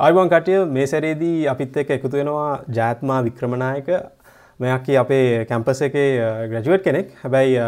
අයිබන් 0.00 0.30
කටිය 0.32 0.60
මේ 0.74 0.86
සැරේදී 0.90 1.46
අපිත් 1.52 1.74
එක 1.80 1.90
එකතු 1.96 2.10
වෙනවා 2.12 2.52
ජාත්මා 2.76 3.18
වික්‍රමණයක 3.26 3.88
මෙයක්කි 4.60 4.96
අපේ 5.02 5.44
කැම්පස 5.50 5.82
එක 5.86 5.96
ග්‍රජුවට් 6.52 6.84
කෙනෙක්. 6.86 7.10
හැබැයි 7.22 7.58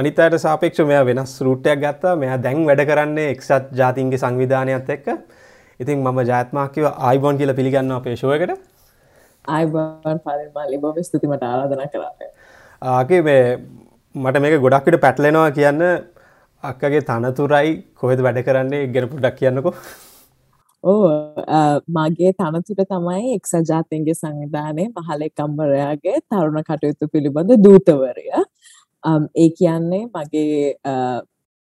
අනිතයට 0.00 0.36
සාපේක්ෂ 0.44 0.84
මෙය 0.90 1.00
වෙනස් 1.10 1.32
රූටයක් 1.46 1.80
ගත්තා. 1.84 2.14
මෙයා 2.16 2.36
දැන් 2.46 2.60
වැඩ 2.68 2.84
කරන්නේ 2.90 3.30
එක්සත් 3.36 3.72
ජාතින්ගේ 3.80 4.22
සංවිධානයත් 4.24 4.92
එක්ක. 4.96 5.08
ඉතින් 5.80 6.04
මම 6.04 6.20
ජාත්මාකිව 6.32 6.90
ආයිබොන් 6.90 7.40
කියල 7.40 7.54
පිළිගන්න 7.54 7.96
අපේ 7.98 8.16
ශෝයකට 8.16 8.52
ආයිබන් 9.48 10.20
පරිමල්ලි 10.26 10.78
බොම 10.78 11.02
ස්තුතිමට 11.02 11.42
ආරාධන 11.42 11.84
කරන්න 11.92 12.32
ආගේ 12.94 13.22
මේ 13.28 13.44
මට 14.14 14.42
මේක 14.44 14.60
ගොඩක්කට 14.60 15.00
පැටලෙනවා 15.04 15.50
කියන්න 15.58 15.82
අක්කගේ 16.64 17.06
තනතුරයි 17.10 17.78
කොහෙද 17.94 18.26
වැඩ 18.26 18.48
කරන්නේ 18.48 18.88
ගෙන 18.94 19.08
පුඩක් 19.12 19.38
කියන්නකෝ 19.40 19.80
ඕ 20.84 21.10
මගේ 21.90 22.32
තනතුර 22.34 22.80
තමයි 22.84 23.34
එක්ස 23.34 23.52
ජාතන්ගේ 23.62 24.14
සංවිධානය 24.14 24.84
මහලෙකම්බරයාගේ 24.96 26.16
තරුණ 26.26 26.62
කටයුතු 26.62 27.08
පිළිබඳ 27.08 27.54
දූතවරය. 27.58 28.26
ඒ 29.36 29.48
කියන්නේ 29.50 30.02
මගේ 30.08 30.74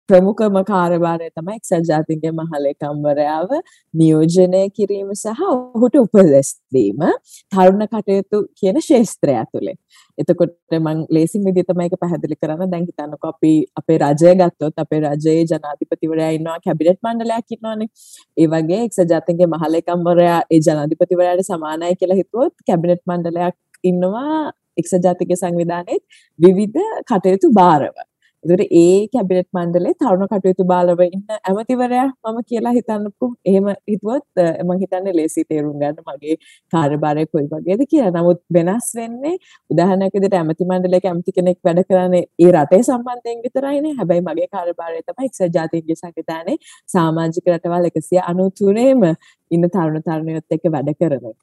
ප්‍රමුඛම 0.08 0.56
කාර්යභාරය 0.64 1.28
තමයි 1.30 1.54
එක්සත් 1.58 1.74
ජාතීන්ගේ 1.90 2.32
මහලේකම්වරයාව 2.38 3.52
නියෝජනය 3.94 4.60
කිරීම 4.76 5.10
සහ 5.14 5.42
ඔහුට 5.46 5.96
උපදෙස් 6.00 6.50
දීම 6.76 7.04
තරුණ 7.52 7.84
කටයුතු 7.86 8.40
කියන 8.60 8.80
ශාස්ත්‍රය 8.88 9.34
ඇතුලේ. 9.34 9.76
එතකොට 10.18 10.54
මම 10.72 11.00
ලේසින් 11.10 11.46
විදිහට 11.48 11.72
තමයි 11.72 11.88
ඒක 11.88 11.96
පැහැදිලි 12.02 12.38
කරන්න 12.42 12.72
දැන් 12.72 12.86
හිතන්නකෝ 12.88 13.32
අපි 13.32 13.52
අපේ 13.82 13.98
රජය 14.04 14.34
ගත්තොත් 14.40 14.84
අපේ 14.84 15.02
රජයේ 15.06 15.44
ජනාධිපතිවරයා 15.52 16.30
ඉන්නවා 16.38 16.58
කැබිනට් 16.66 17.00
මණ්ඩලයක් 17.02 17.56
ඉන්නවානේ. 17.56 17.90
ඒ 18.36 18.48
වගේ 18.48 18.80
එක්සත් 18.86 19.04
ජාතීන්ගේ 19.12 19.52
මහලේකම්වරයා 19.54 20.40
ඒ 20.48 20.64
ජනාධිපතිවරයාට 20.68 21.46
සමානයි 21.50 21.94
කියලා 22.00 22.22
හිතුවොත් 22.22 22.54
කැබිනට් 22.68 23.04
මණ්ඩලයක් 23.10 23.56
ඉන්නවා 23.84 24.40
එක්සත් 24.76 25.04
ජාතික 25.06 25.38
සංවිධානයේ 25.38 26.02
විවිධ 26.38 26.90
කටයුතු 27.10 27.56
භාරව. 27.60 27.96
එතකොට 28.44 28.72
ඒ 28.72 29.08
කැබිනට් 29.08 29.48
මණ්ඩලේ 29.52 29.94
තරුණ 29.94 30.26
කටයුතු 30.26 30.64
බාලව 30.64 31.00
ඉන්න 31.06 31.22
ඇමතිවරයා 31.40 32.06
මම 32.24 32.38
කියලා 32.44 32.72
හිතන්නකෝ. 32.72 33.30
එහෙම 33.46 33.68
හිතුවොත් 33.90 34.42
මම 34.62 34.72
හිතන්නේ 34.82 35.14
ලේසි 35.14 35.44
තේරුම් 35.44 35.76
ගන්න 35.80 36.02
මගේ 36.08 36.36
කාර්යභාරය 36.72 37.26
කොයි 37.26 37.48
වගේද 37.52 37.84
කියලා. 37.90 38.12
නමුත් 38.16 38.40
වෙනස් 38.54 38.90
වෙන්නේ 38.96 39.34
උදාහරණයක් 39.70 40.14
විදිහට 40.16 40.38
ඇමති 40.40 40.68
මණ්ඩලයක 40.70 41.06
ඇමති 41.06 41.36
කෙනෙක් 41.38 41.58
වැඩ 41.64 41.82
කරන්නේ 41.88 42.24
ඒ 42.38 42.50
රටේ 42.52 42.82
සම්බන්ධයෙන් 42.82 43.44
විතරයිනේ. 43.46 43.94
හැබැයි 44.00 44.26
මගේ 44.28 44.48
කාර්යභාරය 44.48 45.02
තමයි 45.02 45.30
එක්සත් 45.30 45.46
ජාතීන්ගේ 45.56 46.00
සංවිධානයේ 46.02 46.58
සමාජික 46.88 47.52
රටවල් 47.54 47.90
193ෙම 47.90 49.04
ඉන්න 49.50 49.70
තරුණ 49.70 50.02
තරුණියොත් 50.02 50.58
එක්ක 50.58 50.72
වැඩ 50.74 50.92
කරන 51.00 51.30
එක. 51.30 51.38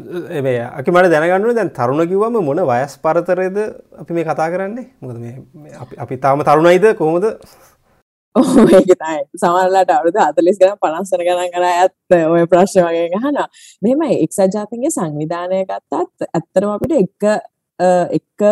වව්. 0.00 0.46
ඒ 0.46 0.66
අපි 0.78 0.90
මට 0.90 1.10
දැනගන්නුව 1.12 1.54
දැන් 1.56 1.70
තරුණ 1.78 2.08
කිව්වම 2.08 2.36
මොන 2.44 2.60
වයස් 2.72 2.98
පරතරයද 3.04 3.56
අපි 4.02 4.12
මේ 4.12 4.24
කතා 4.24 4.50
කරන්නේ? 4.50 4.90
මොකද 5.00 5.18
මේ 5.20 5.72
අපි 6.04 6.16
තාම 6.18 6.44
තරුණයිද? 6.44 6.86
කොහොමද? 6.98 7.24
ඒකතයි 8.36 9.18
සමරලාට 9.40 9.90
අවුරුදු 9.96 10.20
අතලිස් 10.20 10.58
ගන 10.60 10.76
පනස්සන 10.84 11.24
ගණන් 11.26 11.52
කර 11.54 11.66
ඇත්ත. 11.72 12.16
ඔය 12.34 12.46
ප්‍රශ්න 12.52 12.84
වගේ 12.86 13.10
ගහන 13.14 13.42
මෙම 13.82 14.06
එක්සත් 14.12 14.56
ජාතින්ගේ 14.56 14.92
සංවිධානය 14.96 15.64
ගත්තත් 15.70 16.28
ඇත්තරම 16.32 16.74
අපිට 16.76 16.96
එක 17.02 17.30
එක 18.18 18.44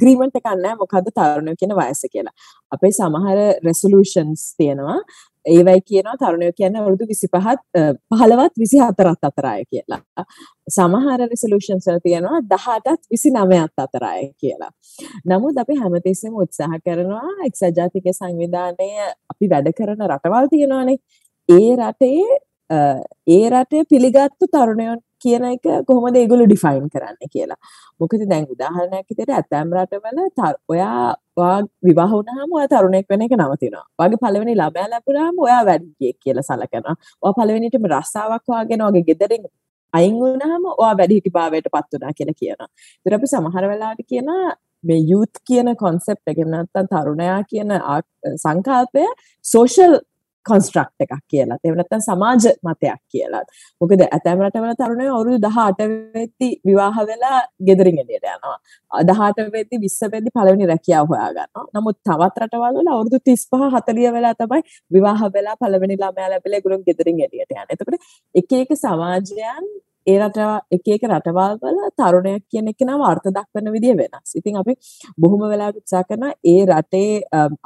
ග්‍රීමට 0.00 0.40
කන්න 0.44 0.80
මොකද 0.80 1.10
තරුණය 1.16 1.54
කියන 1.60 1.76
වයස 1.76 2.02
කියලා. 2.12 2.34
අපේ 2.72 2.92
සමහර 2.92 3.38
රෙසලූෂන්ස් 3.64 4.54
තියෙනවා. 4.56 5.00
ඒවයි 5.46 5.80
කියනවා 5.88 6.16
තරුණයෝ 6.20 6.52
කියන්නේ 6.56 6.80
අවුරුදු 6.82 7.04
25ත් 7.04 7.60
15ත් 8.14 8.52
24ත් 8.62 9.28
අතරයි 9.30 9.64
කියලා. 9.70 10.00
සමහර 10.76 11.20
රිසොලූෂන්ස් 11.30 11.86
වල 11.88 12.00
තියෙනවා 12.02 12.40
18ත් 12.40 13.00
29ත් 13.14 13.84
අතරයි 13.86 14.32
කියලා. 14.40 14.70
නමුත් 15.26 15.58
අපි 15.58 15.78
හැමතිස්සෙම 15.80 16.34
උත්සාහ 16.42 16.80
කරනවා 16.84 17.30
එක්සත් 17.46 17.64
ජාතික 17.78 18.10
සංවිධානය 18.12 18.90
අපි 19.32 19.50
වැඩ 19.54 19.72
කරන 19.78 20.06
රටවල් 20.10 20.48
තියෙනවානේ. 20.54 20.98
ඒ 21.48 21.76
රටේ 21.76 22.24
ඒ 23.36 23.44
රටේ 23.50 23.84
පිළිගත්තු 23.90 24.46
තරුණයන් 24.52 25.00
කියන 25.24 25.44
එක 25.50 25.68
කොහොමද 25.88 26.16
ඒගොල්ලෝ 26.20 26.48
ඩිෆයින් 26.48 26.88
කරන්නේ 26.94 27.30
කියලා. 27.34 27.60
මොකද 28.00 28.24
දැන් 28.32 28.46
උදාහරණයක් 28.54 29.06
විදිහට 29.10 29.34
ඇතැම් 29.38 29.72
රටවල 29.76 30.18
ඔයා 30.68 31.14
ඔයා 31.36 31.58
විවාහ 31.86 32.10
වුණාම 32.12 32.56
ඔයා 32.58 32.68
තරුණයෙක් 32.72 33.08
වෙන 33.10 33.24
එක 33.26 33.34
නවතිනවා. 33.38 33.86
ඔයාගේ 33.98 34.22
පළවෙනි 34.24 34.58
ළමයා 34.60 34.90
ලැබුණාම 34.92 35.40
ඔයා 35.46 35.62
වැඩිහිටියෙක් 35.68 36.18
කියලා 36.24 36.48
සලකනවා. 36.50 36.96
ඔයා 37.22 37.36
පළවෙනිටම 37.38 37.90
රස්සාවක් 37.94 38.54
වාගෙන 38.54 38.86
ඔයාගේ 38.86 39.08
ගෙදරින් 39.10 39.44
අයින් 39.94 40.16
වුණාම 40.22 40.64
ඔයා 40.72 40.94
වැඩිහිටි 41.00 41.34
භාවයට 41.36 41.68
පත් 41.74 41.92
වුණා 41.92 42.16
කියලා 42.18 42.40
කියනවා. 42.40 42.68
ඒතර 43.06 43.18
අපි 43.18 43.30
සමහර 43.34 43.68
වෙලාවට 43.72 44.08
කියනවා 44.12 44.56
මේ 44.84 45.00
යූත් 45.10 45.42
කියන 45.48 45.74
කොන්සෙප්ට් 45.76 46.32
එක 46.32 46.44
නැත්නම් 46.54 46.88
තරුණයා 46.92 47.40
කියන 47.50 47.74
සංකල්පය 48.44 49.04
සෝෂල් 49.44 49.98
කොන්ස්ට්‍රක්ට් 50.50 51.04
එකක් 51.04 51.14
කියලා. 51.32 51.58
එහෙම 51.64 51.78
නැත්නම් 51.80 52.04
සමාජ 52.08 52.44
මතයක් 52.66 53.00
කියලා. 53.12 53.42
මොකද 53.80 54.04
ඇතැම් 54.06 54.44
රටවල 54.44 54.76
තරුණයෝ 54.80 55.16
අවුරුදු 55.16 55.40
18 55.48 55.88
වෙද්දි 56.16 56.48
විවාහ 56.68 57.06
වෙලා 57.10 57.40
ගෙදරින් 57.68 57.98
එළියට 58.02 58.28
යනවා. 58.34 58.56
18 58.90 59.50
වෙද්දි 59.56 59.82
20 59.86 60.12
වෙද්දි 60.14 60.34
පළවෙනි 60.36 60.70
රැකියාව 60.72 61.10
හොයා 61.12 61.32
ගන්නවා. 61.32 61.66
නමුත් 61.74 61.98
තවත් 62.04 62.44
රටවල් 62.44 62.78
වල 62.78 62.94
අවුරුදු 62.94 63.24
35 63.24 63.74
40 63.74 64.14
වෙලා 64.16 64.34
තමයි 64.40 64.62
විවාහ 64.90 65.20
වෙලා 65.36 65.58
පළවෙනි 65.62 66.00
ළමයා 66.02 66.30
ලැබිලා 66.32 66.58
ඒගොල්ලෝ 66.60 66.86
ගෙදරින් 66.88 67.20
එළියට 67.26 67.52
යන්නේ. 67.52 67.68
එතකොට 67.72 67.96
එක 68.34 68.58
එක 68.62 68.80
සමාජයන් 68.84 69.68
ඒ 70.06 70.18
රට 70.18 70.38
එක 70.74 70.86
එක 70.94 71.02
රටවල් 71.08 71.56
වල 71.62 71.80
තරුණයක් 72.00 72.44
කියන 72.52 72.70
එක 72.72 72.84
නම 72.86 73.02
අර්ථ 73.08 73.26
දක්වන 73.28 73.72
විදිය 73.74 73.96
වෙනස්. 73.98 74.36
ඉතින් 74.38 74.60
අපි 74.60 74.74
බොහොම 75.20 75.42
වෙලාවට 75.52 75.82
උත්සාහ 75.82 76.04
කරනවා 76.08 76.32
ඒ 76.52 76.62
රටේ 76.70 77.10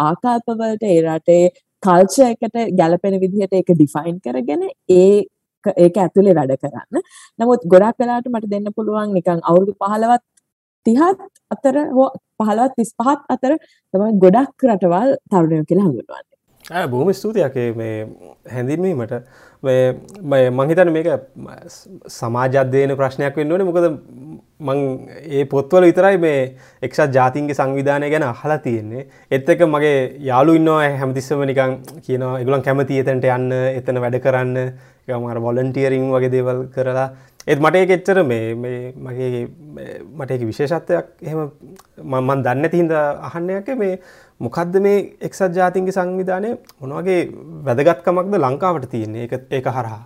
ආකල්පවලට 0.07 0.89
ඒ 0.89 1.01
රටේ 1.07 1.45
කල්චර් 1.83 2.27
එකට 2.33 2.59
ගැලපෙන 2.81 3.21
විදිහට 3.23 3.55
ඒක 3.59 3.73
ඩිෆයින් 3.75 4.19
කරගෙන 4.27 4.67
ඒ 4.97 5.23
ඒක 5.65 5.97
ඇතුලේ 6.05 6.35
වැඩ 6.35 6.57
කරන්න. 6.63 7.07
නමුත් 7.39 7.65
ගොඩක් 7.73 8.03
වෙලාවට 8.03 8.33
මට 8.33 8.51
දෙන්න 8.51 8.75
පුළුවන් 8.77 9.15
නිකන් 9.19 9.41
අවුරුදු 9.43 9.75
15ත් 9.79 10.23
30ත් 10.87 11.31
අතර 11.55 11.81
හෝ 11.97 12.11
15ත් 12.41 12.75
35ත් 12.83 13.35
අතර 13.37 13.57
තමයි 13.95 14.21
ගොඩක් 14.25 14.69
රටවල් 14.69 15.17
තරුණයෝ 15.31 15.69
කියලා 15.71 15.89
හඳුන්වන්නේ. 15.89 16.87
බොහොම 16.87 17.13
ස්තුතියක් 17.13 17.57
මේ 17.77 17.95
හැඳින්වීමට 18.51 19.15
මංහිතන 20.59 20.93
මේක 20.93 21.09
සමාජධ්‍යයන 22.19 22.97
ප්‍රශ්නයක් 22.97 23.37
වෙන්න 23.37 23.53
ඕනේ 23.53 23.69
මොකද 23.71 23.87
මං 24.69 24.79
ඒ 25.39 25.45
පොත්වල 25.53 25.89
විතරයි 25.89 26.19
මේ 26.25 26.39
එක්ෂත් 26.89 27.19
ජාතින්ගේ 27.19 27.59
සංවිධානය 27.59 28.11
ගැන 28.15 28.29
අහලා 28.29 28.59
තියෙන්නේ. 28.67 29.07
එත් 29.31 29.49
එක 29.55 29.67
මගේ 29.75 29.99
යාලු 30.31 30.55
ඉන්නවා 30.61 30.89
හැමතිස්සම 31.03 31.43
නිකං 31.51 31.77
කියනවා 32.07 32.41
එගුලන් 32.45 32.65
කැමති 32.69 33.03
එතැන්ට 33.03 33.29
යන්න 33.37 33.53
එතන 33.81 34.03
වැඩ 34.05 34.23
කරන්න. 34.27 34.73
මර 35.09 35.39
වොලන්ටියරිං 35.45 36.11
වගේ 36.15 36.31
දේවල් 36.31 36.59
කරලා. 36.75 37.09
ඒත් 37.47 37.59
මට 37.59 37.77
ඒක 37.77 37.91
එච්චර 37.97 38.23
මේ 38.25 38.55
මගේ 39.07 39.41
මට 40.19 40.31
එක 40.31 40.45
විශේෂත්වයක් 40.51 41.09
එහෙම 41.23 41.51
මන් 42.21 42.45
දන්න 42.47 42.71
තිහින්ද 42.75 42.95
අහන්නයක 43.31 43.73
මේ 43.83 43.99
මොකක්ද 44.39 44.79
මේ 44.87 45.03
එක්සත් 45.21 45.59
ජාතින්ගේ 45.59 45.97
සංවිධානය? 45.99 46.55
මොනවගේ 46.81 47.21
වැදගත්කමක්ද 47.67 48.39
ලංකාවට 48.39 48.89
තියන්නේ? 48.95 49.27
ඒක 49.51 49.67
හරහා. 49.79 50.03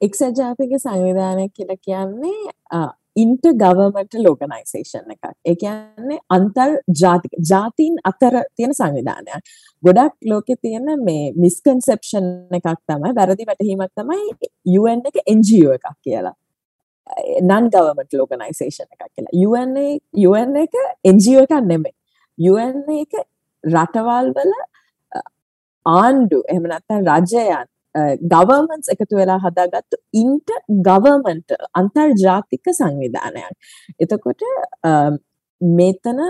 එක්සත් 0.00 0.36
ජාතික 0.40 0.76
සංවිධානය 0.78 1.48
කියලා 1.56 1.80
කියන්නේ 1.86 2.36
ඉන්ට 3.16 3.46
ගවර්මටල් 3.62 4.28
ඕගනයිසේෂන් 4.30 5.12
එකක්. 5.14 5.26
ඒ 5.44 5.56
කියන්නේ 5.62 6.20
අන්තර් 6.36 6.70
ජාතික 7.00 7.34
ජාතීන් 7.50 7.98
අතර 8.10 8.38
තියෙන 8.56 8.74
සංවිධානයක්. 8.74 9.52
ගොඩක් 9.82 10.16
ලෝකෙ 10.30 10.56
තියෙන 10.62 10.88
මේ 11.08 11.32
මිස්කන්සෙප්ෂන් 11.36 12.30
එකක් 12.58 12.70
තමයි 12.90 13.12
වැරදි 13.18 13.48
වැටහීමක් 13.50 13.92
තමයි 14.00 14.22
UN 14.80 15.04
එක 15.10 15.20
NGO 15.36 15.76
එකක් 15.76 15.86
කියලා. 16.02 16.34
නන් 17.42 17.70
ගවර්මටල් 17.74 18.24
ඕගනයිසේෂන් 18.24 18.88
එකක් 18.90 19.06
කියලා. 19.06 19.32
UN 19.48 19.76
UN 20.30 20.56
එක 20.64 20.74
NGO 21.14 21.46
එකක් 21.46 21.60
නෙමෙයි. 21.70 21.94
UN 22.38 22.82
එක 23.00 23.20
රටවල් 23.64 24.32
වල 24.36 24.54
ආණ්ඩු 25.86 26.42
එහෙම 26.48 26.66
නැත්නම් 26.72 27.06
රජයන් 27.08 27.68
ගවර්මන්ස් 28.24 28.88
එකතු 28.88 29.16
වෙලා 29.16 29.38
හදාගත්තු 29.38 30.00
ඉන්ට 30.14 30.50
ගවර්මන්ට 30.82 31.56
අන්තර්ජාතික 31.74 32.72
සංවිධානයක්. 32.72 33.54
එතකොට 33.98 34.42
මෙතන 35.60 36.20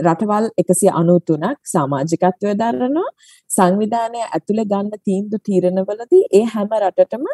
රටවල් 0.00 0.46
එකසි 0.56 0.88
අනුතුනක් 0.90 1.58
සමාජිකත්වය 1.64 2.54
දරනවා 2.54 3.10
සංවිධානය 3.50 4.22
ඇතුළ 4.26 4.62
ගන්න 4.64 5.04
තීන්දු 5.04 5.36
තීරණවලදී 5.40 6.24
ඒ 6.32 6.44
හැම 6.46 6.72
රටටම 6.78 7.26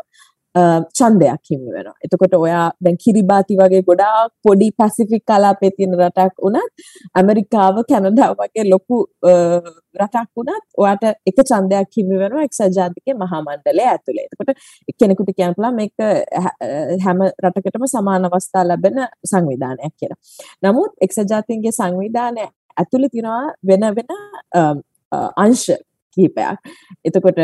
ඡන්දයක් 0.99 1.51
හිමි 1.51 1.71
වෙනවා. 1.75 1.97
එතකොට 2.05 2.35
ඔයා 2.39 2.65
දැන් 2.85 2.97
කිරිබාති 3.05 3.59
වගේ 3.61 3.83
ගොඩාක් 3.89 4.33
පොඩි 4.45 4.69
පැසිෆික් 4.79 5.23
කලාපයේ 5.31 5.73
තියෙන 5.77 5.97
රටක් 5.99 6.45
වුණත් 6.45 6.85
ඇමරිකාව 7.21 7.81
කැනඩාව 7.91 8.35
වගේ 8.41 8.65
ලොකු 8.73 8.99
රටක් 10.01 10.29
වුණත් 10.37 10.65
ඔයාට 10.83 11.05
එක 11.31 11.39
ඡන්දයක් 11.43 11.97
හිමි 11.97 12.21
වෙනවා 12.23 12.45
එක්සත් 12.49 12.65
ජාතික 12.79 13.15
මහා 13.23 13.41
මණ්ඩලය 13.47 13.85
ඇතුලේ. 13.87 14.27
එතකොට 14.27 14.53
කෙනෙකුට 15.01 15.33
කියන්න 15.37 15.57
පුළුවන් 15.57 15.77
මේක 15.81 15.97
හැම 17.07 17.25
රටකටම 17.45 17.89
සමාන 17.95 18.29
අවස්ථා 18.31 18.65
ලැබෙන 18.69 19.03
සංවිධානයක් 19.25 19.95
කියලා. 19.99 20.21
නමුත් 20.63 20.93
එක්සත් 21.01 21.25
ජාතීන්ගේ 21.33 21.75
සංවිධානය 21.81 22.47
ඇතුලේ 22.77 23.13
තියෙනවා 23.13 23.45
වෙන 23.69 23.85
වෙන 23.97 24.11
අංශ 25.45 25.69
කිහිපයක්. 26.17 26.59
එතකොට 27.05 27.39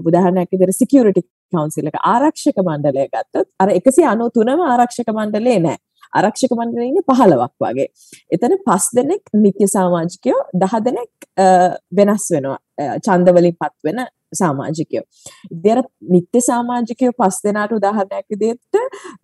උදාහරණයක් 0.00 0.48
විදිහට 0.52 0.80
සිකියුරිටි 0.80 1.22
කවුන්සිල් 1.52 1.90
එක 1.90 2.00
ආරක්ෂක 2.12 2.58
මණ්ඩලය 2.68 3.06
ගත්තොත් 3.14 3.48
අර 3.62 3.68
193ම 3.76 4.64
ආරක්ෂක 4.72 5.14
මණ්ඩලේ 5.18 5.58
නෑ. 5.66 5.78
ආරක්ෂක 6.18 6.52
මණ්ඩලේ 6.58 6.90
ඉන්නේ 6.90 7.06
15ක් 7.12 7.54
වගේ. 7.64 7.88
එතන 8.34 8.54
5 8.68 8.92
දෙනෙක් 8.98 9.34
නිත්‍ය 9.46 9.66
සමාජිකයෝ 9.74 10.38
10 10.66 10.84
දෙනෙක් 10.86 11.10
වෙනස් 11.98 12.30
වෙනවා. 12.34 12.60
ඡන්ද 13.04 13.34
වලින් 13.36 13.56
පත් 13.62 13.76
වෙන 13.88 14.00
සමාජිකයෝ. 14.38 15.04
ඉතින් 15.54 15.78
නිත්‍ය 16.14 16.40
සමාජිකයෝ 16.46 17.12
පස් 17.20 17.36
දෙනාට 17.44 17.72
උදාහරණයක් 17.78 18.26
විදිහට 18.32 18.74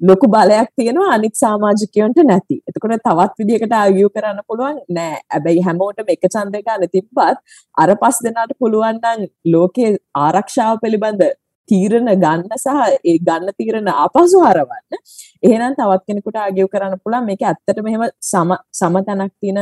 ලොකු 0.08 0.28
බලයක් 0.34 0.68
තියෙනවා 0.80 1.08
අනිත් 1.16 1.36
සමාජිකයන්ට 1.42 2.20
නැති. 2.30 2.56
එතකොට 2.68 3.04
තවත් 3.08 3.32
විදිහකට 3.40 3.74
ආගියු 3.80 4.10
කරන්න 4.16 4.40
පුළුවන් 4.48 4.82
නෑ. 4.98 5.20
හැබැයි 5.32 5.64
හැමෝටම 5.68 6.12
එක 6.16 6.26
ඡන්දය 6.34 6.62
ගන්න 6.66 6.92
තිබ්බත් 6.96 7.40
අර 7.84 7.94
පස් 8.02 8.20
දෙනාට 8.26 8.52
පුළුවන් 8.64 9.00
නම් 9.00 9.24
ලෝකයේ 9.56 9.96
ආරක්ෂාව 10.26 10.82
පිළිබඳ 10.84 11.24
තීරණ 11.68 12.10
ගන්න 12.24 12.58
සහ 12.58 12.68
ඒ 13.10 13.16
ගන්න 13.28 13.56
තීරණ 13.58 13.90
ආපසු 13.94 14.42
හරවන්න. 14.46 15.02
එහෙනම් 15.42 15.76
තවත් 15.80 16.02
කෙනෙකුට 16.06 16.40
ආගියු 16.44 16.70
කරන්න 16.74 17.00
පුළුවන් 17.04 17.28
මේක 17.30 17.44
ඇත්තටම 17.50 17.90
එහෙම 17.92 18.06
සම 18.30 18.54
සමතනක් 18.80 19.32
තියෙන 19.40 19.60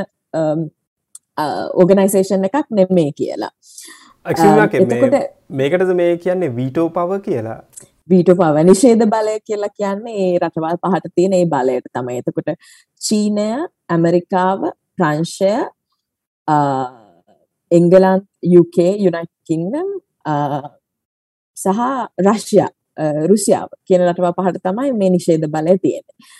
ඕගනයිසේෂන් 1.82 2.50
එකක් 2.50 2.68
නෙමෙයි 2.80 3.12
කියලා. 3.22 3.52
එතකොට 4.26 5.16
මේකටද 5.60 5.96
මේ 6.02 6.12
කියන්නේ 6.26 6.54
වීටෝ 6.58 6.88
පව 6.98 7.20
කියලා 7.28 7.58
වීටෝ 8.10 8.36
පව 8.36 8.64
නිෂේධ 8.68 9.06
බලය 9.14 9.36
කියලා 9.46 9.72
කියන්නේ 9.78 10.16
ඒ 10.24 10.38
රටවල් 10.38 10.78
පහට 10.82 11.14
තියෙන 11.14 11.38
ඒ 11.38 11.46
බලයට 11.54 11.88
තමයි. 11.94 12.18
එතකොට 12.22 12.50
චීනය, 13.06 13.48
ඇමරිකාව, 13.88 14.68
ප්‍රංශය, 14.96 15.54
එංගලන්ත, 17.70 18.28
UK, 18.60 18.78
United 19.10 19.36
Kingdom 19.48 19.88
සහ 21.56 21.80
රෂ්යා 22.20 22.70
රුසියාව 23.28 23.68
කියන 23.86 24.06
රටවල් 24.06 24.34
පහට 24.38 24.64
තමයි 24.64 24.92
මේ 24.94 25.10
නිෂේධ 25.10 25.48
බලය 25.48 25.76
තියෙන්නේ. 25.78 26.32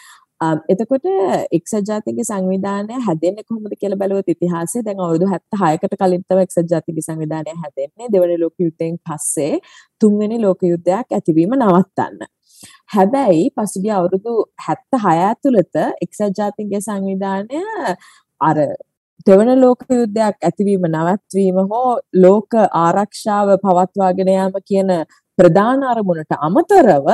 එතකොට 0.69 1.07
එක්සත් 1.53 1.75
ජාතික 1.89 2.19
සංවිධානය 2.23 3.01
හැදෙන්නේ 3.07 3.45
කොහොමද 3.45 3.75
කියලා 3.81 4.01
බලුවොත් 4.03 4.29
ඉතිහාසයේ 4.29 4.85
දැන් 4.85 5.01
අවුරුදු 5.01 5.27
76කට 5.27 5.99
කලින් 6.01 6.25
තමයි 6.25 6.47
එක්සත් 6.47 6.63
ජාතික 6.73 7.01
සංවිධානය 7.07 7.57
හැදෙන්නේ 7.63 8.13
දෙවන 8.15 8.35
ලෝක 8.41 8.55
යුද්ධයෙන් 8.59 8.99
පස්සේ 9.07 9.61
තුන්වෙනි 10.01 10.41
ලෝක 10.41 10.63
යුද්ධයක් 10.63 11.19
ඇතිවීම 11.19 11.55
නවත්තන්න. 11.59 12.31
හැබැයි 12.95 13.45
පසුගිය 13.57 13.95
අවුරුදු 13.99 14.35
76 14.63 15.29
ඇතුළත 15.29 15.83
එක්සත් 16.07 16.25
ජාතික 16.39 16.75
සංවිධානය 16.81 17.63
අර 18.41 18.59
දෙවන 19.27 19.51
ලෝක 19.57 19.83
යුද්ධයක් 19.91 20.37
ඇතිවීම 20.41 20.87
නවත්වීම 20.89 21.59
හෝ 21.67 21.91
ලෝක 22.17 22.57
ආරක්ෂාව 22.77 23.53
පවත්වාගෙන 23.63 24.31
යාම 24.31 24.57
කියන 24.63 24.91
ප්‍රධාන 25.39 25.83
අරමුණට 25.85 26.35
අමතරව 26.39 27.07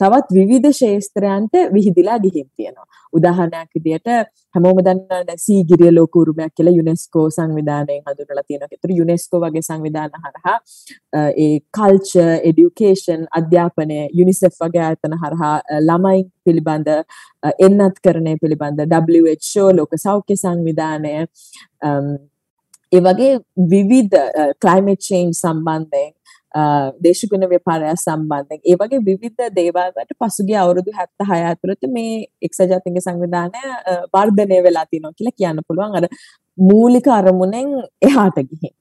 තවත් 0.00 0.36
විවිධ 0.38 0.72
ශේස්ත්‍රයන්ට 0.80 1.54
විහිදිලා 1.74 2.18
ගිහින් 2.18 2.48
තියෙනවා. 2.56 2.86
උදාහරණයක් 3.12 3.70
විදිහට 3.76 4.08
හැමෝම 4.54 4.80
දන්නා 4.86 5.36
සීගිරිය 5.44 5.92
ලෝක 5.94 6.16
උරුමයක් 6.16 6.52
කියලා 6.56 6.74
යුනෙස්කෝ 6.78 7.26
සංවිධානයෙන් 7.30 8.02
හඳුන්වලා 8.06 8.44
තියෙනවා. 8.48 8.68
ඒතර 8.72 8.92
යුනෙස්කෝ 9.00 9.40
වගේ 9.44 9.64
සංවිධාන 9.68 10.10
හරහා 10.24 10.58
ඒ 11.44 11.58
කල්චර්, 11.76 12.30
এඩියුකේෂන්, 12.50 13.26
අධ්‍යාපනය, 13.40 13.98
යුනිසෙෆ් 14.20 14.54
වගේ 14.62 14.84
ආයතන 14.88 15.18
හරහා 15.24 15.56
ළමයින් 15.88 16.30
පිළිබඳ 16.44 16.88
එන්නත්කරණය 17.66 18.36
පිළිබඳ 18.42 18.86
WHO 18.94 19.66
ලෝක 19.72 19.98
සෞඛ්‍ය 20.06 20.36
සංවිධානය 20.36 21.14
ඒ 22.92 23.00
වගේ 23.06 23.32
විවිධ 23.70 24.16
ක්ලයිමේට් 24.62 25.08
චේන්ජ් 25.08 25.32
සම්බන්ධයෙන් 25.34 26.15
දේශගුණ 27.04 27.46
ව්‍යාපාරය 27.52 27.92
සම්බන්ධයෙන් 27.96 28.60
ඒ 28.64 28.76
වගේ 28.80 29.02
විවිධ 29.08 29.52
දේවල් 29.58 29.92
වලට 29.96 30.16
පසුගිය 30.22 30.58
අවුරුදු 30.62 30.94
76 30.94 31.48
ඇතුළත 31.50 31.88
මේ 31.96 32.16
එක්සත් 32.42 32.64
ජාතීන්ගේ 32.72 33.06
සංවිධානය 33.06 33.62
වර්ධනය 34.14 34.60
වෙලා 34.66 34.86
තියෙනවා 34.90 35.16
කියලා 35.18 35.38
කියන්න 35.40 35.64
පුළුවන් 35.68 35.98
අර 36.00 36.08
මූලික 36.58 37.08
අරමුණෙන් 37.08 37.72
එහාට 38.02 38.38
ගිහින්. 38.50 38.74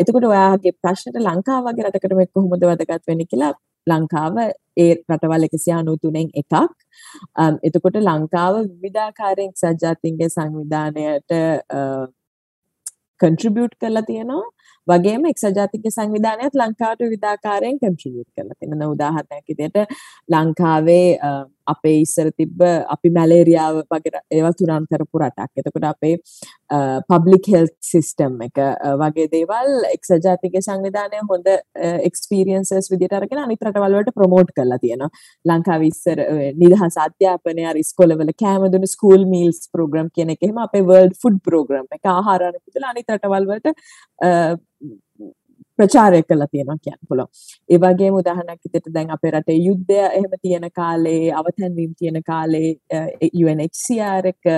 එතකොට 0.00 0.26
ඔයාගේ 0.30 0.78
ප්‍රශ්නට 0.82 1.20
ලංකාව 1.20 1.68
වගේ 1.68 1.86
රටකට 1.86 2.16
මේක 2.20 2.32
කොහොමද 2.34 2.66
වැදගත් 2.70 3.06
වෙන්නේ 3.10 3.30
කියලා 3.32 3.52
ලංකාව 3.86 4.40
ඒ 4.76 4.90
රටවල් 5.10 5.46
193න් 5.48 6.28
එකක්. 6.34 6.54
එතකොට 7.68 8.00
ලංකාව 8.00 8.58
විවිධාකාරයෙන් 8.62 9.52
එක්සත් 9.52 9.84
ජාතීන්ගේ 9.84 10.32
සංවිධානයට 10.36 11.38
කන්ට්‍රිබියුට් 13.20 13.74
කරලා 13.80 14.06
තියෙනවා. 14.10 14.44
වගේම 14.88 15.26
එක්සත් 15.26 15.48
ජාතික 15.56 15.88
සංවිධානයත් 15.90 16.54
ලංකාවට 16.54 17.04
විවිධාකාරයෙන් 17.04 17.78
කන්ට්‍රිබියුට් 17.78 18.30
කරලා 18.34 18.56
තියෙනවා. 18.58 18.88
උදාහරණයක් 18.88 19.44
විදිහට 19.48 19.78
ලංකාවේ 20.28 21.06
අපේ 21.66 22.00
ඉස්සර 22.02 22.30
තිබ්බ 22.32 22.62
අපි 22.64 23.10
මැලේරියාව 23.18 23.82
වගේ 23.90 24.22
ඒවා 24.30 24.52
තුරන් 24.58 24.86
කරපු 24.90 25.22
රටක්. 25.22 25.50
එතකොට 25.60 25.86
අපේ 25.90 26.16
පබ්ලික් 27.10 27.48
හෙල්ත් 27.54 27.76
සිස්ටම් 27.90 28.38
එක 28.48 28.60
වගේ 29.02 29.28
දේවල් 29.34 29.86
එක්සත් 29.92 30.14
ජාතික 30.26 30.58
සංවිධානය 30.60 31.22
හොඳ 31.30 31.48
එක්ස්පීරියන්සස් 32.08 32.90
විදිහට 32.92 33.16
අරගෙන 33.20 33.42
අනිත් 33.44 33.64
රටවල් 33.68 33.98
වලට 33.98 34.16
ප්‍රොමෝට් 34.18 34.54
කරලා 34.56 34.80
තියෙනවා. 34.84 35.10
ලංකාවේ 35.44 35.92
ඉස්සර 35.92 36.24
නිදහස් 36.62 36.98
අධ්‍යාපනය 37.06 37.68
අර 37.70 37.82
ඉස්කෝලවල 37.84 38.34
කෑම 38.44 38.68
දුන්න 38.72 38.92
ස්කූල් 38.94 39.28
මීල්ස් 39.34 39.68
ප්‍රෝග්‍රෑම් 39.74 40.10
කියන 40.16 40.34
එක 40.36 40.48
එහෙම 40.48 40.58
අපේ 40.66 40.86
වර්ල්ඩ් 40.90 41.18
ෆුඩ් 41.22 41.40
ප්‍රෝග්‍රෑම් 41.48 41.88
එක 41.98 42.12
ආහාර 42.16 42.48
අනුකූල 42.50 42.90
අනිත් 42.90 43.16
රටවල් 43.16 43.48
වලට 43.52 43.76
ප්‍රචාරය 45.78 46.22
කළා 46.22 46.48
තියෙනවා 46.52 46.78
කියන්න 46.84 47.00
පුළුවන්. 47.08 47.30
ඒ 47.70 47.78
වගේම 47.78 48.14
උදාහරණයක් 48.20 48.60
විදිහට 48.64 48.88
දැන් 48.96 49.10
අපේ 49.16 49.32
රටේ 49.32 49.58
යුද්ධය 49.58 49.98
එහෙම 50.08 50.34
තියෙන 50.42 50.66
කාලේ 50.78 51.32
අවතැන්වීම 51.40 51.92
තියෙන 51.98 52.18
කාලේ 52.30 52.68
UNHCR 53.42 54.30
එක 54.32 54.50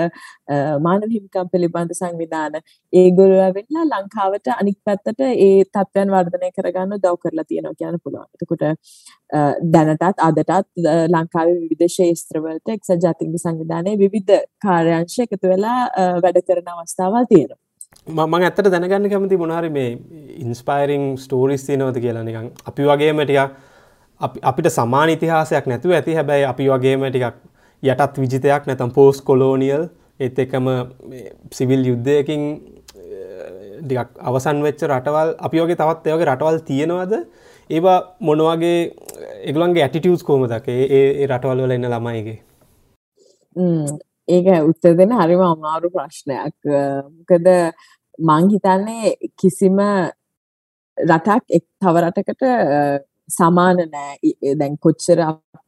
මානව 0.86 1.08
හිමිකම් 1.14 1.50
පිළිබඳ 1.52 1.94
සංවිධාන 2.00 2.60
ඒගොල්ලෝ 2.92 3.42
ඇවිල්ලා 3.46 3.84
ලංකාවට 3.92 4.52
අනිත් 4.58 4.78
පැත්තට 4.84 5.24
ඒ 5.26 5.52
තත්ත්වයන් 5.66 6.14
වර්ධනය 6.16 6.50
කරගන්න 6.58 6.96
උදව් 6.98 7.20
කරලා 7.24 7.48
තියෙනවා 7.50 7.78
කියන්න 7.80 8.00
පුළුවන්. 8.04 8.28
එතකොට 8.34 8.64
දැනටත් 9.74 10.24
අදටත් 10.28 10.86
ලංකාවේ 11.14 11.58
විවිධ 11.62 11.94
ශේස්ත්‍රවලට 11.98 12.74
එක්සත් 12.76 12.96
ජාතීන්ගේ 13.06 13.44
සංවිධානයේ 13.44 14.00
විවිධ 14.04 14.40
කාර්යාංශ 14.66 15.20
එකතු 15.26 15.52
වෙලා 15.52 16.08
වැඩ 16.24 16.42
කරන 16.48 16.74
අවස්ථාවල් 16.74 17.30
තියෙනවා. 17.34 17.63
මං 18.06 18.42
ඇත්තට 18.46 18.70
දැනගන්න 18.74 19.08
කැමති 19.12 19.36
මොනාරි 19.42 19.70
මේ 19.70 19.98
ඉන්ස්පයිරිං 20.44 21.04
ස්ටෝරිස් 21.18 21.66
තියනවද 21.66 22.00
කියලා. 22.04 22.24
නිකං 22.28 22.50
අපි 22.70 22.82
වගේම 22.90 23.24
ටික 23.24 23.38
අපිට 24.50 24.68
සමාන 24.76 25.10
ඉතිහාසයක් 25.16 25.66
නැතුව 25.66 25.96
ඇති. 25.98 26.14
හැබැයි 26.18 26.44
අපි 26.52 26.68
වගේම 26.68 27.08
ටිකක් 27.08 27.34
යටත් 27.82 28.20
විජිතයක් 28.22 28.66
නැතම් 28.66 28.90
පෝස් 28.98 29.20
කොලෝනියල් 29.22 29.88
එත් 30.20 30.38
එකම 30.38 30.68
සිවිල් 31.52 31.82
යුද්ධයකින් 31.90 32.42
ටිකක් 33.84 34.10
අවසන් 34.30 34.62
වෙච්ච 34.66 34.86
රටවල් 34.90 35.34
අපි 35.48 35.64
වගේ 35.64 35.80
තවත් 35.80 36.06
ඒවගේ 36.12 36.30
රටවල් 36.30 36.58
තියෙනවද? 36.68 37.12
ඒවා 37.70 37.98
මොනවගේ 38.20 38.78
එගලන්ගේ 39.50 39.84
ඇටිටියස් 39.84 40.22
කෝමදක 40.28 40.68
ඒ 40.68 41.26
රටවල් 41.26 41.64
වල 41.64 41.76
එන්න 41.76 41.88
ළමයිගේ. 41.92 42.38
ඒක 44.28 44.46
උත්තර 44.70 44.94
දෙන්න 44.98 45.16
හරිම 45.20 45.42
අමාරු 45.46 45.90
ප්‍රශ්නයක්. 45.96 46.54
මොකද 47.16 47.48
මං 48.28 48.52
හිතන්නේ 48.52 49.16
කිසිම 49.40 49.80
රටක් 50.98 51.44
එක් 51.50 51.64
තව 51.80 51.94
රටකට 52.04 52.44
සමාන 53.28 53.82
නෑ. 53.92 54.32
දැන් 54.60 54.76
කොච්චර 54.78 55.20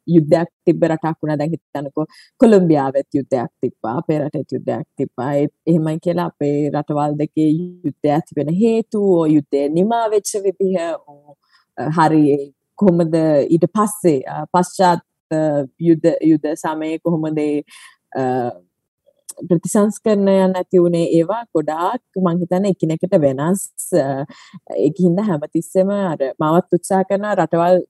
යුද්ධයක් 0.06 0.50
තිබ්බ 0.64 0.84
රටක් 0.88 1.16
වුණා. 1.22 1.38
දැන් 1.40 1.52
හිතන්නකෝ 1.54 2.06
කොලොම්බියාවෙත් 2.40 3.08
යුද්ධයක් 3.18 3.50
තිබ්බා. 3.60 3.96
අපේ 4.00 4.18
රටේත් 4.20 4.52
යුද්ධයක් 4.52 4.86
තිබ්බා. 4.96 5.30
ඒ 5.34 5.48
එහෙමයි 5.66 5.98
කියලා 6.04 6.28
අපේ 6.32 6.70
රටවල් 6.70 7.18
දෙකේ 7.22 7.50
යුද්ධය 7.84 8.14
ඇති 8.16 8.38
වෙන 8.38 8.54
හේතු 8.62 9.02
ඕ 9.16 9.26
යුද්ධය 9.36 9.68
නිමා 9.78 10.06
වෙච්ච 10.14 10.32
විදිහ 10.46 10.78
හරි 11.98 12.22
කොහොමද 12.78 13.14
ඊට 13.50 13.66
පස්සේ 13.74 14.18
පශ්චාත් 14.52 15.02
යුද්ධ 15.80 16.08
යුද්ධ 16.30 16.54
සමයේ 16.62 16.98
කොහොමද 16.98 17.38
ප්‍රතිසංස්කරණයන් 19.40 20.52
නැති 20.52 20.80
වුණේ 20.82 21.04
ඒවා 21.18 21.42
ගොඩාක් 21.54 22.20
මං 22.22 22.38
හිතන්නේ 22.40 22.72
එකිනෙකට 22.74 23.16
වෙනස්. 23.20 23.66
ඒකින්ද 24.76 25.20
හැමතිස්සෙම 25.28 25.90
අර 25.90 26.22
මවත් 26.22 26.78
උත්සාහ 26.78 27.02
කරන 27.10 27.28
රටවල් 27.34 27.82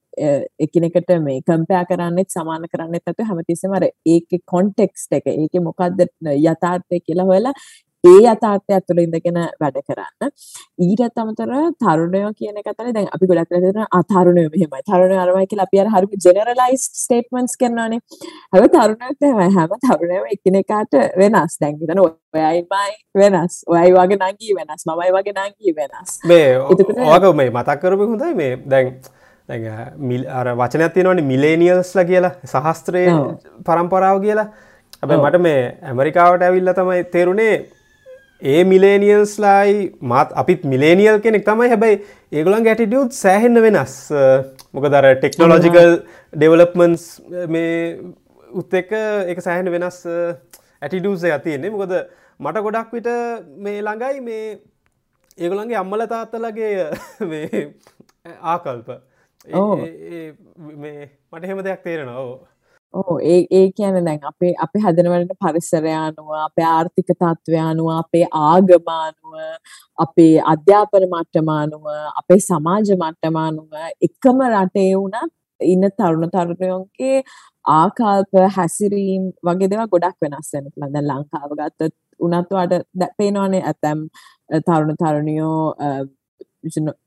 එකිනෙකට 0.58 1.12
මේ 1.20 1.40
කම්පයා 1.42 1.84
කරන්නෙත් 1.84 2.30
සමාන 2.30 2.66
කරන්නෙත් 2.72 3.12
ඇතු 3.12 3.28
හැමතිස්සම 3.30 3.76
අර 3.78 3.88
ඒක 4.06 4.38
කොන්ටෙක්ස්ට් 4.46 5.18
එක 5.20 5.30
ඒක 5.34 5.60
මොකක්ද 5.62 6.06
යථාර්ථය 6.34 7.00
කියලා 7.00 7.28
හොයලා 7.32 7.54
ඒ 8.08 8.18
යථාර්ථය 8.32 8.74
ඇතුළ 8.76 9.00
ඉඳගෙන 9.04 9.38
වැඩ 9.62 9.78
කරන්න. 9.88 10.32
ඊටත් 10.86 11.20
අමතර 11.22 11.52
තරුණයෝ 11.82 12.32
කියන 12.38 12.58
තමයි 12.66 12.92
දැන් 12.96 13.08
අපි 13.16 13.30
ගොඩක් 13.30 13.50
වෙලා 13.54 13.72
තියෙන 13.72 13.88
අතරුණයෝ 13.98 14.50
මෙහෙමයි 14.54 14.82
තරුණයෝ 14.90 15.22
අරමයි 15.24 15.48
කියලා 15.50 15.66
අපි 15.68 15.82
අර 15.82 15.88
හරිය 15.94 16.20
ජෙනරලයිස්ඩ් 16.26 17.00
ස්ටේට්මන්ට්ස් 17.02 17.56
කරනවානේ. 17.62 18.00
හැබැයි 18.52 18.72
තරුණයෝ 18.76 19.12
තමයි 19.22 19.48
හැම 19.56 19.76
තරුණයෝ 19.86 20.24
එකිනෙකාට 20.36 20.94
වෙනස්. 21.22 21.58
දැන් 21.62 21.76
හිතන 21.82 22.02
ඔයයිමයි 22.06 22.94
වෙනස්. 23.22 23.54
ඔයයි 23.72 23.92
වගේ 23.98 24.18
නංගී 24.22 24.56
වෙනස්. 24.60 24.86
මමයි 24.90 25.12
වගේ 25.18 25.36
නංගී 25.42 25.76
වෙනස්. 25.80 26.16
මේ 26.32 26.48
ඕක 26.58 27.30
මේ 27.42 27.50
මතක් 27.50 27.78
කරපු 27.84 28.10
හොඳයි. 28.12 28.34
මේ 28.42 28.52
දැන් 28.72 28.94
මිල් 30.10 30.22
අර 30.38 30.48
වචනයක් 30.60 30.92
තියෙනවනේ 30.94 31.28
මිලේනියල්ස්ලා 31.32 32.06
කියලා. 32.12 32.34
සහස්ත්‍රයේ 32.52 33.14
පරම්පරාව 33.68 34.20
කියලා. 34.26 34.48
හැබැයි 35.00 35.24
මට 35.24 35.40
මේ 35.46 35.60
ඇමරිකාවට 35.90 36.46
ඇවිල්ලා 36.48 36.76
තමයි 36.78 37.04
තේරුණේ 37.16 37.54
ඒ 38.42 38.64
මිලේනියල්ස්ලායි 38.64 39.96
මාත් 40.00 40.32
අපිත් 40.42 40.64
මිලේනියල් 40.64 41.20
කෙනෙක් 41.24 41.44
තමයි. 41.46 41.68
හැබැයි 41.72 42.02
ඒගොලන් 42.32 42.64
ගැටිටියුත් 42.68 43.12
සෑහෙන්න 43.22 43.62
වෙනස්. 43.64 43.94
මොක 44.72 44.86
දර 44.92 45.16
ටෙක්නෝලොජිකල් 45.20 45.92
ඩෙවලප්මන්ස් 46.36 47.04
මේ 47.48 47.74
උත් 48.60 48.74
එක 48.80 48.92
එක 49.32 49.40
සෑහෙන 49.46 49.72
වෙනස් 49.72 49.98
ඇටිඩියසය 50.06 51.32
ඇතියෙන්නේ 51.32 51.74
මොකද 51.74 51.94
මට 52.40 52.64
ගොඩක් 52.66 52.92
විට 52.96 53.08
මේ 53.66 53.80
ළඟයි 53.80 54.20
මේ 54.28 54.58
ඒගොලන්ගේ 55.38 55.78
අම්මල 55.82 56.04
තාත්තලගේ 56.12 56.72
ආකල්ප. 58.52 58.88
මේ 60.82 61.08
මට 61.32 61.44
හෙම 61.48 61.64
දෙයක් 61.64 61.82
තේරෙනවා 61.86 62.22
ඕ 62.94 63.16
ඒ 63.24 63.38
ඒ 63.50 63.64
කියන 63.72 63.96
දැන් 64.00 64.26
අපේ 64.30 64.52
අපි 64.64 64.82
හදනවලට 64.84 65.34
පරිසරය 65.40 65.92
අනුව 65.96 66.30
අපේ 66.38 66.66
ආර්ථික 66.66 67.08
තත්ත්වය 67.12 67.58
අනුව 67.62 67.88
අපේ 67.94 68.26
ආගම 68.42 68.92
අනුව 68.96 69.34
අපේ 69.98 70.34
අධ්‍යාපන 70.52 71.06
මට්ටම 71.08 71.50
අනුව 71.56 71.90
අපේ 72.14 72.40
සමාජ 72.40 72.94
මට්ටම 72.94 73.40
අනුව 73.42 73.76
එකම 74.08 74.40
රටේ 74.50 74.88
වුණත් 74.94 75.34
ඉන්න 75.60 75.90
තරුණ 75.92 76.30
තරුණයෝන්ගේ 76.30 77.22
ආකල්ප 77.74 78.42
හැසිරීම් 78.56 79.30
වගේ 79.42 79.70
දේවල් 79.72 79.92
ගොඩක් 79.94 80.18
වෙනස් 80.22 80.52
වෙන 80.54 80.66
පුළුවන්. 80.66 80.92
දැන් 80.92 81.08
ලංකාව 81.10 81.50
ගත්තොත් 81.52 81.94
උනත් 82.20 82.50
වාට 82.50 82.74
පේනවනේ 83.18 83.64
ඇතම් 83.64 84.06
තරුණ 84.66 85.00
තරුණියෝ 85.02 85.60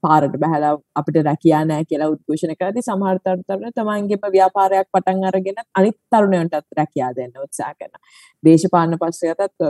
පාරට 0.05 0.35
බැහලා 0.43 0.73
අපිට 1.01 1.19
රැකියා 1.29 1.61
නෑ 1.69 1.85
කියලා 1.89 2.09
උද්ඝෝෂණ 2.13 2.55
කරද්දී 2.61 2.85
සමහර 2.87 3.19
තරුණ 3.25 3.75
තමන්ගේම 3.77 4.27
ව්‍යාපාරයක් 4.35 4.89
පටන් 4.95 5.29
අරගෙන 5.29 5.63
අනිත් 5.81 5.97
තරුණයන්ටත් 6.11 6.77
රැකියා 6.79 7.11
දෙන්න 7.17 7.33
උත්සාහ 7.45 7.71
කරනවා. 7.79 8.03
දේශපාලන 8.43 8.97
පස්සෙටත් 9.01 9.65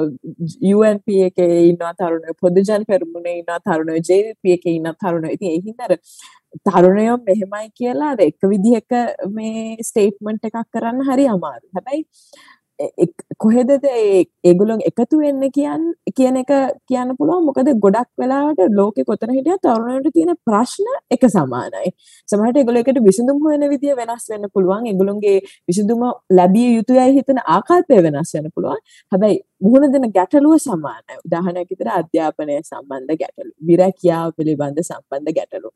UNP 0.74 1.08
එකේ 1.30 1.54
ඉන්නවා 1.70 1.94
තරුණයෝ 2.02 2.40
පොදු 2.42 2.66
ජන 2.70 2.90
පෙරමුණේ 2.92 3.38
ඉන්නවා 3.40 3.60
තරුණයෝ 3.68 4.04
JVP 4.10 4.58
එකේ 4.58 4.76
ඉන්න 4.80 4.92
තරුණයෝ. 5.04 5.34
ඉතින් 5.38 5.52
ඒ 5.52 5.62
හින්දා 5.68 5.98
තරුණයෝ 6.68 7.18
මෙහෙමයි 7.26 7.68
කියලා 7.80 8.14
එක 8.28 8.48
විදිහක 8.54 8.92
මේ 9.36 9.76
ස්ටේට්මන්ට් 9.90 10.50
එකක් 10.50 10.64
කරන්න 10.74 11.04
හරි 11.10 11.28
අමාරුයි. 11.36 11.72
හැබැයි 11.76 12.04
කොහෙදද 13.44 13.86
ඒගොලොන් 14.50 14.82
එකතු 14.90 15.20
වෙන්න 15.22 15.44
කියන් 15.56 15.82
කියන 16.18 16.38
එක 16.42 16.52
කියන්න 16.88 17.12
පුළුවන්? 17.18 17.46
මොකද 17.48 17.72
ගොඩක් 17.86 18.10
වෙලාට 18.22 18.60
ලෝකෙ 18.72 19.04
කොතන 19.04 19.34
හිටිය 19.36 19.58
තරුණයට 19.64 20.14
තියෙන 20.14 20.36
ප්‍රශ්න 20.48 20.88
එක 21.16 21.26
සමානයි. 21.28 21.92
සමහට 22.30 22.62
එගොල 22.62 22.80
එකට 22.82 23.02
විසඳුම් 23.08 23.42
හොයන 23.46 23.66
විදිය 23.74 23.96
වෙනස් 24.00 24.30
වෙන්න 24.32 24.48
පුළුවන්. 24.54 24.88
එගොලොන්ගේ 24.94 25.42
විසඳුම 25.68 26.06
ලැබිය 26.32 26.70
යුතුයයි 26.78 27.18
හිතන 27.18 27.42
ආකල්පය 27.48 28.00
වෙනස් 28.08 28.32
වෙන 28.36 28.48
පුළුවන්. 28.56 28.80
හැබැයි 29.12 29.42
මුහුණ 29.62 29.92
දෙන 29.92 30.08
ගැටලුව 30.12 30.56
සමානයි. 30.68 31.20
උදාහරණයක් 31.26 31.70
විදිහට 31.72 31.98
අධ්‍යාපනය 32.00 32.62
සම්බන්ධ 32.62 33.20
ගැටලු 33.24 33.52
විරැකියාව 33.72 34.32
පිළිබඳ 34.38 34.80
සම්බන්ධ 34.86 35.36
ගැටලු. 35.40 35.72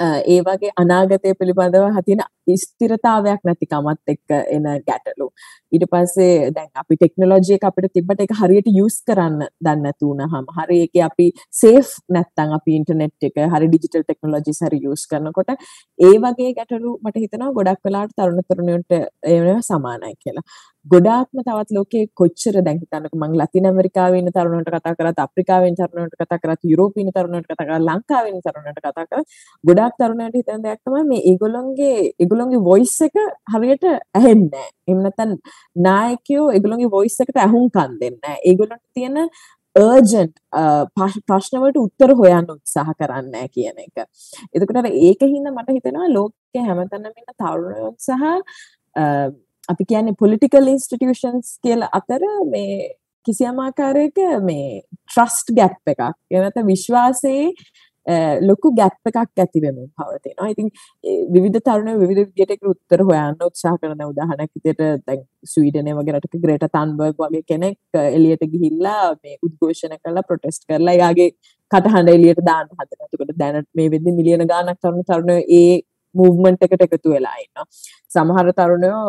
ඒ 0.00 0.40
වගේ 0.42 0.72
අනාගතය 0.76 1.34
පිළිබඳව 1.34 1.86
හතින 1.96 2.20
ස්ථිරතාවයක් 2.56 3.40
නැතිකමත් 3.44 4.12
එක්ක 4.12 4.34
එන 4.48 4.68
ගැටලු 4.86 5.26
ඊට 5.72 5.84
පස්සේ 5.92 6.50
දැන් 6.50 6.70
අපි 6.74 6.96
ටෙක්නොලොජි 6.96 7.56
එක 7.56 7.66
අපිට 7.68 7.92
තිබ්බට 7.92 8.22
ඒක 8.24 8.34
හරියට 8.40 8.70
යූස් 8.72 9.00
කරන්න 9.02 9.42
දන්නේ 9.58 9.82
නැතු 9.82 10.10
වුනහම 10.10 10.48
හරි 10.58 10.78
ඒකේ 10.84 11.04
අපි 11.08 11.28
සේෆ් 11.60 11.92
නැත්තම් 12.08 12.54
අපි 12.58 12.78
ඉන්ටර්නෙට් 12.78 13.28
එක 13.30 13.42
හරි 13.54 13.68
ඩිජිටල් 13.68 14.06
ටෙක්නොලොජිස් 14.06 14.62
හරි 14.66 14.80
යූස් 14.86 15.06
කරනකොට 15.06 15.54
ඒ 15.98 16.14
වගේ 16.24 16.54
ගැටලු 16.54 16.96
මට 17.02 17.24
හිතෙනවා 17.24 17.52
ගොඩක් 17.52 17.84
වෙලාවට 17.84 18.16
තරුණ 18.16 18.42
තරුණියන්ට 18.48 18.98
ඒවා 19.26 19.60
සමානයි 19.62 20.14
කියලා. 20.22 20.46
ගොඩාක්ම 20.90 21.40
තවත් 21.40 21.74
ලෝකයේ 21.76 22.06
කොච්චර 22.14 22.56
දැන් 22.66 22.78
හිතන්නකෝ 22.82 23.18
මම 23.18 23.34
ලතින් 23.40 23.66
ඇමරිකාවේ 23.70 24.20
ඉන්න 24.22 24.30
තරුණයන්ට 24.30 24.70
කතා 24.74 24.94
කරත් 24.98 25.18
අප්‍රිකාවේ 25.24 25.70
ඉන්න 25.70 25.78
තරුණයන්ට 25.80 26.16
කතා 26.16 26.38
කරත් 26.38 26.62
යුරෝපයේ 26.72 27.04
ඉන්න 27.04 27.12
තරුණයන්ට 27.16 27.48
කතා 27.48 27.66
කරත් 27.68 27.84
ලංකාවේ 27.88 28.32
ඉන්න 28.32 28.44
තරුණයන්ට 28.46 28.80
කතා 28.80 29.06
කරත් 29.06 29.26
ගොඩාක් 29.64 29.98
තරුණයන්ට 30.00 30.38
හිතන 30.40 30.64
දෙයක් 30.64 30.80
තමයි 30.84 31.04
මේ 31.10 31.24
ඒගොල්ලන්ගේ 31.30 31.96
ඒගොල්ලන්ගේ 32.22 32.64
වොයිස් 32.70 32.94
එක 33.06 33.18
හරියට 33.54 33.86
ඇහෙන්නේ 33.88 34.48
නැහැ. 34.50 34.70
එහෙම 34.88 35.02
නැත්නම් 35.04 35.36
නායකයෝ 35.76 36.46
ඒගොල්ලන්ගේ 36.52 36.94
වොයිස් 36.96 37.20
එකට 37.24 37.42
ඇහුම්කන් 37.44 37.98
දෙන්නේ 38.00 38.22
නැහැ. 38.22 38.40
ඒගොල්ලන්ට 38.44 38.84
තියෙන 38.94 39.18
අර්ජන්ට් 39.76 40.34
ප්‍රශ්නවලට 41.28 41.82
උත්තර 41.82 42.14
හොයන්න 42.22 42.48
උත්සාහ 42.54 42.94
කරන්න 42.94 43.52
කියන 43.54 43.84
එක. 43.84 44.06
එතකොට 44.54 44.88
ඒක 44.88 45.28
හින්දා 45.34 45.52
මට 45.52 45.76
හිතෙනවා 45.76 46.08
ලෝකයේ 46.14 46.64
හැමතැනම 46.70 47.12
ඉන්න 47.12 47.36
තරුණයෝ 47.36 47.92
සහ 47.98 49.46
අපි 49.68 49.88
කියන්නේ 49.90 50.20
පොලිටිකල් 50.22 50.72
ඉන්ස්ටිටියුෂන්ස් 50.74 51.58
කියලා 51.64 51.90
අතර 51.98 52.24
මේ 52.54 52.78
කිසියම් 53.26 53.58
ආකාරයක 53.66 54.22
මේ 54.48 54.70
ට්‍රස්ට් 54.80 55.52
ගැප් 55.58 55.92
එකක් 55.92 56.02
එනත 56.40 56.64
විශ්වාසයේ 56.70 57.44
ලොකු 58.40 58.72
ගැප් 58.74 59.10
එකක් 59.10 59.18
ඇති 59.18 59.60
වෙමින් 59.64 59.88
පවතිනවා. 59.90 60.48
ඉතින් 60.52 60.70
විවිධ 61.34 61.60
තරුණ 61.66 62.00
විවිධ 62.02 62.30
විදියට 62.30 62.70
උත්තර 62.72 63.02
හොයන්න 63.10 63.44
උත්සාහ 63.48 63.74
කරන 63.82 64.04
උදාහරණයක් 64.06 64.50
විදියට 64.56 64.82
දැන් 65.06 65.20
ස්වීඩනයේ 65.52 65.98
වගේ 65.98 66.16
රටක 66.16 66.40
ග්‍රේටා 66.44 66.72
තන්බර්ග් 66.76 67.20
වගේ 67.24 67.44
කෙනෙක් 67.50 67.78
එළියට 68.06 68.46
ගිහිල්ලා 68.54 69.04
මේ 69.22 69.36
උද්ඝෝෂණ 69.48 70.00
කරලා 70.02 70.26
ප්‍රොටෙස්ට් 70.30 70.64
කරලා 70.70 70.96
එයාගේ 70.98 71.30
කටහඬ 71.70 72.14
එළියට 72.16 72.42
දාන්න 72.50 72.72
හදනවා. 72.72 73.08
එතකොට 73.12 73.36
දැනට 73.44 73.70
මේ 73.74 73.92
වෙද්දි 73.94 74.16
මිලියන 74.20 74.48
ගාණක් 74.52 74.80
තරුණ 74.82 75.06
තරුණයෝ 75.10 75.40
ඒ 75.60 75.80
මූව්මන්ට් 76.14 76.64
එකට 76.66 76.84
එකතු 76.86 77.12
වෙලා 77.14 77.36
ඉන්නවා. 77.44 77.66
සමහර 78.14 78.52
තරුණයෝ 78.58 79.04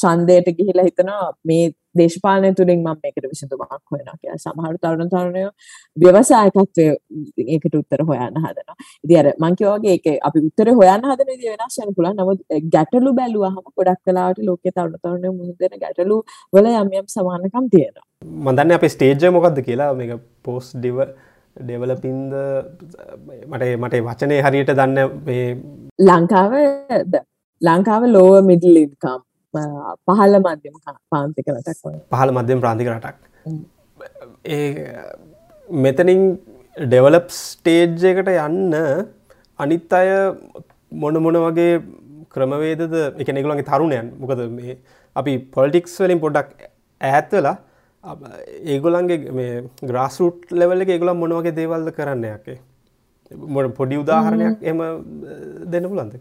ඡන්දයට 0.00 0.48
ගිහිලා 0.58 0.86
හිතනවා 0.88 1.28
මේ 1.50 1.64
දේශපාලනය 1.98 2.50
තුළින් 2.58 2.80
මම 2.84 2.98
මේකට 3.04 3.26
විසඳුමක් 3.32 3.72
හොයනවා 3.92 4.16
කියලා. 4.20 4.38
සමහර 4.44 4.74
තරුණ 4.82 5.10
තරුණයෝ 5.12 5.50
ව්‍යවසායකත්වයේ 6.02 6.96
ඒකට 7.54 7.78
උත්තර 7.80 8.02
හොයන්න 8.10 8.40
හදනවා. 8.44 8.76
ඉතින් 9.04 9.18
අර 9.20 9.28
මං 9.44 9.56
කිව්වා 9.60 9.78
වගේ 9.78 9.94
ඒක 9.96 10.08
අපි 10.28 10.44
උත්තර 10.48 10.72
හොයන්න 10.80 11.08
හදන 11.10 11.30
විදිය 11.32 11.54
වෙනස් 11.54 11.78
වෙන්න 11.80 11.94
පුළුවන්. 11.96 12.18
නමුත් 12.20 12.40
ගැටලු 12.74 13.14
බැලුවහම 13.20 13.62
ගොඩක් 13.78 14.02
වෙලාවට 14.10 14.44
ලෝකයේ 14.50 14.74
තරුණ 14.76 14.98
තරුණයෝ 15.04 15.32
මුහුණ 15.38 15.56
දෙන 15.62 15.78
ගැටලු 15.84 16.18
වල 16.52 16.68
යම් 16.74 16.92
යම් 17.00 17.08
සමානකම් 17.16 17.70
තියෙනවා. 17.76 18.06
මම 18.42 18.52
දන්නේ 18.58 18.78
අපේ 18.80 18.94
ස්ටේජ් 18.96 19.16
එක 19.22 19.36
මොකද්ද 19.38 19.64
කියලා 19.70 19.90
මේක 20.02 20.14
පෝස්ට් 20.48 20.76
ඩිව 20.78 21.00
ඩෙවලපින්ද 21.56 22.34
මට 23.50 23.64
මට 23.80 24.04
වචනය 24.08 24.42
හරියට 24.46 24.76
දන්න 24.80 25.16
මේ 25.26 25.46
ලංකාව 26.08 26.52
ලංකාව 27.62 28.02
ලෝව 28.16 28.36
මිඩල් 28.50 28.76
ඉන්කම් 28.82 29.24
පහල 29.54 30.34
මධ්‍යම 30.44 30.74
පාන්තික 31.12 31.46
රටක් 31.54 31.82
පහළ 32.12 32.32
මධ්‍යම 32.38 32.60
ප්‍රාන්තික 32.64 32.88
රටක්. 32.94 33.16
ඒ 34.44 34.66
මෙතනින් 35.84 36.22
ඩෙවලප් 36.76 37.28
ස්ටේජ් 37.42 38.04
එකට 38.10 38.28
යන්න 38.34 38.74
අනිත් 39.58 39.92
අය 40.00 40.10
මොන 40.92 41.22
මොන 41.26 41.38
වගේ 41.46 41.80
ක්‍රමවේදද 42.34 42.94
එක 43.22 43.28
නිගලන්ගේ 43.36 43.68
තරුණයන් 43.70 44.12
මොකද 44.20 44.44
මේ 44.58 44.78
අපි 45.16 45.32
පොලිටික්ස් 45.56 45.96
වලින් 46.04 46.20
පොඩක් 46.24 46.68
ඇත්තලා 47.00 47.56
ඒගොලන්ගේ 48.74 49.32
මේ 49.38 49.62
ග්‍රාස්රුට් 49.90 50.52
ලෙවල්ල 50.60 50.84
එක 50.84 50.92
ඒගොලන් 50.96 51.20
මොනවගේ 51.22 51.56
දේවල්ද 51.60 51.88
කරන්න 51.98 52.26
යකේ 52.32 52.58
මොට 53.54 53.74
පොඩි 53.80 53.96
උදාහරණයක් 54.02 54.62
එම 54.70 54.78
දෙන්න 55.72 55.88
පුලන්ද 55.92 56.14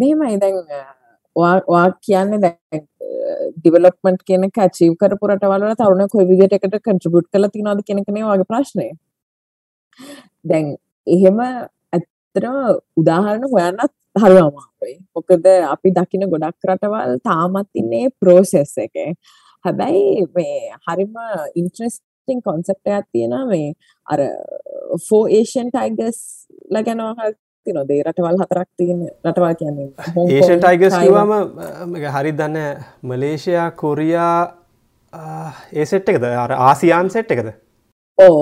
මෙහෙමයි. 0.00 0.36
දැන් 0.42 0.54
වා 1.36 1.86
කියන්නේ 2.06 2.42
දැන් 2.44 2.86
ඩිවලොප්මන්ට් 3.56 4.22
කියන 4.28 4.46
එක 4.48 4.60
අචීව් 4.66 4.96
කරපු 5.00 5.30
රටවල් 5.30 5.66
වල 5.66 5.76
තරුණ 5.80 6.12
කොයි 6.12 6.28
විදිහට 6.30 6.56
එකට 6.58 6.78
කන්ට්‍රිබියුට් 6.86 7.30
කරලා 7.32 7.52
තියෙනවද 7.54 7.84
කියන 7.86 8.02
එක 8.02 8.12
නේ 8.16 8.24
වගේ 8.24 8.48
ප්‍රශ්නේ. 8.52 8.92
දැන් 10.44 10.76
එහෙම 11.06 11.42
ඇත්තටම 11.42 12.56
උදාහරණ 13.02 13.50
හොයන්නත් 13.54 13.92
හරි 14.16 14.38
අමාරුයි. 14.44 14.96
මොකද 15.14 15.46
අපි 15.74 15.94
දකින 15.98 16.28
ගොඩක් 16.32 16.70
රටවල් 16.70 17.18
තාමත් 17.28 17.70
ඉන්නේ 17.74 18.10
ප්‍රෝසෙස් 18.20 18.74
එකේ. 18.86 19.10
හැබැයි 19.64 20.26
මේ 20.36 20.58
හරිම 20.86 21.14
ඉන්ට්‍රෙස්ටිං 21.54 22.42
කොන්සෙප්ට් 22.42 22.94
එකක් 22.96 23.08
තියෙනවා 23.12 23.46
මේ 23.46 23.72
අර 24.06 24.20
ෆෝ 25.08 25.24
ඒෂියන් 25.38 25.70
ටයිගර්ස් 25.70 26.20
ලා 26.70 26.82
ගැන 26.82 27.02
තියනවා. 27.64 27.88
දේ 27.90 28.00
රටවල් 28.02 28.38
හතරක් 28.42 28.68
තියෙන 28.76 29.00
රටවල් 29.26 29.54
කියන්නේ 29.60 29.88
ඒෂන් 30.36 30.62
ටයිගර්ස් 30.64 30.96
කිව්වම 31.02 31.32
හරි 32.16 32.32
දන්න 32.40 32.58
මලේෂයා 33.10 33.68
කොරියා 33.82 34.38
ඒ 35.72 35.84
සෙට් 35.92 36.08
එකද? 36.14 36.24
අර 36.44 36.52
ආසියාන් 36.70 37.10
සෙට් 37.16 37.30
එකද? 37.36 37.52
ඕ 38.18 38.40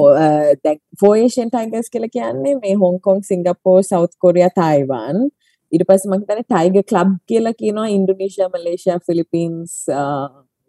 ෆෝේෂන් 1.02 1.50
ටයිගස් 1.52 1.92
කියල 1.94 2.08
කියන්නේ 2.16 2.56
මේ 2.64 2.74
Hong Kong 2.84 3.22
Singapore 3.30 3.78
South 3.92 4.12
Korea 4.24 4.48
Taiwan 4.58 5.28
ඉට 5.72 5.84
පස 5.88 6.04
මහිතන 6.12 6.42
ටයිග 6.44 6.76
කලබ් 6.92 7.10
කියලා 7.30 7.54
කියනවා. 7.60 7.88
ඉන්ඩුනීශයා 7.96 8.50
මලේෂයා 8.54 8.98
ෆිලිපින්ස් 9.06 9.74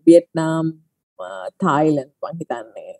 වියට්නාම් 0.07 0.73
තායිලන් 1.63 2.09
මහිතන්නේ 2.25 2.93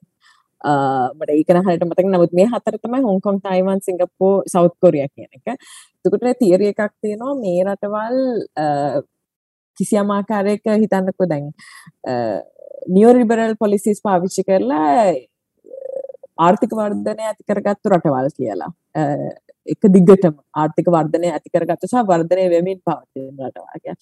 මට 0.64 1.30
ඒකන 1.36 1.62
හට 1.62 1.88
මතක 1.88 2.08
නමුත් 2.08 2.34
මේ 2.34 2.48
හතර 2.54 2.78
තමයි 2.78 3.02
Hong Kong 3.08 3.42
Taiwan 3.42 3.82
Singapore 3.86 4.34
South 4.48 4.74
Korea 4.82 5.08
කියන 5.16 5.30
එක. 5.38 5.58
තුකට 6.04 6.28
තියරිය 6.40 6.74
එකක් 6.74 6.94
තියෙනවා 7.02 7.36
මේ 7.36 7.64
රටවල් 7.66 8.18
කිසියම් 9.78 10.12
ආකාරයක 10.12 10.66
හිතන්නකෝ 10.84 11.30
දැන් 11.30 11.52
නියෝරිබරල් 12.90 13.56
පොලිසිස් 13.60 14.02
පාවිච්චි 14.04 14.44
කරලා 14.44 15.14
ආර්ථික 16.38 16.76
වර්ධනය 16.80 17.24
ඇති 17.30 17.44
කරගත්තු 17.44 17.94
රටවල් 17.94 18.30
කියලා. 18.38 18.72
එක 19.68 19.82
දිගටම 19.96 20.36
ආර්ථික 20.56 20.88
වර්ධනය 20.88 21.32
ඇති 21.32 21.50
කරගත්තු 21.50 21.88
සහ 21.88 22.06
වර්ධනය 22.10 22.46
වෙමින් 22.50 22.80
පවතින 22.82 23.34
රටවල් 23.40 23.80
කිය. 23.84 23.96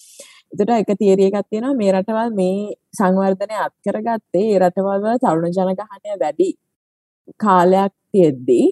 එතකොට 0.51 0.75
එක 0.77 0.91
තියරි 0.99 1.29
එකක් 1.29 1.47
තියෙනවා. 1.49 1.75
මේ 1.75 1.91
රටවල් 1.91 2.35
මේ 2.35 2.75
සංවර්ධනය 2.93 3.55
අත් 3.65 3.73
කරගත්තේ 3.85 4.45
ඒ 4.45 4.59
රටවල් 4.59 5.01
වල 5.05 5.17
තරුණ 5.19 5.55
ජනගහනය 5.57 6.19
වැඩි 6.23 6.49
කාලයක් 7.37 7.93
තියෙද්දී 8.11 8.67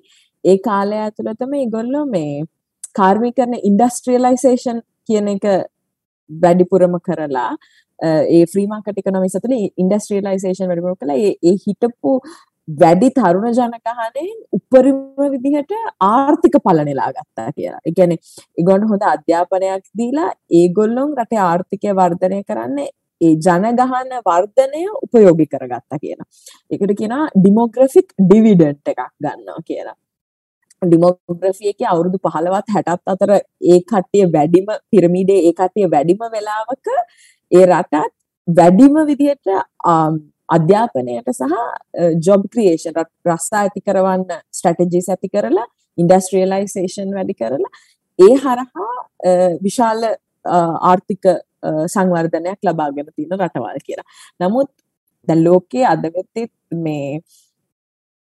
ඒ 0.45 0.57
කාලය 0.59 1.01
ඇතුළත 1.05 1.49
මේගොල්ලෝ 1.55 2.05
මේ 2.13 2.45
කාර්මිකරණ 2.95 3.59
ඉන්ඩස්ට්‍රියලයිසේෂන් 3.69 4.79
කියන 5.07 5.27
එක 5.33 5.45
වැඩිපුරම 6.29 6.97
කරලා 7.07 7.51
ඒ 7.99 8.43
ෆ්‍රී 8.51 8.67
මාකට් 8.73 9.01
ඉකොනොමික්ස් 9.01 9.37
ඇතුළේ 9.37 9.71
ඉන්ඩස්ට්‍රියලයිසේෂන් 9.83 10.69
වැඩිපුර 10.69 10.95
කළා. 11.01 11.17
ඒ 11.47 11.55
හිටපු 11.65 12.11
වැඩි 12.67 13.09
තරුණ 13.11 13.53
ජනකහනෙන් 13.53 14.31
උපරිම 14.57 14.99
විදිහට 15.33 15.73
ආර්ථික 16.01 16.55
පල 16.65 16.79
නෙලා 16.83 17.11
ගත්තා 17.11 17.49
කියලා. 17.51 17.81
ඒ 17.85 17.93
කියන්නේ 17.97 18.19
ඒගොල්ලෝ 18.57 18.89
හොඳ 18.89 19.05
අධ්‍යාපනයක් 19.13 19.85
දීලා 19.99 20.31
ඒගොල්ලොන් 20.61 21.13
රටේ 21.19 21.43
ආර්ථිකය 21.43 21.95
වර්ධනය 22.01 22.41
කරන්නේ 22.43 22.89
ඒ 23.21 23.33
ජනගහන 23.45 24.11
වර්ධනය 24.25 24.83
උපයෝගී 25.03 25.47
කරගත්තා 25.53 26.03
කියලා. 26.03 26.27
ඒකට 26.71 26.97
කියනවා 26.99 27.29
ඩිමෝග්‍රැෆික් 27.37 28.13
ඩිවිඩන්ට් 28.21 28.93
එකක් 28.93 29.01
ගන්නවා 29.23 29.65
කියලා. 29.65 29.97
ඩිමෝග්‍රෆිය 30.81 31.73
එක 31.73 31.89
අවුරුදු 31.91 32.19
පහළවත් 32.25 32.75
හැටත් 32.75 33.11
අතර 33.13 33.31
ඒ 33.33 33.79
කට්ටිය 33.91 34.25
වැඩිම 34.35 34.67
පිරමිඩේ 34.91 35.41
ඒ 35.47 35.53
කට්ටිය 35.53 35.91
වැඩිම 35.93 36.23
වෙලාවක 36.35 36.87
ඒ 37.51 37.65
රටත් 37.65 38.13
වැඩිම 38.47 39.05
විදිහට 39.09 39.55
අධ්‍යාපනයට 40.49 41.29
සහ 41.33 41.55
ජොබ් 42.27 42.45
ක්‍රියේෂන් 42.53 42.99
රස්සා 43.29 43.61
ඇති 43.63 43.81
කරවන්න 43.87 44.31
ස්ට්‍රැටජිස් 44.57 45.09
ඇති 45.13 45.29
කරලා 45.35 45.67
ඉන්ඩස්ට්‍රියලයිසේෂන් 45.97 47.11
වැඩි 47.17 47.35
කරලා 47.41 47.73
ඒ 48.19 48.33
හරහා 48.43 48.93
විශාල 49.65 50.07
ආර්ථික 50.91 51.25
සංවර්ධනයක් 51.95 52.59
ලබාගෙන 52.63 53.09
තියෙන 53.15 53.39
රටවල් 53.39 53.79
කියලා. 53.87 54.07
නමුත් 54.39 54.71
දැන් 55.27 55.43
ලෝකයේ 55.43 55.85
අද 55.93 56.03
වෙද්දී 56.17 56.47
මේ 56.85 57.21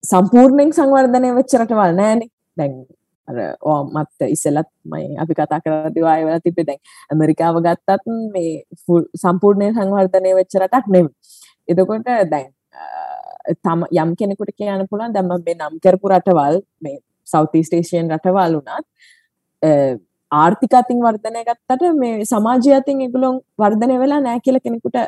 සම්පූර්ණයෙන් 0.05 0.77
සංවර්ධනය 0.79 1.35
වෙච්ච 1.39 1.59
රටවල් 1.61 1.99
නෑනේ. 2.01 2.31
දැන් 2.59 2.75
අර 3.29 3.39
ඕ 3.63 3.79
මත් 3.95 4.29
ඉස්සෙල්ලත් 4.35 4.71
මම 4.85 5.17
අපි 5.23 5.35
කතා 5.39 5.61
කරද්දී 5.65 6.07
ආයෙ 6.11 6.27
වෙලා 6.27 6.45
තිබ්බේ 6.47 6.67
දැන් 6.69 6.81
ඇමරිකාව 7.13 7.59
ගත්තත් 7.67 8.07
මේ 8.35 8.53
සම්පූර්ණයෙන් 9.25 9.77
සංවර්ධනය 9.79 10.35
වෙච්ච 10.41 10.59
රටක් 10.63 10.87
නෙමෙයි. 10.95 11.15
එතකොට 11.69 12.09
දැන් 12.31 12.51
තම 13.57 13.85
යම් 13.93 14.15
කෙනෙකුට 14.17 14.53
කියන්න 14.55 14.89
පුළුවන් 14.91 15.15
දැන් 15.15 15.29
මම 15.29 15.45
මේ 15.47 15.57
නම් 15.57 15.79
කරපු 15.85 16.13
රටවල් 16.13 16.61
මේ 16.81 16.99
සවුත් 17.27 17.55
ඊස්ට් 17.55 17.79
ඒෂියන් 17.79 18.11
රටවල් 18.11 18.59
උනත් 18.59 18.69
ආර්ථික 20.33 20.75
අතින් 20.75 21.01
වර්ධනය 21.01 21.45
ගත්තට 21.45 21.95
මේ 21.97 22.25
සමාජය 22.25 22.75
අතින් 22.75 23.01
ඒගොල්ලෝ 23.01 23.33
වර්ධනය 23.59 23.99
වෙලා 23.99 24.21
නැහැ 24.21 24.45
කියලා 24.45 24.65
කෙනෙකුට 24.67 24.99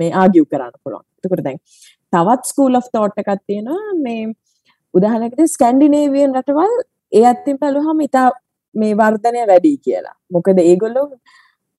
මේ 0.00 0.10
ආගියු 0.14 0.46
කරන්න 0.46 0.74
පුළුවන්. 0.82 1.04
එතකොට 1.18 1.44
දැන් 1.44 1.58
තවත් 2.12 2.50
ස්කූල් 2.50 2.80
ඔෆ් 2.80 2.88
තෝට් 2.92 3.22
එකක් 3.22 3.32
තියෙනවා 3.46 3.94
මේ 4.02 4.26
උදාහරණයකට 4.94 5.54
ස්කැන්ඩිනේවියන් 5.54 6.36
රටවල් 6.38 6.76
ඒ 7.12 7.24
අතින් 7.32 7.58
බලුවහම 7.60 8.00
ඉතා 8.08 8.28
මේ 8.74 8.94
වර්ධනය 8.94 9.42
වැඩි 9.50 9.76
කියලා. 9.78 10.16
මොකද 10.32 10.62
ඒගොල්ලෝ 10.62 11.06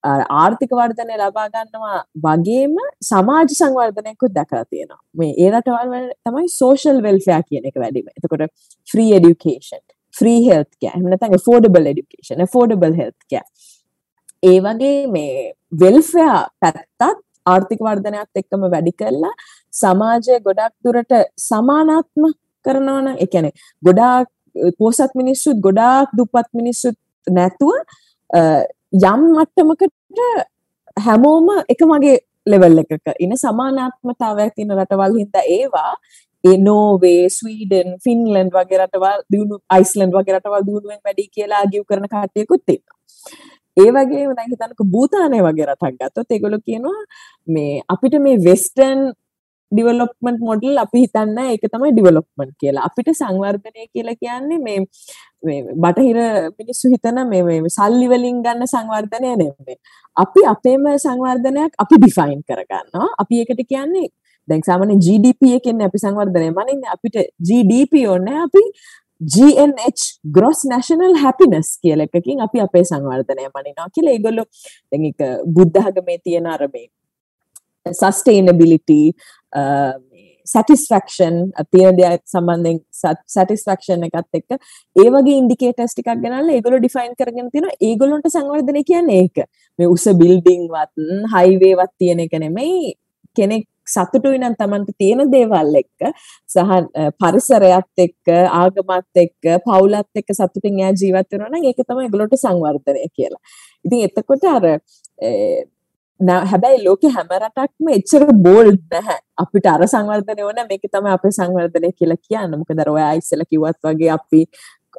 ආර්ථික 0.04 0.72
වර්ධනය 0.80 1.18
ලබා 1.20 1.46
ගන්නවා 1.54 2.00
වගේම 2.26 2.76
සමාජ 3.10 3.54
සංවර්ධනයකුත් 3.60 4.34
දැකලා 4.38 4.64
තියෙනවා. 4.64 5.00
මේ 5.14 5.32
ඒ 5.44 5.50
රටවල් 5.50 5.88
වල 5.94 6.10
තමයි 6.26 6.48
social 6.48 7.02
welfare 7.06 7.42
කියන 7.48 7.70
එක 7.70 7.76
වැඩිම. 7.84 8.10
එතකොට 8.16 8.50
free 8.88 9.10
education, 9.20 9.82
free 10.14 10.40
health 10.48 10.72
care, 10.80 10.94
එහෙම 10.94 11.08
නැත්නම් 11.12 11.38
affordable 11.40 11.86
education, 11.94 12.44
affordable 12.46 12.94
health 13.00 13.22
care. 13.30 13.48
ඒ 14.42 14.58
වගේ 14.66 15.06
මේ 15.16 15.52
welfare 15.82 16.42
පැත්තත් 16.60 17.24
ආර්ථික 17.52 17.80
වර්ධනයත් 17.88 18.42
එක්කම 18.42 18.66
වැඩි 18.74 18.92
කරලා 19.02 19.34
සමාජය 19.82 20.40
ගොඩක් 20.48 20.74
දුරට 20.84 21.14
සමානාත්ම 21.48 22.32
කරනවා 22.64 23.00
නම් 23.02 23.16
ඒ 23.24 23.28
කියන්නේ 23.34 23.54
ගොඩාක් 23.82 24.28
පොසත් 24.80 25.12
මිනිස්සුත් 25.20 25.60
ගොඩාක් 25.66 26.14
දුප්පත් 26.18 26.50
මිනිස්සුත් 26.60 26.96
නැතුව 27.26 27.74
යම් 28.92 29.20
මට්ටමකට 29.30 30.20
හැමෝම 30.96 31.48
එක 31.68 31.82
මගේ 31.84 32.16
ලෙවල් 32.46 32.78
එකක 32.80 33.12
ඉන 33.20 33.36
සමානාත්මතාවයක් 33.36 34.54
තියෙන 34.54 34.72
රටවල් 34.72 35.18
හින්දා 35.18 35.44
ඒවා 35.48 35.92
ඒ 36.44 36.56
නෝවේ 36.58 37.28
ස්වීඩන් 37.28 37.98
ෆින්ලන්ඩ් 38.04 38.52
වගේ 38.52 38.78
රටවල් 38.78 39.20
දියුණු 39.32 39.60
අයිස්ලන්ඩ් 39.68 40.16
වගේ 40.16 40.36
රටවල් 40.36 40.64
දියුණුවෙන් 40.64 41.00
වැඩි 41.04 41.28
කියලා 41.28 41.60
ආගිව් 41.60 41.84
කරන 41.84 42.08
කට්ටියකුත් 42.08 42.62
තියෙනවා. 42.66 42.96
ඒ 43.76 43.90
වගේ 43.90 44.24
දැන් 44.30 44.50
හිතන්නකෝ 44.52 44.88
භූතානය 44.94 45.42
වගේ 45.42 45.66
රටක් 45.66 45.98
ගත්තොත් 46.00 46.30
ඒගොල්ලෝ 46.30 46.62
කියනවා 46.64 47.00
මේ 47.48 47.82
අපිට 47.88 48.18
මේ 48.20 48.42
වෙස්ටර්න් 48.44 49.02
ඩිවලොප්මන්ට් 49.72 50.40
මොඩල් 50.48 50.80
අපි 50.84 51.02
හිතන්න 51.04 51.38
ඒක 51.44 51.64
තමයි 51.72 51.90
ඩිවලොප්මන්ට් 51.96 52.54
කියලා. 52.62 52.84
අපිට 52.88 53.10
සංවර්ධනය 53.20 53.88
කියලා 53.94 54.16
කියන්නේ 54.22 54.60
මේ 54.66 54.78
බටහිර 55.84 56.20
මිනිස්සු 56.58 56.92
හිතන 56.94 57.20
මේ 57.32 57.58
සල්ලි 57.78 58.06
වලින් 58.12 58.38
ගන්න 58.46 58.70
සංවර්ධනය 58.74 59.34
නෙමෙයි. 59.42 59.76
අපි 60.24 60.46
අපේම 60.54 60.86
සංවර්ධනයක් 61.06 61.82
අපි 61.84 62.00
ඩිෆයින් 62.02 62.40
කරගන්නවා. 62.48 63.10
අපි 63.24 63.42
ඒකට 63.42 63.62
කියන්නේ 63.74 64.08
දැන් 64.48 64.64
සාමාන්‍ය 64.70 64.96
GDP 65.06 65.52
එකෙන් 65.58 65.84
අපි 65.90 66.04
සංවර්ධනය 66.06 66.48
මනින්නේ. 66.60 66.94
අපිට 66.96 67.16
GDP 67.48 68.06
ඕනේ. 68.14 68.38
අපි 68.46 68.64
GNH 69.20 70.02
gross 70.34 70.60
national 70.72 71.12
happiness 71.22 71.68
කියලා 71.82 72.06
එකකින් 72.08 72.42
අපි 72.46 72.60
අපේ 72.66 72.84
සංවර්ධනය 72.90 73.48
මනිනවා 73.56 73.88
කියලා 73.94 74.14
ඒගොල්ලෝ 74.16 74.46
දැන් 74.90 75.08
ඒක 75.08 75.24
බුද්ධ 75.56 75.72
ධර්මයේ 75.76 76.20
තියෙන 76.26 76.46
අර 76.54 76.62
මේ 76.74 76.86
sustainability 78.02 79.00
සැටිස්ෆක්ෂන් 80.52 81.36
තියෙන 81.72 81.96
දෙයක් 81.98 82.22
සම්බන්ධයෙන් 82.32 82.78
සැටිස්ෆක්ෂන් 83.34 84.06
එකත් 84.08 84.38
එක්ක. 84.40 84.60
ඒ 84.96 85.08
වගේ 85.14 85.40
ඉන්ඩිකේටර්ස් 85.42 85.96
ටිකක් 85.96 86.22
ගෙනල්ලා 86.24 86.56
ඒගොල්ලෝ 86.58 86.80
ඩිෆයින් 86.82 87.16
කරගෙන 87.20 87.50
තියෙනවා 87.54 87.80
ඒගොල්ලන්ට 87.88 88.30
සංවර්ධනය 88.36 88.84
කියන්නේ 88.92 89.24
ඒක. 89.24 89.44
මේ 89.78 89.92
උස 89.96 90.06
බිල්ඩින් 90.22 90.68
වත් 90.74 91.10
හයිවේ 91.34 91.74
වත් 91.80 91.94
තියෙන 91.98 92.24
එක 92.26 92.38
නෙමෙයි. 92.44 92.94
කෙනෙක් 93.36 93.66
සතුටුයි 93.88 94.38
නම් 94.40 94.54
Tamanට 94.60 94.90
තියෙන 95.00 95.24
දේවල් 95.32 95.80
එක්ක 95.80 96.10
සහ 96.54 96.72
පරිසරයත් 97.22 98.04
එක්ක 98.06 98.32
ආගමත් 98.60 99.22
එක්ක 99.24 99.48
පවුලත් 99.66 100.22
එක්ක 100.22 100.36
සතුටින් 100.38 100.80
එයා 100.82 100.92
ජීවත් 101.00 101.32
වෙනවා 101.32 101.52
නම් 101.52 101.68
ඒක 101.70 101.82
තමයි 101.88 102.06
ඒගොල්ලන්ට 102.08 102.38
සංවර්ධනය 102.44 103.08
කියලා. 103.16 103.42
ඉතින් 103.84 104.06
එතකොට 104.08 104.48
අර 104.54 104.66
හැබැයි 106.20 106.84
ලෝක 106.84 107.02
හැම 107.16 107.28
රටක්ම 107.38 107.88
එච්චර 107.94 108.24
බෝල්ඩ් 108.46 108.80
නැහැ. 108.90 109.18
අපිට 109.38 109.66
අර 109.70 109.86
සංවර්ධනය 109.86 110.42
ඕන 110.42 110.60
මේක 110.68 110.82
තමයි 110.90 111.12
අපේ 111.14 111.30
සංවර්ධනය 111.30 111.92
කියලා 111.92 112.18
කියන්න. 112.28 112.58
මොකද 112.58 112.80
අර 112.80 112.90
ඔයා 112.90 113.12
ඉස්සෙල්ලා 113.20 113.50
කිව්වත් 113.50 113.78
වගේ 113.84 114.10
අපි 114.10 114.40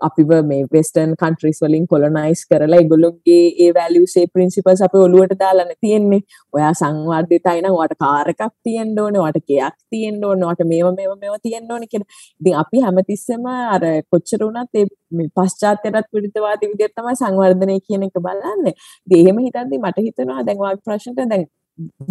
අපිව 0.08 0.32
මේ 0.50 0.66
වෙස්ටර්න් 0.74 1.12
කන්ට්‍රීස් 1.22 1.60
වලින් 1.64 1.86
කොලොනයිස් 1.92 2.42
කරලා 2.52 2.80
ඒගොල්ලෝගේ 2.82 3.44
ඒ 3.66 3.70
වැලියුස් 3.78 4.16
ඒ 4.22 4.26
ප්‍රින්සිපල්ස් 4.34 4.82
අපේ 4.88 5.04
ඔළුවට 5.08 5.36
දාලානේ 5.42 5.78
තියෙන්නේ. 5.86 6.22
ඔයා 6.56 6.72
සංවර්ධිතයි 6.82 7.62
නම් 7.64 7.78
ඔයාට 7.80 7.96
කාර් 8.04 8.32
එකක් 8.34 8.44
තියෙන්න 8.64 8.96
ඕනේ, 9.04 9.22
ඔයාට 9.26 9.48
ගෙයක් 9.52 9.78
තියෙන්න 9.92 10.26
ඕනේ, 10.30 10.48
ඔයාට 10.48 10.66
මේව 10.72 10.90
මේව 11.00 11.14
මේව 11.22 11.38
තියෙන්න 11.46 11.72
ඕනේ 11.74 11.92
කියලා. 11.92 12.10
ඉතින් 12.42 12.58
අපි 12.64 12.84
හැමතිස්සෙම 12.86 13.46
අර 13.76 13.84
කොච්චර 14.12 14.42
වුණත් 14.46 14.82
ඒ 14.82 14.86
මේ 15.18 15.32
පශ්චාත්‍යරත් 15.38 16.10
විරුද්ධවාදී 16.16 16.72
විදිහට 16.74 16.98
තමයි 17.00 17.16
සංවර්ධනය 17.22 17.80
කියන 17.88 18.10
එක 18.10 18.20
බලන්නේ. 18.26 18.76
ඉතින් 19.08 19.20
එහෙම 19.22 19.46
හිතද්දි 19.46 19.84
මට 19.86 20.08
හිතෙනවා 20.08 20.46
දැන් 20.48 20.66
ඔයාගේ 20.66 20.86
ප්‍රශ්නට 20.88 21.26
දැන් 21.34 21.48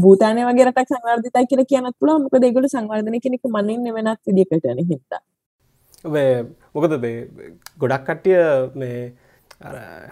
භූතානය 0.03 0.45
වගේ 0.49 0.67
රටක් 0.69 0.93
සංවර්ධිතයි 0.93 1.49
කියලා 1.51 1.71
කියන්නත් 1.73 1.97
පුළුවන්. 2.01 2.23
මොකද 2.25 2.47
ඒගොල්ලෝ 2.47 2.75
සංවර්ධනය 2.75 3.19
කියන 3.25 3.37
එක 3.39 3.51
මනින්නේ 3.57 3.97
වෙනත් 3.97 4.21
විදිහකට 4.29 4.71
නේ 4.79 4.89
හින්දා. 4.93 5.23
මොකද 6.05 6.93
ගොඩක් 7.79 8.05
කට්ටිය 8.05 8.39
මේ 8.75 9.13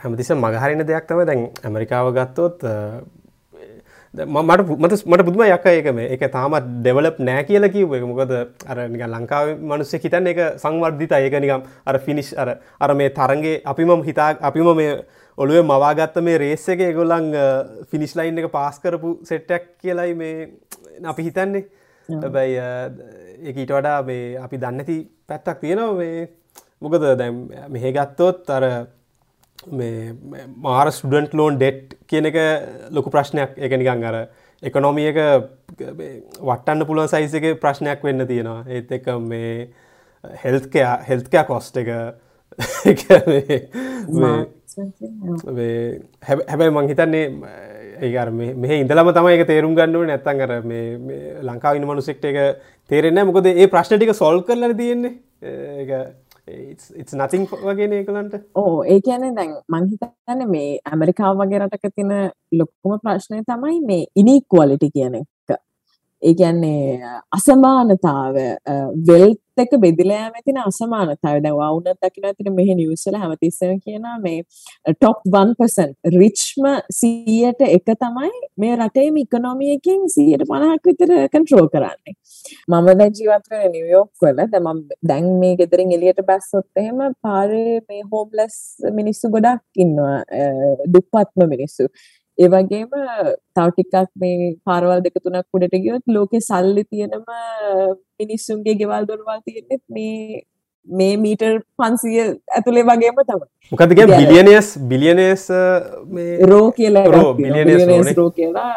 හැමතිස 0.02 0.30
මගහරින 0.32 0.82
දෙයක් 0.82 1.06
තම 1.06 1.22
දැන් 1.24 1.50
ඇමරිකාව 1.62 2.10
ගත්තොත් 2.12 2.64
මට 4.14 4.60
මට 4.74 5.04
මට 5.04 5.22
පුදුම 5.22 5.42
යක 5.44 5.66
ඒකම 5.66 5.98
එක 6.00 6.22
තාමත් 6.32 6.66
ඩෙවලප් 6.80 7.20
නෑ 7.20 7.44
කියල 7.44 7.68
කිව 7.68 7.94
එක 7.94 8.02
මොකද 8.04 8.32
අර 8.66 8.78
නික 8.88 9.04
ලංකාව 9.04 9.60
මනුස්ස 9.62 9.94
හිතන්න 9.94 10.26
එක 10.26 10.40
සංවර්ධිත 10.58 11.12
ඒක 11.12 11.38
නිකම් 11.38 11.62
අර 11.84 11.98
ෆිනිශ් 12.00 12.32
අර 12.34 12.58
අර 12.80 12.94
මේ 12.94 13.10
තරගේ 13.10 13.62
අපිම 13.64 14.02
හිතා 14.02 14.34
අපිම 14.42 14.74
මේ 14.74 14.98
ඔළුවේ 15.38 15.62
මවාගත්ත 15.62 16.16
මේ 16.20 16.38
රේස් 16.38 16.68
එක 16.68 16.82
ගොල්ලං 16.96 17.30
ෆිනිශ් 17.90 18.16
ලයින් 18.16 18.38
එක 18.38 18.50
පාස් 18.50 18.80
කරපු 18.80 19.18
සෙට්ටක් 19.22 19.78
කියලයි 19.78 20.14
මේ 20.14 20.50
අපි 21.04 21.22
හිතන්නේ. 21.22 21.66
හැබැයි 22.08 22.56
එක 23.48 23.56
ඊට 23.56 23.72
වඩා 23.72 24.02
මේ 24.02 24.36
අපි 24.38 24.60
දන්නති 24.62 24.98
පැත්තක් 25.28 25.60
තියෙනවා. 25.60 25.94
මේ 25.94 26.28
මොකද 26.80 27.06
දැම් 27.18 27.48
මෙහෙ 27.68 27.92
ගත්තොත් 27.92 28.50
අර 28.50 28.64
මාර 30.56 30.92
ස්ටඩන්ට් 30.92 31.34
ලෝන් 31.34 31.56
ඩෙට් 31.56 31.96
කියන 32.06 32.30
එක 32.30 32.38
ලොකු 32.90 33.10
ප්‍රශ්නයක්. 33.10 33.56
එක 33.56 33.72
නිකං 33.72 34.04
අර 34.04 34.20
එකනොමිය 34.62 35.10
එක 35.12 35.18
වටන්න 36.40 36.86
පුළුවන් 36.86 37.10
සයිස 37.10 37.34
එක 37.34 37.60
ප්‍රශ්නයක් 37.60 38.04
වෙන්න 38.04 38.26
තියෙනවා. 38.26 38.64
ඒත් 38.68 38.92
එක. 38.92 39.10
මේ 39.30 39.68
හෙල්කයා 40.44 40.94
හෙල්කයා 41.08 41.44
කොස්ට 41.44 41.76
එක 41.82 41.90
හැබැයි 46.26 46.70
මං 46.70 46.88
හිතන්නේ 46.90 47.24
ඒකර 48.00 48.30
මෙහ 48.32 48.76
ඉඳලම 48.76 49.10
තමයි 49.14 49.34
එක 49.36 49.46
තේරුම් 49.48 49.74
ගන්නුව 49.76 50.06
නැත්තන් 50.08 50.42
අර 50.42 50.52
මේ 50.62 50.84
ලංකාවින 51.42 51.86
මනුසෙක්ට 51.88 52.24
එක 52.24 52.38
තේරෙන්න 52.90 53.26
මොකද 53.28 53.48
ඒ 53.52 53.66
ප්‍රශ්න 53.66 53.98
ටික 53.98 54.14
සොල් 54.14 54.42
කරලර 54.42 54.74
තියෙන්නේ. 54.74 55.14
නතින් 56.46 57.46
වගේ 57.62 57.88
ඒකලන්ට 57.98 58.34
ඕ 58.54 58.82
ඒ 58.84 59.00
කියන 59.00 59.34
දැන් 59.36 59.56
මංහිතන්න 59.68 60.44
මේ 60.50 60.78
ඇමරිකාව 60.92 61.40
වගේ 61.40 61.62
රටක 61.64 61.94
තින 61.94 62.12
ලොක්කුම 62.52 63.00
ප්‍රශ්නය 63.04 63.42
තමයි 63.44 63.80
මේ 63.86 64.06
ඉනික්වලිටි 64.16 64.90
කියන 64.90 65.18
එක. 65.22 65.58
ඒ 66.22 66.34
කියන්නේ 66.34 67.16
අසමානතාව 67.32 68.36
වෙල්ත් 69.08 69.40
එක 69.58 69.76
බෙදිලෑම 69.80 70.34
තින 70.44 70.58
අසමානතාව 70.62 71.38
දැ 71.44 71.52
වුනත් 71.54 71.88
දකින 72.02 72.28
ඇතින 72.28 72.52
මෙහ 72.58 72.68
නිවසල 72.80 73.16
හැමතිස්සම 73.22 73.72
කියන 73.84 74.06
මේ 74.24 74.42
ටොප් 74.92 75.22
1% 75.32 76.12
රිච්ම 76.16 76.68
සීයට 76.98 77.62
එක 77.68 77.92
තමයි 78.02 78.32
මේ 78.58 78.76
රටේම 78.76 79.16
ඉකනොමියකින් 79.24 80.04
සියට 80.16 80.46
පණහක් 80.50 80.90
විතර 80.90 81.14
කන්ට්‍රෝ 81.32 81.66
කරන්නේ. 81.74 82.16
මම 82.68 82.90
දැ 83.00 83.10
ජීවත්වන 83.18 83.66
නිවියෝක් 83.72 84.10
වල 84.22 84.44
දම 84.52 84.84
දැන් 85.10 85.32
මේ 85.40 85.56
ගෙදරින් 85.60 85.96
එලියට 85.96 86.22
බැස්සොත් 86.28 86.82
එහෙම 86.82 87.02
පාරේ 87.22 87.80
මේ 87.88 88.04
හෝම්ලස් 88.12 88.60
මිනිස්සු 89.00 89.32
ගොඩක් 89.34 89.84
ඉන්නවා 89.84 90.20
uh, 90.40 90.76
දුප්පත්ම 90.92 91.48
මිනිස්සු. 91.54 91.90
ඒවගේම 92.38 92.90
තව 93.54 93.68
ටිකක් 93.70 94.10
මේ 94.22 94.50
පාරවල් 94.64 95.00
දෙක 95.04 95.16
තුනක් 95.22 95.56
උඩට 95.56 95.78
ගියොත් 95.84 96.04
ලෝකෙ 96.08 96.40
සල්ලි 96.40 96.84
තියෙනම 96.90 97.24
මිනිස්සුන්ගේ 98.20 98.76
ගෙවල් 98.82 99.08
දොරවල් 99.10 99.40
තියෙනෙත් 99.46 99.82
මේ 99.88 100.42
මේ 100.86 101.16
මීටර් 101.16 101.54
පන්සිය 101.78 102.18
ඇතුළේ 102.56 102.84
වගේම 102.90 103.22
තම 103.22 103.40
මොකදගේ 103.72 104.06
බිලියනස් 104.12 104.68
බිලියනස් 104.90 105.46
රෝ 106.52 106.66
කියලා 106.72 107.06
රෝ 107.08 108.30
කියලා 108.30 108.70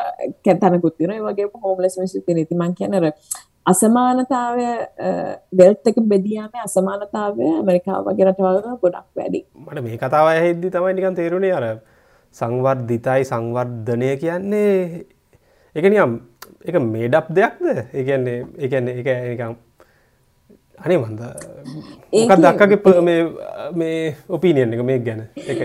කැතනකුත් 0.46 0.98
තින 0.98 1.14
වගේ 1.28 1.52
හෝමලස් 1.62 2.00
මිසි 2.00 2.26
තින 2.26 2.42
තිමන් 2.48 2.74
කියනර 2.80 3.12
අසමානතාවය 3.66 4.68
වෙල්තක 5.60 5.98
බෙදියාම 6.12 6.66
අසමානතාවය 6.66 7.46
ඇමරිකාව 7.52 8.10
වගේ 8.10 8.26
රටවල් 8.28 8.60
ගොඩක් 8.82 9.08
වැඩි. 9.16 9.46
මට 9.66 9.84
මේ 9.84 10.04
කතාව 10.04 10.28
හිද්දි 10.40 10.76
තමයි 10.76 10.94
නිකන් 10.98 11.18
තේරුණේ 11.20 11.56
අර 11.60 11.66
සංවර්ධිතයි 12.36 13.26
සංවර්ධනය 13.32 14.12
කියන්නේ. 14.18 15.06
එක 15.76 15.86
නියම් 15.86 16.12
එක 16.66 16.76
මේඩප් 16.94 17.28
දෙයක්ද? 17.30 17.66
ඒගන්නේ 17.94 18.46
එකන්නේ 18.58 18.96
එක 19.02 19.08
නිකම් 19.32 19.54
අනේ 20.80 20.98
මන්ද 20.98 21.22
ඒකත් 22.14 22.42
දක්කගේ 22.46 23.02
මේ 23.74 24.16
ඔපීනියන් 24.30 24.74
එක 24.74 24.84
මේ 24.86 25.00
ගැන? 25.06 25.22
එක 25.36 25.60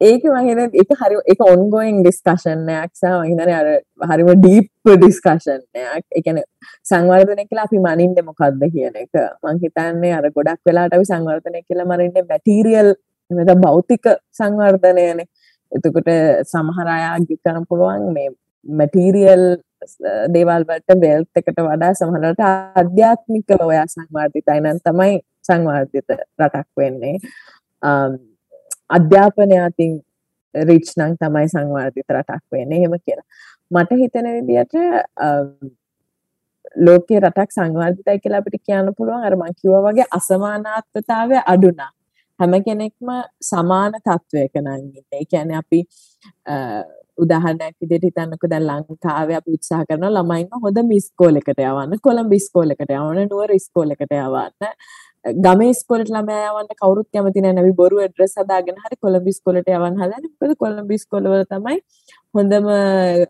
ඒක 0.00 0.24
මහින 0.34 0.60
එක 0.82 0.92
හරි 1.00 1.18
එක 1.32 1.44
ඔන්ගෝයින් 1.46 2.00
ඩිස්කශනයක් 2.02 2.90
සහ 3.00 3.12
මහිතන 3.22 3.52
අර 3.58 3.68
හරිම 4.10 4.30
ඩීප් 4.40 4.68
ඩිස්කශනයක් 4.88 6.04
එකන 6.20 6.42
සංවර්ධනය 6.90 7.46
කියලා 7.46 7.66
අපි 7.68 7.82
මනින්ද 7.86 8.18
මොකක්ද 8.28 8.66
කියන 8.74 8.98
එක. 9.04 9.14
මං 9.44 9.62
හිතන්නේ 9.64 10.12
අර 10.18 10.28
ගොඩක් 10.36 10.60
වෙලාට 10.66 10.96
අපි 10.98 11.08
සංවර්ධනය 11.12 11.62
කියලා 11.68 11.90
මරින්ට 11.92 12.18
මැටීරියල් 12.32 12.94
මෙත 13.30 13.52
භෞතික 13.64 14.10
සංවර්ධනයනේ 14.38 15.26
එතකොට 15.76 16.08
සමහර 16.52 16.88
අයා 16.96 17.18
ගිකරන 17.28 17.66
පුළුවන් 17.68 18.08
මේ 18.16 18.30
මැටීරියල් 18.66 19.44
දේවල් 20.34 20.64
වලට 20.68 20.98
බෙල්ට් 21.04 21.40
එකට 21.40 21.60
වඩා 21.68 21.92
සමහරට 22.00 22.42
ආධ්‍යාත්මික 22.48 23.54
ඔයා 23.58 23.86
සංවර්ධිතයි. 23.94 24.60
නම් 24.60 24.78
තමයි 24.88 25.14
සංවර්ධිත 25.48 26.10
රටක් 26.40 26.68
වෙන්නේ. 26.80 27.16
අධ්‍යාපනය 28.90 29.58
අතින් 29.66 30.00
රිච් 30.54 30.92
නම් 30.98 31.16
තමයි 31.22 31.48
සංවර්ධිත 31.54 32.16
රටක් 32.16 32.44
වෙන්නේ. 32.52 32.78
එහෙම 32.78 32.98
කියලා. 33.04 33.28
මට 33.70 34.00
හිතෙන 34.02 34.28
විදිහට 34.36 34.74
ලෝකේ 36.76 37.20
රටක් 37.20 37.50
සංවර්ධිතයි 37.58 38.20
කියලා 38.20 38.44
අපිට 38.44 38.62
කියන්න 38.68 38.94
පුළුවන්. 38.98 39.26
අර 39.26 39.36
මං 39.36 39.58
කිව්වා 39.60 39.82
වගේ 39.88 40.06
අසමානාත්මතාවය 40.18 41.42
අඩු 41.54 41.72
නම්. 41.72 41.92
හැම 42.40 42.56
කෙනෙක්ම 42.66 43.12
සමාන 43.50 44.00
තත්ත්වයක 44.06 44.58
නම් 44.64 44.80
ඉන්නේ. 44.80 45.20
ඒ 45.20 45.24
කියන්නේ 45.30 45.60
අපි 45.62 45.80
උදාහරණයක් 47.22 47.74
විදිහට 47.82 48.08
හිතන්නකෝ 48.08 48.50
දැන් 48.50 48.66
ලංකාවේ 48.70 49.38
අපි 49.40 49.56
උත්සාහ 49.58 49.84
කරන 49.88 50.08
ළමයින්ව 50.16 50.66
හොඳ 50.66 50.82
මිස්කෝල් 50.90 51.40
එකට 51.40 51.64
යවන්න, 51.68 51.96
කොළඹ 52.06 52.32
ඉස්කෝල 52.40 52.74
එකට 52.74 52.92
යවන්න, 52.98 53.24
නුවර 53.32 53.56
ඉස්කෝල 53.60 53.96
එකට 53.96 54.14
යවන්න. 54.18 54.72
ගමේ 55.24 55.70
ඉස්කෝලේට 55.70 56.10
ළමයා 56.10 56.46
යවන්න 56.52 56.78
කවුරුත් 56.80 57.08
කැමති 57.14 57.42
නැහැ. 57.42 57.62
අපි 57.62 57.74
බොරු 57.80 58.00
ඇඩ්‍රස් 58.04 58.34
හදාගෙන 58.40 58.80
හරි 58.84 58.96
කොළඹ 59.04 59.28
ඉස්කෝලේට 59.32 59.68
යවන්න 59.70 60.00
හදන්නේ. 60.00 60.30
මොකද 60.40 60.56
කොළඹ 60.62 60.90
ඉස්කෝල 60.96 61.28
වල 61.32 61.44
තමයි 61.52 61.78
හොඳම 62.38 62.66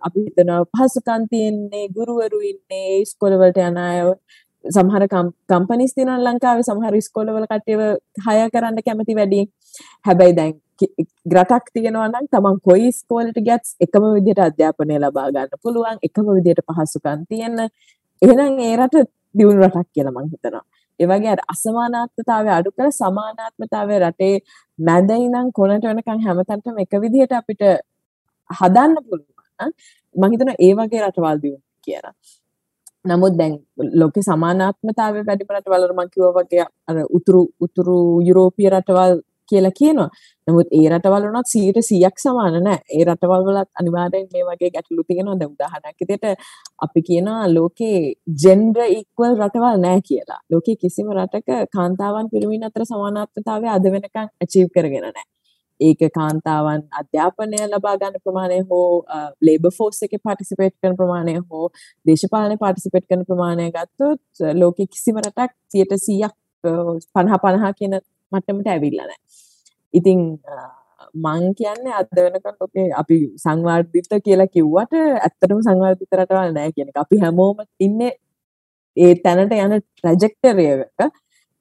අපි 0.09 0.25
හිතනවා 0.27 0.62
පහසුකම් 0.73 1.27
තියෙන්නේ, 1.33 1.88
ගුරුවරු 1.97 2.41
ඉන්නේ, 2.53 3.03
ඉස්කෝල 3.05 3.37
වලට 3.43 3.61
යන 3.67 3.77
අය 3.85 4.01
සමහර 4.64 5.07
කම්පනිස් 5.48 5.94
තින 5.94 6.11
ලංකාවේ 6.18 6.62
සමහර 6.62 7.01
ස්කෝලවල 7.01 7.46
කට්ටව 7.46 7.81
හය 8.27 8.51
කරන්න 8.51 8.83
කැමති 8.87 9.16
වැඩියෙන්. 9.16 9.48
හැබැයි 10.07 10.37
දැන් 10.37 10.55
ග්‍රටක් 11.27 11.72
තියෙනවනම් 11.75 12.29
තමන් 12.33 12.61
කොයි 12.64 12.92
ස්කෝලට 12.92 13.38
ගැත්ස් 13.48 13.75
එකම 13.81 14.05
විදිහට 14.16 14.44
අධ්‍යාපනය 14.48 14.98
ලබා 14.98 15.31
ගන්න 15.31 15.62
පුළුවන් 15.62 15.98
එකම 16.03 16.27
විදිහට 16.37 16.64
පහසුකම් 16.68 17.25
තියෙන. 17.29 17.59
එහෙනම් 18.22 18.61
ඒ 18.61 18.77
රට 18.77 19.09
දියුණු 19.35 19.66
රටක් 19.66 19.88
කියලා 19.94 20.14
මං 20.16 20.31
හිතනවා. 20.33 20.64
ඒ 21.01 21.07
වගේ 21.07 21.33
අර 21.35 21.42
අසමානාත්මතාවය 21.55 22.51
අඩු 22.59 22.70
කර 22.77 22.90
සමානාත්මතාවය 22.92 23.98
රටේ 24.05 24.35
මැද 24.79 25.11
ඉඳන් 25.16 25.51
කොනට 25.59 25.88
වෙනකන් 25.90 26.22
හැමතැනටම 26.27 26.79
එක 26.85 26.94
විදිහට 27.05 27.35
අපිට 27.40 27.62
හදන්න 28.51 28.96
පුළුවන්. 29.09 29.75
මං 30.14 30.33
හිතනවා 30.35 30.57
ඒ 30.66 30.72
වගේ 30.79 31.03
රටවල් 31.07 31.42
දියුණු 31.44 31.62
කියලා. 31.87 32.14
නමුත් 33.05 33.35
දැන් 33.38 33.55
ලෝක 34.01 34.17
සමානාත්මතාව 34.29 35.15
වැඩි 35.29 35.47
රටවල් 35.49 35.93
මං 35.97 36.12
කිව්වා 36.15 36.35
වගේ 36.38 36.67
අර 36.88 36.97
උතුරු 37.19 37.43
උතුරු 37.65 37.99
යුරෝපීය 38.29 38.71
රටවල් 38.71 39.15
කියලා 39.51 39.73
කියනවා. 39.79 40.09
නමුත් 40.47 40.69
ඒ 40.79 40.87
රටවල් 40.93 41.27
වුණත් 41.27 41.51
100%ක් 41.55 42.17
සමාන 42.25 42.57
නෑ. 42.67 42.79
ඒ 42.97 43.05
රටවල් 43.07 43.45
වලත් 43.49 43.71
අනිවාර්යෙන් 43.81 44.29
මේ 44.35 44.45
වගේ 44.49 44.71
ගැටලු 44.75 45.05
තියෙනවා. 45.09 45.37
දැන් 45.41 45.53
උදාහරණයක් 45.55 45.99
විදිහට 46.03 46.27
අපි 46.87 47.03
කියනවා 47.09 47.43
ලෝකේ 47.57 47.99
ජෙන්ඩර් 48.45 48.87
ඉක්වල් 48.99 49.37
රටවල් 49.43 49.85
නෑ 49.85 50.01
කියලා. 50.09 50.41
ලෝකේ 50.53 50.77
කිසිම 50.83 51.12
රටක 51.19 51.51
කාන්තාවන් 51.77 52.33
පිරිමින් 52.33 52.67
අතර 52.69 52.87
සමානාත්මතාවය 52.93 53.73
අද 53.77 53.93
වෙනකන් 53.95 54.27
අචීව් 54.45 54.69
කරගෙන 54.77 55.09
නෑ. 55.09 55.27
ඒක 55.83 56.03
කාන්තාවන් 56.14 56.85
අධ්‍යාපනය 57.01 57.62
ලබා 57.66 57.95
ගන්න 57.97 58.25
ප්‍රමාණය 58.25 58.61
හෝ 58.71 58.85
ලේබ 59.40 59.71
ෆෝස් 59.79 60.03
එක 60.07 60.18
පාටිසිපේට් 60.25 60.77
කරන 60.77 60.99
ප්‍රමාණය 61.01 61.38
හෝ 61.40 61.64
දේශපාලන 62.07 62.59
පාටිසිපේට් 62.59 63.09
කරන 63.09 63.25
ප්‍රමාණය 63.25 63.71
ගත්තොත් 63.71 64.45
ලෝක 64.55 64.85
කිසිම 64.85 65.18
රටක් 65.18 65.57
සියට 65.68 65.97
සීයක් 65.99 66.37
පණහා 67.14 67.42
පණහා 67.45 67.73
කියන 67.81 67.99
මට්ටමට 68.33 68.73
ඇවිල්ලන 68.75 69.18
ඉතිං 69.95 70.23
මං 71.14 71.55
කියන්නේ 71.55 71.95
අද 71.95 72.09
වෙනකන් 72.16 72.57
ලෝකේ 72.61 72.88
අපි 72.95 73.16
සංවර්ධිත 73.37 74.12
කියලා 74.25 74.49
කිව්වට 74.49 74.95
ඇත්තටම 74.99 75.61
සංවර්ධිත 75.61 76.18
රටවල් 76.18 76.55
නෑ 76.55 76.73
කියන 76.73 76.88
එක. 76.88 76.97
අපි 76.97 77.21
හැමෝම 77.21 77.64
ඉන්නේ 77.81 78.12
ඒ 78.97 79.14
තැනට 79.16 79.53
යන 79.57 79.77
ට්‍රැජෙක්ටරියක 79.79 81.03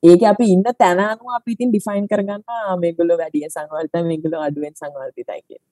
ඒක 0.03 0.23
අපි 0.23 0.45
ඉන්න 0.53 0.63
තැන 0.73 0.99
අනුව 1.01 1.35
අපි 1.35 1.53
ඉතින් 1.55 1.69
ඩිෆයින් 1.69 2.07
කරගන්න 2.07 2.41
මේගොල්ලෝ 2.79 3.17
වැඩිය 3.17 3.49
සංවර්ධන 3.49 4.07
මේගොල්ලෝ 4.07 4.41
අඩුවෙන් 4.41 4.73
සංවර්ධිතයි 4.73 5.41
කියලා. 5.41 5.67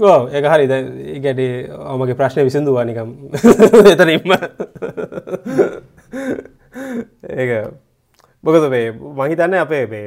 ඔව් 0.00 0.28
ඒක 0.30 0.44
හරි. 0.44 0.68
දැන් 0.68 0.92
ඒ 1.06 1.20
ගැටේ 1.20 1.52
මගේ 1.96 2.14
ප්‍රශ්නේ 2.14 2.44
විසඳුවා 2.44 2.84
නිකම්. 2.84 3.10
එතනින්ම. 3.92 4.36
ඒක 7.32 7.50
මොකද 8.44 8.68
මේ 8.68 8.92
මහිතන්න 8.92 9.56
අපේ 9.56 10.04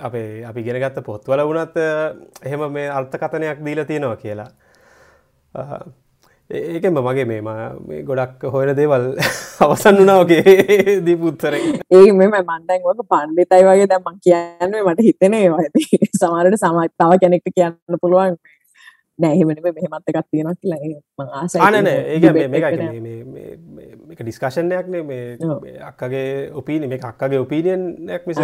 අපේ 0.00 0.44
අපි 0.44 0.62
ගෙනගත්ත 0.62 1.00
පොත්වල 1.02 1.44
වනත් 1.44 1.76
එහෙම 2.42 2.68
මේ 2.72 2.88
අර්ථකතනයක් 2.90 3.64
දීල 3.64 3.84
තියෙනවා 3.84 4.16
කියලා. 4.16 4.50
ඒකෙම 6.52 6.98
මගේ 6.98 7.24
මේ 7.24 8.02
ගොඩක් 8.04 8.46
හොයන 8.46 8.72
දේවල් 8.76 9.04
අවසන් 9.64 10.00
වනාවගේ 10.00 10.56
දීපුත්තර 11.06 11.56
ඒ 11.56 12.06
මෙම 12.12 12.34
මන්ඩැන් 12.40 12.82
වක 12.82 13.06
පණ්ඩිතයි 13.08 13.68
වගේ 13.68 13.88
දැම්මන් 13.88 14.18
කියන්නේ 14.20 14.82
මට 14.84 15.06
හිතනේ 15.08 15.44
ඇති 15.50 15.84
සමාරට 16.14 16.58
සමත්තාව 16.58 17.14
කෙනෙක්ට 17.20 17.54
කියන්න 17.54 18.00
පුළුවන් 18.00 18.36
නෑහෙමන 19.18 19.58
මෙහෙමත් 19.60 20.08
එකක් 20.08 20.26
තියෙනක් 20.30 20.58
කියලා. 20.58 21.30
ආසානන 21.34 21.86
ඒ 21.86 22.32
මේක 24.08 24.20
ඩිස්කශනයක්නේ 24.20 25.02
මේ 25.02 25.76
අක්කගේ 25.82 26.28
ඔපීන 26.54 26.88
මේ 26.88 27.00
අක්කගේ 27.02 27.40
ඔපීනියන්යක් 27.40 28.26
මිස 28.26 28.38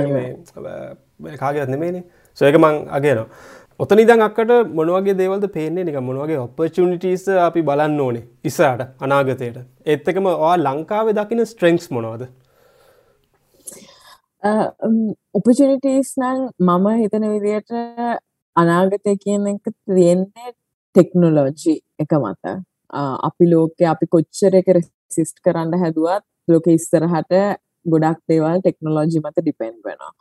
කාගත් 1.36 1.68
නෙමේනේ 1.68 2.04
සොයක 2.38 2.56
මං 2.56 2.84
අගේනවා 2.90 3.28
ඔතන 3.82 4.00
ඉදන් 4.02 4.22
අක්කට 4.24 4.50
මොනවගේ 4.78 5.14
දේවල්ද 5.18 5.44
පේන්නේ? 5.56 5.84
නික 5.86 5.98
මොනවගේ 6.06 6.38
ඔපචනිටස් 6.44 7.26
අපි 7.46 7.60
බලන්න 7.68 8.00
ඕනේ 8.04 8.24
ඉස්සාට 8.50 8.80
අනාගතයට? 9.06 9.58
ඒත් 9.86 10.08
එකම 10.12 10.26
වා 10.42 10.54
ලංකාවේ 10.58 11.14
දකින 11.18 11.42
ස්ට්‍රෙන්ක්ස් 11.50 11.86
මොනවද? 11.96 12.24
ඔපචනිටස් 15.38 16.10
නං 16.22 16.40
මම 16.68 16.88
හිතන 17.02 17.28
විදියට 17.34 17.70
අනාගතය 18.56 19.14
කියන 19.24 19.46
එක 19.52 19.70
තියෙන්නේ 19.70 20.50
ටෙක්නොලෝජි 20.50 21.76
එක 22.04 22.16
මත. 22.18 22.56
අපි 23.28 23.50
ලෝකෙ 23.52 23.86
අපි 23.92 24.10
කොච්චර 24.16 24.58
එක 24.62 24.72
සිස්ට් 25.18 25.38
කරන්න 25.44 25.78
හැදුවත් 25.84 26.26
ලෝක 26.50 26.66
ඉස්සරහට 26.74 27.38
ගොඩක් 27.94 28.20
දේවල් 28.34 28.58
ටෙක්නොලෝජි 28.66 29.22
මත 29.22 29.36
ඩිපෙන්ඩ් 29.38 29.80
වෙනවා. 29.86 30.12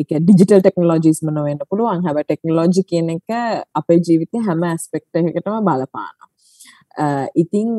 එක 0.00 0.14
ඩිජිටල් 0.18 0.60
ටෙක්නෝජිස්ම 0.60 1.30
නොවෙන්න 1.30 1.64
පුළුවන්. 1.70 2.04
හැබ 2.04 2.22
ටෙක්නෝජි 2.22 2.84
කියන 2.84 3.10
එක 3.16 3.36
අපේ 3.74 4.00
ජීවිතය 4.00 4.44
හැම 4.46 4.62
ඇස්පෙක්ට 4.64 5.22
එකටම 5.22 5.58
බලපාන 5.62 6.16
ඉතිං 7.34 7.72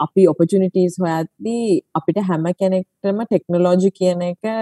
අපි 0.00 0.26
ඔපචනිටස් 0.28 0.96
හොයත්දී 0.98 1.66
අපිට 1.94 2.22
හැම 2.28 2.46
කෙනෙක්ටම 2.54 3.18
ටෙක්නෝලෝජි 3.24 3.90
කියන 3.92 4.22
එක 4.28 4.52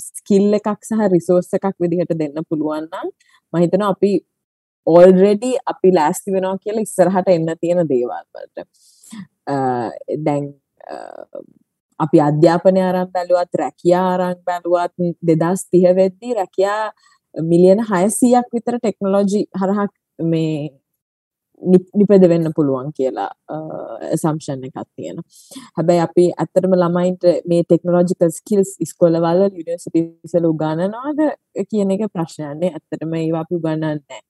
ස්කිල් 0.00 0.58
එකක් 0.58 0.68
සහ 0.82 1.08
රිසෝර්ස 1.14 1.54
එකක් 1.58 1.76
විදිහට 1.80 2.12
දෙන්න 2.18 2.44
පුළුවන්නම් 2.48 3.08
මහිතන 3.52 3.86
අපි 3.88 4.12
ඕල්රෙඩි 4.86 5.52
අපි 5.66 5.94
ලෑස්ති 5.94 6.34
වෙනවා 6.34 6.58
කියලා 6.58 6.86
ඉස්සරහට 6.88 7.32
එන්න 7.36 7.54
තියෙන 7.60 7.88
දේවල්වලට 7.88 8.56
දැන් 10.26 10.44
අපි 12.04 12.20
අධ්‍යාපනය 12.28 12.82
අරන් 12.82 13.08
බැලුවත් 13.14 13.58
රැකියා 13.62 14.04
අරන් 14.14 14.38
බැලුවත් 14.46 14.94
දෙදස් 15.28 15.64
තිහ 15.70 15.84
වෙද්දී 15.98 16.38
රැකියා 16.40 16.84
මිලියන 17.34 17.82
හයසීයක් 17.90 18.54
විතර 18.54 18.78
ටෙක්නොලෝජි 18.78 19.42
හරහක් 19.60 19.92
මේ 20.32 20.54
නිපද 21.62 22.24
වෙන්න 22.28 22.52
පුළුවන් 22.56 22.90
කියලා 22.96 23.28
සම්ෂන් 24.16 24.64
එකක් 24.68 24.88
තියෙන 24.96 25.20
හැබැයි 25.76 26.02
අපි 26.06 26.24
ඇත්තටම 26.34 26.74
ළමයින්ට 26.76 27.28
මේ 27.48 27.62
ටෙක්නෝලෝජිකල් 27.64 28.34
ස්කිල්ස් 28.38 28.74
ඉස්කොලවල 28.86 29.44
යුනිවර්සිටිසල 29.44 30.48
උගන්නනවාද 30.50 31.22
කියන 31.70 31.94
එක 31.96 32.04
ප්‍රශ්නයන්නේ 32.16 32.72
ඇත්තටම 32.72 33.16
ඒවා 33.20 33.44
අපි 33.46 33.60
උගන්නන්නේ 33.60 34.20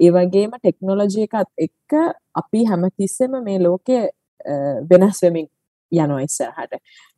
ඒ 0.00 0.10
වගේම 0.10 0.56
ටෙක්නෝලොජි 0.56 1.28
එකත් 1.28 1.66
එක්ක 1.66 1.98
අපි 2.34 2.66
හැමතිස්සෙම 2.66 3.40
මේ 3.44 3.58
ලෝකය 3.60 4.00
වෙනස් 4.90 5.22
වෙමින් 5.22 5.48
යනවා 5.92 6.20
ඉස්සරහට. 6.20 6.72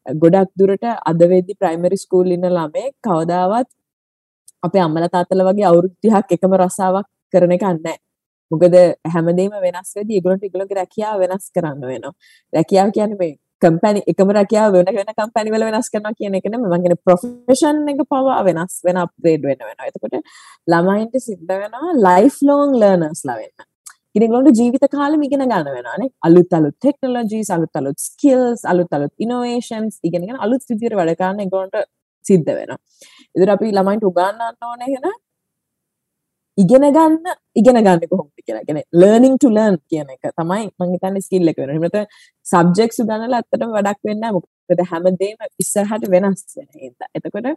ගොඩක් 0.06 0.50
දුරට 0.58 0.84
අද 1.10 1.20
වෙද්දි 1.32 1.58
ප්‍රයිමරි 1.60 1.96
ස්කූල් 1.96 2.32
ඉන්න 2.36 2.48
ළමේ 2.48 2.88
කවදාවත් 3.06 3.68
අපේ 4.62 4.82
අම්මලා 4.86 5.08
තාත්තලා 5.08 5.48
වගේ 5.50 5.68
අවුරුදු 5.70 5.94
30ක් 6.06 6.38
එකම 6.38 6.56
රසාවක් 6.62 7.06
කරන 7.34 7.54
එක 7.56 7.64
නැහැ. 7.66 7.96
මොකද 8.50 8.74
හැමදේම 9.14 9.54
වෙනස් 9.66 9.94
වෙද්දි 9.98 10.18
ඒගොල්ලන්ට 10.18 10.44
ඒගොල්ලන්ගේ 10.46 10.80
රැකියාව 10.80 11.22
වෙනස් 11.24 11.46
කරන්න 11.54 11.86
වෙනවා. 11.90 12.14
රැකියාව 12.52 12.92
කියන්නේ 12.96 13.20
මේ 13.22 13.32
කම්පැනි 13.62 14.02
එකම 14.12 14.32
රැකියාව 14.38 14.76
වෙන 14.76 14.92
වෙන 14.98 15.12
කම්පැනි 15.18 15.54
වල 15.54 15.66
වෙනස් 15.68 15.90
කරනවා 15.94 16.14
කියන 16.18 16.38
එක 16.38 16.48
නෙමෙයි 16.52 16.70
මම 16.70 16.84
කියන්නේ 16.84 17.02
ප්‍රොෆෙෂන් 17.06 17.82
එක 17.92 18.02
පවා 18.12 18.40
වෙනස් 18.48 18.78
වෙන 18.86 19.02
අප්ග්‍රේඩ් 19.04 19.44
වෙන 19.48 19.60
වෙනවා. 19.68 19.90
එතකොට 19.90 20.16
ළමයින්ට 20.72 21.20
සිද්ධ 21.28 21.52
වෙනවා 21.54 21.98
ලයිෆ් 22.06 22.40
ලොං 22.48 22.80
ලර්නර්ස්ලා 22.82 23.38
වෙන්න. 23.42 23.71
ඉතින්ගොලට 24.14 24.58
ජීවිත 24.60 24.84
කාලෙම 24.94 25.22
ඉගෙන 25.26 25.44
ගන්න 25.44 25.72
වෙනවානේ 25.76 26.10
අලුත් 26.28 26.54
අලුත් 26.58 26.74
ටෙක්නොලොජීස් 26.78 27.50
අලුත් 27.56 27.80
අලුත් 27.80 27.98
ස්කිල්ස් 28.08 28.64
අලුත් 28.72 28.92
අලුත් 28.96 29.12
ඉනෝවේෂන්ස් 29.24 29.98
ඉගෙනගෙන 30.08 30.40
අලුත් 30.46 30.62
විදියට 30.70 30.96
වැඩ 31.00 31.16
කරන්න 31.20 31.44
ඒගොල්ලන්ට 31.44 31.76
සිද්ධ 32.24 32.50
වෙනවා. 32.58 32.80
ඉතින් 33.34 33.52
අපි 33.54 33.70
ළමයින්ට 33.76 34.08
උගන්වන්න 34.10 34.66
ඕනේ 34.70 34.88
එහෙනම් 34.90 35.16
ඉගෙන 36.58 36.84
ගන්න 36.96 37.34
ඉගෙන 37.60 37.78
ගන්න 37.86 38.08
කොහොමද 38.10 38.32
කියලා. 38.46 38.64
කියන්නේ 38.68 38.84
learning 39.02 39.36
to 39.42 39.48
learn 39.56 39.78
කියන 39.90 40.08
එක 40.14 40.34
තමයි 40.40 40.64
මම 40.68 40.92
හිතන්නේ 40.94 41.24
ස්කිල් 41.26 41.48
එක 41.48 41.56
වෙනවා. 41.60 41.74
එහෙම 41.74 41.84
නැත්නම් 41.86 42.06
සබ්ජෙක්ට්ස් 42.46 43.02
උගන්වලා 43.04 43.40
ඇත්තටම 43.40 43.72
වැඩක් 43.76 44.00
වෙන්නේ 44.08 44.30
නැහැ. 44.30 44.51
මොකද 44.68 44.84
හැමදේම 44.92 45.38
ඉස්සරහට 45.64 46.06
වෙනස් 46.14 46.44
වෙන 46.58 46.68
හින්දා. 46.84 47.10
එතකොට 47.16 47.48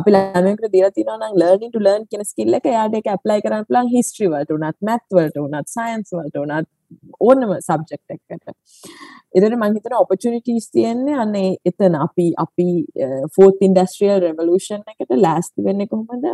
අපි 0.00 0.16
ළමයෙකුට 0.16 0.72
දීලා 0.76 0.94
තියෙනවා 0.98 1.18
නම් 1.20 1.36
learning 1.42 1.72
to 1.76 1.84
learn 1.88 2.06
කියන 2.10 2.24
ස්කිල් 2.32 2.60
එක 2.60 2.70
එයාට 2.72 2.96
ඒක 3.00 3.12
apply 3.16 3.38
කරන්න 3.44 3.68
පුළුවන් 3.68 3.92
history 3.96 4.30
වලට 4.32 4.56
උනත් 4.56 4.80
math 4.90 5.18
වලට 5.18 5.44
උනත් 5.44 5.76
science 5.76 6.16
වලට 6.16 6.42
උනත් 6.44 6.72
ඕනම 7.28 7.52
සබ්ජෙක්ට් 7.68 8.14
එකකට. 8.14 8.52
එතකොට 9.36 9.56
මම 9.56 9.64
හිතනවා 9.76 10.02
opportunities 10.04 10.68
තියෙන්නේ 10.76 11.16
අනේ 11.24 11.48
එතන 11.70 11.96
අපි 12.06 12.26
අපි 12.44 12.68
fourth 13.36 13.60
industrial 13.68 14.20
revolution 14.26 14.84
එකට 14.92 15.16
ලෑස්ති 15.24 15.66
වෙන්නේ 15.68 15.90
කොහොමද? 15.92 16.26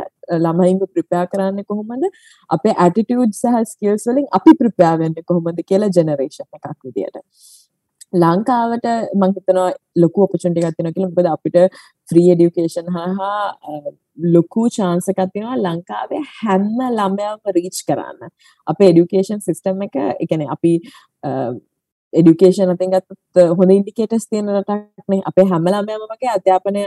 ළමයින්ව 0.45 0.87
prepare 0.97 1.27
කරන්නේ 1.33 1.69
කොහොමද? 1.71 2.05
අපේ 2.57 2.77
attitude 2.87 3.33
සහ 3.41 3.65
skills 3.73 4.07
වලින් 4.11 4.29
අපි 4.41 4.57
prepare 4.63 4.99
වෙන්නේ 5.05 5.29
කොහොමද 5.33 5.65
කියලා 5.73 5.93
generation 5.99 6.49
එකක් 6.59 6.79
විදියට. 6.89 7.23
ලංකාවට 8.13 8.87
මං 9.21 9.35
හිතනවා 9.37 9.69
ලොකු 10.03 10.23
ඔපචුනිටි 10.25 10.63
එකක් 10.63 10.77
තියෙනවා 10.77 10.95
කියලා 10.97 11.11
මොකද 11.11 11.29
අපිට 11.35 11.59
ෆ්‍රී 12.11 12.27
එඩියුකේෂන් 12.35 12.89
හරහා 12.97 13.43
ලොකු 14.35 14.65
chance 14.77 15.13
එකක් 15.13 15.23
තියෙනවා 15.35 15.59
ලංකාවේ 15.67 16.23
හැම 16.39 16.67
ළමයාම 16.99 17.53
රීච් 17.59 17.79
කරන්න. 17.89 18.33
අපේ 18.67 18.89
එඩියුකේෂන් 18.93 19.41
සිස්ටම් 19.49 19.87
එක 19.87 19.97
ඒ 20.03 20.27
කියන්නේ 20.33 20.51
අපි 20.57 20.73
එඩියුකේෂන් 22.13 22.75
අතින් 22.75 22.93
ගත්තොත් 22.97 23.57
හොඳ 23.61 23.77
ඉන්ඩිකේටර්ස් 23.79 24.29
තියෙන 24.29 24.53
රටක් 24.57 25.09
නේ. 25.15 25.23
අපේ 25.31 25.47
හැම 25.55 25.73
ළමයාම 25.75 26.07
වගේ 26.13 26.35
අධ්‍යාපනය 26.37 26.85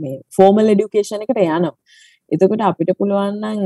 මේ 0.00 0.20
ෆෝමල් 0.36 0.74
එඩියුකේෂන් 0.74 1.26
එකට 1.26 1.42
යනවා. 1.46 1.74
එතකොට 2.32 2.68
අපිට 2.68 2.94
පුළුවන් 3.00 3.42
නම් 3.42 3.60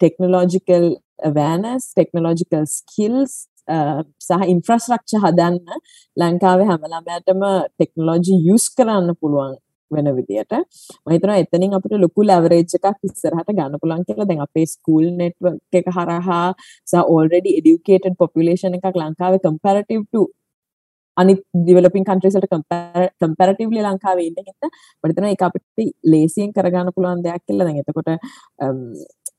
ටෙක්නොලොජිකල් 0.00 0.86
awareness, 1.28 1.92
technological 1.94 2.66
skills 2.66 3.32
සහ 4.26 4.46
ඉන්ෆ්‍රස්ට්‍රක්චර් 4.54 5.20
හදන්න 5.24 5.58
ලංකාවේ 6.16 6.66
හැම 6.70 6.88
ළමයාටම 6.92 7.42
ටෙක්නොලොජි 7.74 8.34
යූස් 8.48 8.66
කරන්න 8.76 9.14
පුළුවන් 9.20 9.54
වෙන 9.90 10.08
විදියට. 10.18 10.52
මම 11.04 11.12
හිතනවා 11.14 11.38
එතනින් 11.44 11.74
අපිට 11.78 11.94
ලොකු 12.04 12.26
ලෙවරේජ් 12.28 12.62
එකක් 12.76 13.08
ඉස්සරහට 13.08 13.50
ගන්න 13.56 13.80
පුළුවන් 13.82 14.04
කියලා. 14.08 14.28
දැන් 14.30 14.44
අපේ 14.46 14.66
ස්කූල් 14.74 15.06
නෙට්වර්ක් 15.22 15.80
එක 15.80 15.88
හරහා 15.96 16.44
සහ 16.90 16.94
already 17.16 17.50
educated 17.60 18.14
population 18.22 18.78
එකක් 18.78 18.96
ලංකාවේ 19.02 19.42
comparative 19.48 20.04
to 20.12 20.22
අනිත් 21.16 21.40
ඩිවලොපින් 21.64 22.04
කන්ට්‍රීස් 22.08 22.36
වලට 22.36 22.50
කම්පැරටිව්ලි 23.22 23.80
ලංකාවේ 23.86 24.26
ඉන්න 24.28 24.38
හින්දා. 24.48 24.70
මම 25.00 25.08
හිතනවා 25.10 25.32
ඒක 25.32 25.42
අපිට 25.48 25.64
ලේසියෙන් 26.12 26.54
කරගන්න 26.56 26.94
පුළුවන් 26.96 27.24
දෙයක් 27.26 27.42
කියලා. 27.46 27.66
දැන් 27.68 27.80
එතකොට 27.82 28.08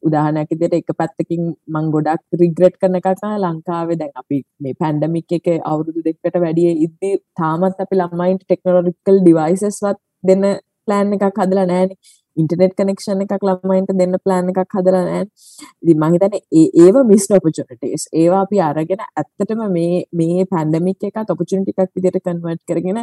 උදාහරණයක් 0.03 0.51
විදිහට 0.53 0.77
එක 0.79 0.91
පැත්තකින් 0.99 1.43
මම 1.73 1.87
ගොඩක් 1.95 2.39
රිග්‍රෙට් 2.41 2.75
කරන 2.81 2.99
එකක් 2.99 3.09
තමයි 3.13 3.39
ලංකාවේ 3.43 3.99
දැන් 4.01 4.13
අපි 4.21 4.41
මේ 4.59 4.79
පැන්ඩමික් 4.81 5.37
එකේ 5.39 5.59
අවුරුදු 5.71 6.05
දෙකකට 6.07 6.41
වැඩි 6.45 6.67
ඉද්දි 6.87 7.13
තාමත් 7.39 7.85
අපි 7.85 8.01
ළමයින්ට 8.01 8.43
ටෙක්නොලොජිකල් 8.45 9.21
ඩිවයිසස් 9.21 9.79
වත් 9.85 9.99
දෙන්න 10.23 10.45
ප්ලෑන් 10.85 11.15
එකක් 11.17 11.41
හදලා 11.41 11.65
නැහැනේ 11.65 12.21
ඉන්ටර්නෙට් 12.37 12.73
කනෙක්ෂන් 12.77 13.21
එකක් 13.23 13.45
ළමයින්ට 13.47 13.91
දෙන්න 13.99 14.17
ප්ලෑන් 14.25 14.49
එකක් 14.51 14.75
හදලා 14.77 15.03
නැහැ. 15.07 15.25
ඉතින් 15.83 15.99
මම 15.99 16.15
හිතන්නේ 16.15 16.41
ඒ 16.51 16.65
ඒව 16.83 16.97
මිස්ඩ් 17.11 17.35
ඔපචුනිටිස්. 17.37 18.07
ඒවා 18.21 18.41
අපි 18.45 18.61
අරගෙන 18.69 19.03
ඇත්තටම 19.03 19.61
මේ 19.75 20.03
මේ 20.13 20.45
පැන්ඩමික් 20.53 21.07
එකත් 21.09 21.33
ඔපචුනිටි 21.35 21.75
එකක් 21.75 21.91
විදිහට 21.97 22.25
කන්වර්ට් 22.25 22.63
කරගෙන 22.69 23.01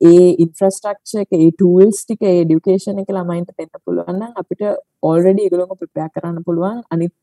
ඒ 0.00 0.26
ඉන්ෆ්‍රස්ටක්ෂ 0.44 1.14
එක 1.22 1.32
ටූල්ස් 1.54 2.04
ටික 2.04 2.20
ඩියුකේෂන 2.22 3.00
එක 3.02 3.08
ළමයින්ට 3.10 3.50
දෙන්න 3.58 3.70
පුළුවන්න 3.84 4.36
අපිට 4.42 4.62
ඔල්රඩි 5.02 5.46
එකලොම 5.48 5.72
ප්‍රපයක් 5.74 6.12
කරන්න 6.14 6.44
පුළුවන් 6.46 6.82
අනිත් 6.90 7.14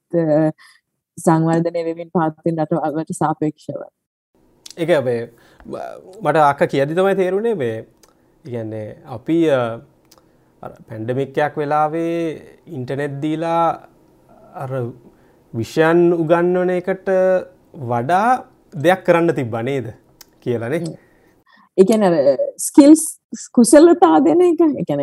සංවර්ධනය 1.18 1.84
වෙමින් 1.86 2.10
පාත්තෙන් 2.12 2.60
රට 2.60 2.82
අවට 2.82 3.14
සාපේක්ෂව. 3.14 3.82
එක 4.78 4.90
අපේ 4.92 5.22
මට 5.66 6.38
අක්ක 6.44 6.66
කියදි 6.68 6.98
තමයි 6.98 7.16
තේරුණේ 7.16 7.56
මේ 7.56 7.78
ඉගන්නේ 8.46 8.88
අපි 9.18 9.38
පැන්ඩමික්කයක් 10.90 11.56
වෙලාවේ 11.56 12.20
ඉන්ටනෙට් 12.68 13.22
දීලා 13.24 13.64
අර 14.56 14.72
විෂයන් 15.54 16.04
උගන්නන 16.14 16.76
එකට 16.76 17.10
වඩා 17.90 18.28
දෙයක් 18.74 19.08
කරන්න 19.08 19.36
තිබ්බනේද 19.40 19.92
කියලනේ 20.42 20.84
එකන 21.78 22.04
ස්කිල්ස් 22.68 23.04
කුසලතා 23.52 24.18
දෙන 24.26 24.42
එක. 24.42 24.62
එකන 24.82 25.02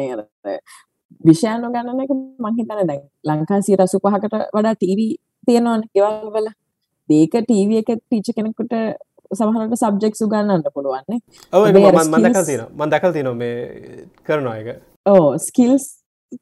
විෂයනු 1.24 1.72
ගණන 1.74 2.02
එක 2.04 2.12
මහිතන 2.44 2.88
දැන් 2.90 3.04
ලංකා 3.28 3.61
සිය 3.62 3.76
රසු 3.76 4.02
පහකට 4.04 4.35
වඩා 4.56 4.74
ටීවී 4.74 5.12
තියෙනවන 5.46 5.82
ගෙවල් 5.94 6.28
වල. 6.35 6.48
ඒක 7.08 7.35
ටීව 7.38 7.72
එක 7.80 7.90
ටීච 7.96 8.28
කෙනෙකුට 8.37 8.74
සමහට 9.32 9.80
සබ්ජෙක් 9.80 10.14
සුගන්නන්න 10.20 10.64
පුළුවන්නේ 10.74 11.20
මදකල් 12.80 13.12
තින 13.16 13.28
මේ 13.40 14.06
කරනවා 14.26 14.56
එක 14.61 14.68
ඕ 15.06 15.28
ස්කිල්ස් 15.38 15.87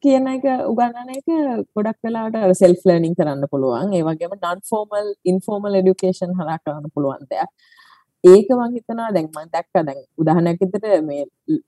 කියන 0.04 0.26
එක 0.32 0.46
උගන්නන 0.70 1.10
එක 1.16 1.28
ගොඩක් 1.74 1.98
වෙලාට 2.06 2.56
සෙල් 2.60 2.74
ලර්නිින් 2.88 3.16
කරන්න 3.18 3.46
පුළුවන්. 3.52 3.92
ඒවගේම 3.98 4.34
නන් 4.36 4.60
ෆෝමල් 4.70 5.08
ඉන්ෆෝර්මල් 5.32 5.78
එඩියුකේෂන් 5.80 6.34
හලා 6.38 6.58
කරන්න 6.64 6.94
පුළුවන් 6.94 7.26
දෙයක් 7.30 7.50
ඒක 8.24 8.48
මං 8.52 8.72
හිතනවා 8.76 9.12
දැන් 9.14 9.28
මං 9.34 9.46
දැක්කා. 9.54 9.82
දැන් 9.88 10.00
උදාහරණයක් 10.20 10.58
විදිහට 10.62 11.04
මේ 11.04 11.22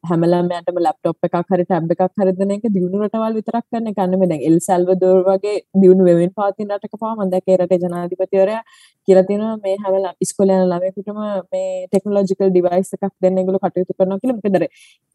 හැම 0.09 0.25
ළමයාටම 0.25 0.79
ලැප්ටොප් 0.87 1.29
එකක් 1.29 1.37
හරි 1.53 1.65
ටැබ් 1.69 1.93
එකක් 1.95 2.03
හරි 2.21 2.33
දෙන 2.41 2.51
එක 2.57 2.67
දියුණු 2.75 2.99
රටවල් 3.05 3.37
විතරක් 3.39 3.65
කරන 3.71 3.89
එක 3.91 4.01
නෙමෙයි. 4.13 4.29
දැන් 4.33 4.43
එල් 4.49 4.59
සල්වදෝර් 4.67 5.21
වගේ 5.29 5.55
දියුණු 5.83 6.09
වෙමින් 6.09 6.33
පවතින 6.39 6.75
රටක 6.77 6.99
පවා 6.99 7.13
මං 7.17 7.33
දැක්කේ 7.35 7.57
රටේ 7.57 7.79
ජනාධිපතිවරයා 7.85 8.61
කියලා 9.09 9.25
තියෙනවා 9.31 9.55
මේ 9.65 9.77
හැම 9.85 10.21
ඉස්කෝලේ 10.27 10.59
යන 10.59 10.69
ළමයෙකුටම 10.73 11.23
මේ 11.55 11.71
ටෙක්නොලොජිකල් 11.87 12.53
ඩිවයිස් 12.53 12.93
එකක් 12.99 13.15
දෙන්න 13.27 13.41
ඒගොල්ලෝ 13.41 13.63
කටයුතු 13.65 13.99
කරනවා 13.99 14.21
කියලා. 14.21 14.39
මොකද 14.41 14.61
අර 14.61 14.67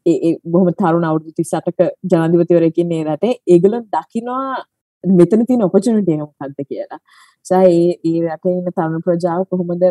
ඒ 0.06 0.16
ඒ 0.16 0.34
බොහොම 0.52 0.72
තරුණ 0.82 1.08
අවුරුදු 1.10 1.36
38ක 1.38 1.88
ජනාධිපතිවරයෙක් 2.10 2.82
ඉන්නේ 2.84 3.00
රටේ. 3.06 3.38
ඒගොල්ලෝ 3.54 3.82
දකිනවා 3.94 4.58
මෙතන 5.04 5.46
තියෙන 5.46 5.62
ඔපචුනිටි 5.62 6.12
එක 6.14 6.20
මොකක්ද 6.20 6.60
කියලා. 6.68 7.00
ඒ 7.46 7.88
ඒ 8.10 8.18
රටේ 8.26 8.58
ඉන්න 8.58 8.76
තරුණ 8.76 9.02
ප්‍රජාව 9.06 9.48
කොහොමද 9.50 9.90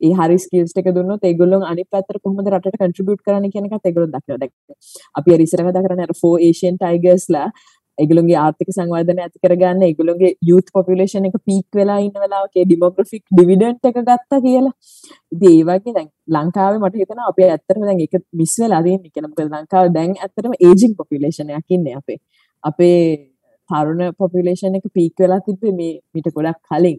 ඒ 0.00 0.12
හරි 0.18 0.38
ස්කිල්ස් 0.44 0.76
එක 0.82 0.90
දුන්නොත් 0.98 1.24
ඒගොල්ලෝ 1.30 1.62
අනිත් 1.70 1.88
පැත්තට 1.94 2.20
කොහොමද 2.24 2.52
රටට 2.52 2.78
කන්ට්‍රිබියුට් 2.82 3.24
කරන්න 3.26 3.50
කියන 3.54 3.66
එකත් 3.68 3.88
ඒගොල්ලෝ 3.90 4.12
දකිනවා. 4.14 4.38
දැන් 4.42 4.52
අපි 5.18 5.34
අර 5.34 5.42
ඉස්සර 5.46 5.64
කතා 5.66 5.84
කරන්නේ 5.86 6.08
අර 6.08 6.14
4 6.20 6.46
ඒෂියන් 6.48 6.78
ටයිගර්ස්ලා 6.82 7.48
ඒගොල්ලෝගේ 7.98 8.36
ආර්ථික 8.42 8.70
සංවර්ධනය 8.74 9.22
ඇති 9.24 9.42
කරගන්න 9.44 9.84
ඒගොල්ලෝගේ 9.86 10.32
යූත් 10.50 10.68
පොපියුලේෂන් 10.76 11.28
එක 11.28 11.38
පීක් 11.48 11.78
වෙලා 11.78 11.98
ඉන්න 12.06 12.20
වෙලාවක 12.24 12.58
ඩිමෝග්‍රැෆික් 12.58 13.24
ඩිවිඩන්ඩ් 13.32 13.88
එක 13.90 13.98
ගත්තා 14.00 14.40
කියලා. 14.44 14.74
ඉතින් 15.34 15.48
ඒ 15.54 15.64
වගේ 15.70 15.94
දැන් 15.96 16.10
ලංකාවේ 16.36 16.82
මට 16.82 17.02
හිතෙනවා 17.02 17.30
අපි 17.32 17.48
ඇත්තටම 17.48 17.88
දැන් 17.88 18.04
ඒක 18.04 18.14
මිස් 18.42 18.54
වෙලා 18.62 18.82
තියෙන්නේ 18.86 19.12
කියලා. 19.14 19.32
මොකද 19.32 19.42
ලංකාව 19.48 19.90
දැන් 19.96 20.14
ඇත්තටම 20.18 20.54
ඒජින් 20.68 20.94
පොපියුලේෂන් 21.00 21.50
එකක් 21.58 21.76
ඉන්නේ 21.78 21.96
අපේ. 22.02 22.18
අපේ 22.64 23.00
තරුණ 23.70 24.04
පොපියුලේෂන් 24.22 24.78
එක 24.78 24.86
පීක් 24.98 25.24
වෙලා 25.24 25.40
තිබ්බේ 25.48 25.74
මේ 25.80 25.92
මීට 26.14 26.30
ගොඩක් 26.36 26.62
කලින් 26.68 26.98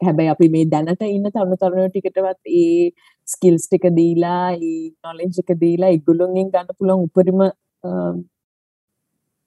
හැබැයි 0.00 0.32
අපි 0.32 0.48
මේ 0.54 0.64
දැනට 0.72 1.04
ඉන්න 1.08 1.28
තරුණ 1.28 1.60
තරුණයෝ 1.60 1.90
ටිකටවත් 1.90 2.52
ඒ 2.60 2.90
ස්කිල්ස් 3.28 3.68
ටික 3.68 3.86
දීලා 3.98 4.42
ඒ 4.52 4.74
නොලෙජ් 5.04 5.38
එක 5.42 5.54
දීලා 5.62 5.92
ඒගොල්ලොන්ගෙන් 5.94 6.50
ගන්න 6.54 6.76
පුළුවන් 6.78 7.06
උපරිම 7.06 7.40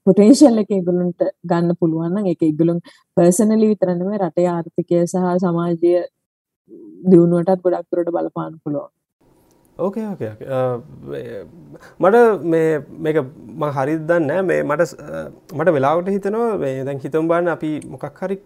පොටෙන්ෂල් 0.07 0.63
එක 0.63 0.71
ඒගොල්ලන්ට 0.71 1.27
ගන්න 1.43 1.77
පුළුවන් 1.79 2.15
නම් 2.15 2.31
ඒක 2.31 2.47
ඒගොල්ලොන් 2.47 2.79
පර්සනලි 3.17 3.69
විතර 3.71 3.91
නෙමෙයි 3.91 4.23
රටේ 4.23 4.47
ආර්ථිකය 4.47 5.03
සහ 5.03 5.27
සමාජය 5.43 5.93
දියුණුවටත් 7.03 7.63
ගොඩක් 7.63 7.87
දුරට 7.91 8.11
බලපාන්න 8.15 8.57
පුළුවන්. 8.63 8.91
ඕකේ 9.79 10.05
ඕකේ 10.05 10.31
මට 11.99 12.17
මේ 12.45 12.71
මේක 12.99 13.17
ම 13.57 13.63
හරිත් 13.77 14.01
දන්න 14.09 14.45
මේ 14.45 14.63
මට 14.63 14.89
මට 15.53 15.75
වෙලාවට 15.75 16.11
හිතනවා 16.15 16.57
මේ 16.57 16.83
දැන් 16.83 17.03
හිතම් 17.05 17.29
බන්න 17.29 17.53
අපි 17.55 17.71
මොකක් 17.87 18.21
හරි 18.21 18.37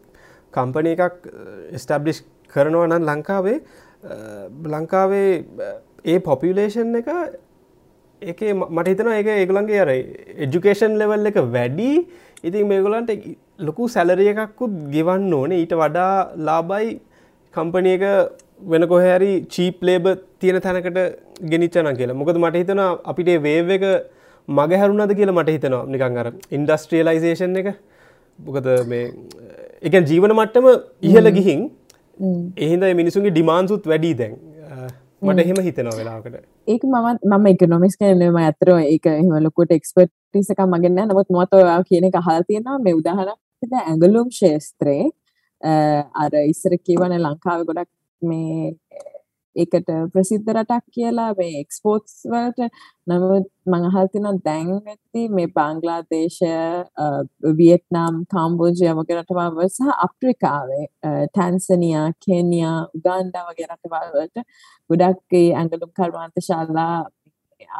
කම්පන 0.56 0.92
එකක් 0.94 1.04
uh, 1.04 1.78
ස්ටබ්ලිෂ් 1.82 2.22
කරනවා 2.54 2.90
නම් 2.90 3.10
ලංකාවේ 3.10 3.58
uh, 3.58 4.46
ලංකාවේ 4.76 5.32
uh, 5.62 5.76
ඒ 6.06 6.20
පොපියලේෂන් 6.30 7.02
එක 7.02 7.10
එක 8.22 8.42
මට 8.54 8.88
හිතන 8.88 9.12
එක 9.14 9.28
ඒගුලන්ගේ 9.34 9.82
අර 9.82 9.92
එජුකේෂන් 10.46 10.96
ලෙවල් 11.02 11.32
එක 11.32 11.42
වැඩි. 11.56 11.92
ඉතින් 12.44 12.68
මේගොලන්ට 12.68 13.12
ලොකු 13.60 13.88
සැලරිය 13.88 14.32
එකක්කුත් 14.34 14.74
ගෙවන්න 14.94 15.34
ඕනේ. 15.34 15.62
ඊට 15.64 15.76
වඩා 15.82 16.32
ලාබයි 16.48 17.00
කම්පනය 17.54 17.94
එක 17.98 18.06
වෙන 18.72 18.88
කොහැරි 18.88 19.32
චීප් 19.50 19.82
ලේබ 19.82 20.06
තියෙන 20.40 20.62
තැනකට 20.62 21.00
ගෙනිච්චන 21.52 21.92
කියලා. 21.98 22.20
මොකද 22.22 22.38
මට 22.38 22.62
හිතන 22.62 22.82
අපිට 23.12 23.32
වේව 23.48 23.70
එක 23.78 23.86
මග 24.48 24.72
හැරුණද 24.82 25.16
කියලා 25.20 25.38
මට 25.40 25.58
හිතනවා. 25.58 25.86
නිකං 25.86 26.18
අර 26.18 26.32
ඉන්ඩස්ට්‍රියලයිසේෂන් 26.52 27.58
එක. 27.62 27.70
මොකද 28.40 28.68
මේ 28.88 29.12
එක 29.86 29.96
ජීවන 30.04 30.34
මට්ටම 30.34 30.68
ඉහල 31.04 31.32
ගිහින් 31.32 31.66
එහින්ද 32.60 32.86
මිනිසුන්ගේ 32.96 33.34
ඩිමාන්සුත් 33.34 33.84
වැඩි 33.86 34.14
දැන්. 34.16 34.38
මට 35.22 35.44
එහෙම 35.44 35.60
හිතනවා 35.66 35.98
වෙලාකට 35.98 36.38
ඒක 36.68 36.86
මත් 36.86 37.20
මම 37.32 37.46
එකනොමිස් 37.52 37.98
කනම 38.00 38.40
ඇතර 38.42 38.72
ඒක 38.76 39.06
එහම 39.12 39.34
ලොකුට 39.40 39.72
එක්ස්පර්ටිසක 39.72 40.62
මගන්න 40.66 41.12
නමුත් 41.12 41.30
මොතවා 41.32 41.78
කියන 41.84 42.10
හල් 42.20 42.44
තියෙනවා. 42.48 42.80
මේ 42.80 42.94
උදාහරනක්ද 42.94 43.76
ඇගලුම් 43.84 44.32
ශේස්ත්‍රයේ 44.32 45.06
අර 46.16 46.32
ඉස්සර 46.44 46.78
කියවන 46.80 47.18
ලංකාව 47.20 47.66
ගොඩක් 47.70 47.92
මේ 48.22 48.74
ඒකට 49.56 49.90
ප්‍රසිද්ධ 50.14 50.50
රටක් 50.54 50.86
කියලා 50.96 51.30
මේ 51.38 51.62
එක්ස්පෝර්ට්ස් 51.62 52.16
වලට. 52.32 52.70
නමුත් 53.08 53.48
මම 53.66 53.76
අහලා 53.80 54.06
තියෙනවා 54.08 54.36
දැන් 54.48 54.72
ඇති 54.74 55.24
මේ 55.36 55.48
බංග්ලාදේශය 55.58 56.52
වියට්නාම් 57.60 58.22
කාම්බෝජිය 58.34 58.94
වගේ 59.00 59.20
රටවල් 59.20 59.70
සහ 59.70 59.92
අප්‍රිකාවේ 60.08 60.86
ටැන්සනියා 61.28 62.08
කෙනියා 62.28 62.78
උගාන්ඩා 63.00 63.46
වගේ 63.50 63.70
රටවල් 63.72 64.10
වලට 64.16 64.48
ගොඩක් 64.90 65.40
ඒ 65.42 65.48
ඇඟලුම් 65.54 65.92
කර්මාන්ත 66.00 66.46
ශාලා 66.50 66.96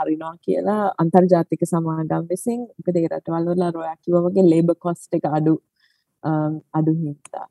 අරිනවා 0.02 0.36
කියලා 0.42 0.82
අන්තර්ජාතික 0.98 1.64
සමාගම් 1.66 2.28
විසින් 2.32 2.60
මොකද 2.68 2.98
ඒ 2.98 3.08
රටවල් 3.08 3.48
වල 3.52 3.64
රොයා 3.78 3.96
කිව්වා 4.02 4.26
වගේ 4.28 4.50
ලේබර් 4.52 4.78
කොස්ට් 4.86 5.18
එක 5.18 5.26
අඩු 5.32 5.56
අඩු 6.74 6.92
හින්දා. 7.02 7.48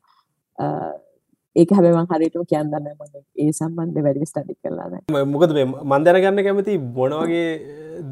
ඒක 1.55 1.69
හැබැයි 1.77 2.05
හරිටම 2.11 2.45
කියන්න 2.51 2.71
මම 2.77 3.03
ඒ 3.43 3.51
සම්බන්ධ 3.57 3.99
වැඩි 4.05 4.29
ස්ටඩි 4.31 4.55
කරලා 4.63 5.25
මොකද 5.33 5.53
මේ 5.57 5.65
මම 5.65 5.93
දැනගන්න 6.07 6.45
කැමති 6.47 6.77
මොන 6.97 7.13
වගේ 7.21 7.45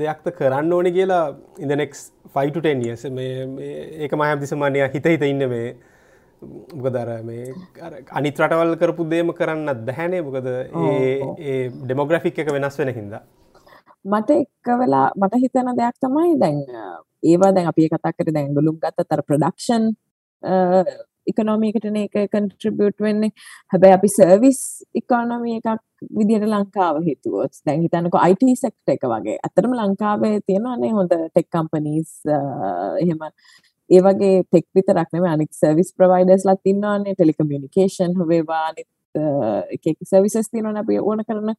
දෙයක්ද 0.01 0.29
කරන්න 0.39 0.75
ඕනේ 0.77 0.93
කියලා 0.97 1.23
in 1.63 1.67
the 1.73 1.79
next 1.83 2.13
5 2.35 2.53
to 2.55 2.61
10 2.67 2.85
years. 2.85 3.03
මේ 3.17 3.31
ඒක 4.03 4.15
මම 4.15 4.25
හැමතිස්සම 4.27 4.63
හිත 4.95 5.09
හිත 5.13 5.27
ඉන්න 5.31 5.45
මේ 5.55 5.67
මොකද 6.75 6.95
අර 7.03 7.09
මේ 7.29 7.53
අනිත් 8.19 8.41
රටවල් 8.43 8.75
කරපු 8.81 9.09
දේම 9.13 9.35
කරන්නත් 9.39 9.85
බැහැනේ. 9.87 10.25
මොකද 10.27 10.47
ඒ 10.49 11.69
ඩෙමොග්‍රැෆික් 11.85 12.43
එක 12.43 12.51
වෙනස් 12.57 12.79
වෙන 12.79 12.95
හින්දා. 12.99 13.23
මට 14.05 14.29
එක්ක 14.41 14.67
වෙලා 14.81 15.07
මට 15.21 15.45
හිතන 15.45 15.73
දෙයක් 15.79 15.97
තමයි 16.05 16.35
දැන් 16.43 16.59
ඒවා 17.31 17.55
දැන් 17.55 17.71
අපි 17.71 17.89
කතා 17.93 18.17
කරේ 18.17 18.35
දැන් 18.37 18.53
ගලුම් 18.57 18.77
ගත්තත් 18.83 19.17
අර 19.17 19.21
ප්‍රොඩක්ෂන් 19.29 19.85
ඉකනොමිකටන 21.31 21.97
එක 22.03 22.15
කන්ට්‍රිබියට් 22.33 23.03
වෙන්නේ. 23.05 23.31
හැබැයි 23.73 23.97
අපි 23.97 24.09
සර්විස් 24.17 24.61
ඉකොනොමි 25.01 25.57
එකක් 25.59 25.81
විදිහට 26.19 26.47
ලංකාව 26.53 27.01
හිතුවොත්. 27.07 27.53
දැන් 27.65 27.83
හිතන්නකො 27.85 28.23
IT 28.31 28.43
සෙක්ටර් 28.63 28.95
එක 28.95 29.05
වගේ. 29.13 29.37
අතරම 29.47 29.75
ලංකාවේ 29.81 30.39
තියෙනවානේ 30.47 30.91
හොඳ 30.97 31.13
ටෙක් 31.13 31.49
කම්පනීස් 31.55 32.15
එහෙම. 33.03 33.21
ඒ 33.89 34.01
වගේ 34.07 34.43
ටෙක් 34.47 34.67
විතරක් 34.77 35.09
නෙමෙයි 35.13 35.33
අනිත් 35.35 35.53
සර්විස් 35.61 35.93
ප්‍රොවයිඩර්ස්ලාත් 35.97 36.73
ඉන්නවානේ. 36.73 37.15
ටෙලිකමියුනිකේෂන් 37.15 38.17
වේවා 38.31 38.63
අනිත් 38.71 38.89
එක 39.75 39.91
එක 39.91 39.99
සර්විසස් 40.11 40.49
තියෙනවානේ 40.51 40.83
අපි 40.85 40.99
ඕන 40.99 41.23
කරන. 41.27 41.53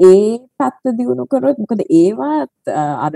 ඒ 0.00 0.38
පැත්ත 0.58 0.94
දියුණු 0.98 1.24
කරොත් 1.32 1.58
මොකද 1.62 1.82
ඒවත් 1.88 2.74
අර 3.06 3.14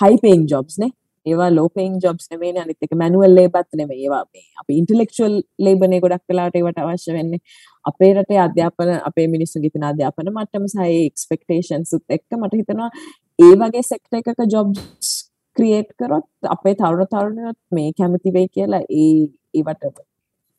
හයි 0.00 0.16
පේයින් 0.22 0.46
ජොබ්ස් 0.52 0.78
නේ. 0.82 0.92
ඒවා 1.26 1.50
ලෝපෙන් 1.54 1.96
ජොබ්ස් 2.04 2.30
නෙමෙයි 2.32 2.58
අනිත් 2.62 2.86
එක 2.86 2.94
මැනුවල් 3.02 3.34
ලේබර්ත් 3.38 3.70
නෙමෙයි. 3.80 4.04
ඒවා 4.04 4.24
මේ 4.34 4.44
අපි 4.60 4.78
ඉන්ටෙලෙක්චුවල් 4.80 5.36
ලේබර්නේ 5.66 6.00
ගොඩක් 6.04 6.24
වෙලාවට 6.32 6.60
ඒවට 6.60 6.82
අවශ්‍ය 6.84 7.16
වෙන්නේ. 7.18 7.40
අපේ 7.84 8.12
රටේ 8.14 8.40
අධ්‍යාපන 8.46 8.92
අපේ 9.10 9.26
මිනිස්සුන්ගේ 9.34 9.72
තියෙන 9.72 9.88
අධ්‍යාපන 9.90 10.30
මට්ටම 10.34 10.68
සහ 10.72 10.86
ඒ 10.86 11.00
එක්ස්පෙක්ටේෂන්ස් 11.06 11.96
උත් 11.98 12.16
එක්ක 12.18 12.38
මට 12.40 12.60
හිතෙනවා 12.60 12.90
ඒ 13.38 13.52
වගේ 13.62 13.84
සෙක්ටර් 13.90 14.20
එකක 14.20 14.46
ජොබ්ස් 14.54 15.10
ක්‍රියේට් 15.56 15.90
කරොත් 15.98 16.52
අපේ 16.54 16.74
තරුණ 16.80 17.10
තරුණියොත් 17.12 17.60
මේ 17.76 17.90
කැමති 17.98 18.36
වෙයි 18.36 18.54
කියලා 18.56 18.84
ඒ 19.00 19.10
ඒවට 19.54 19.84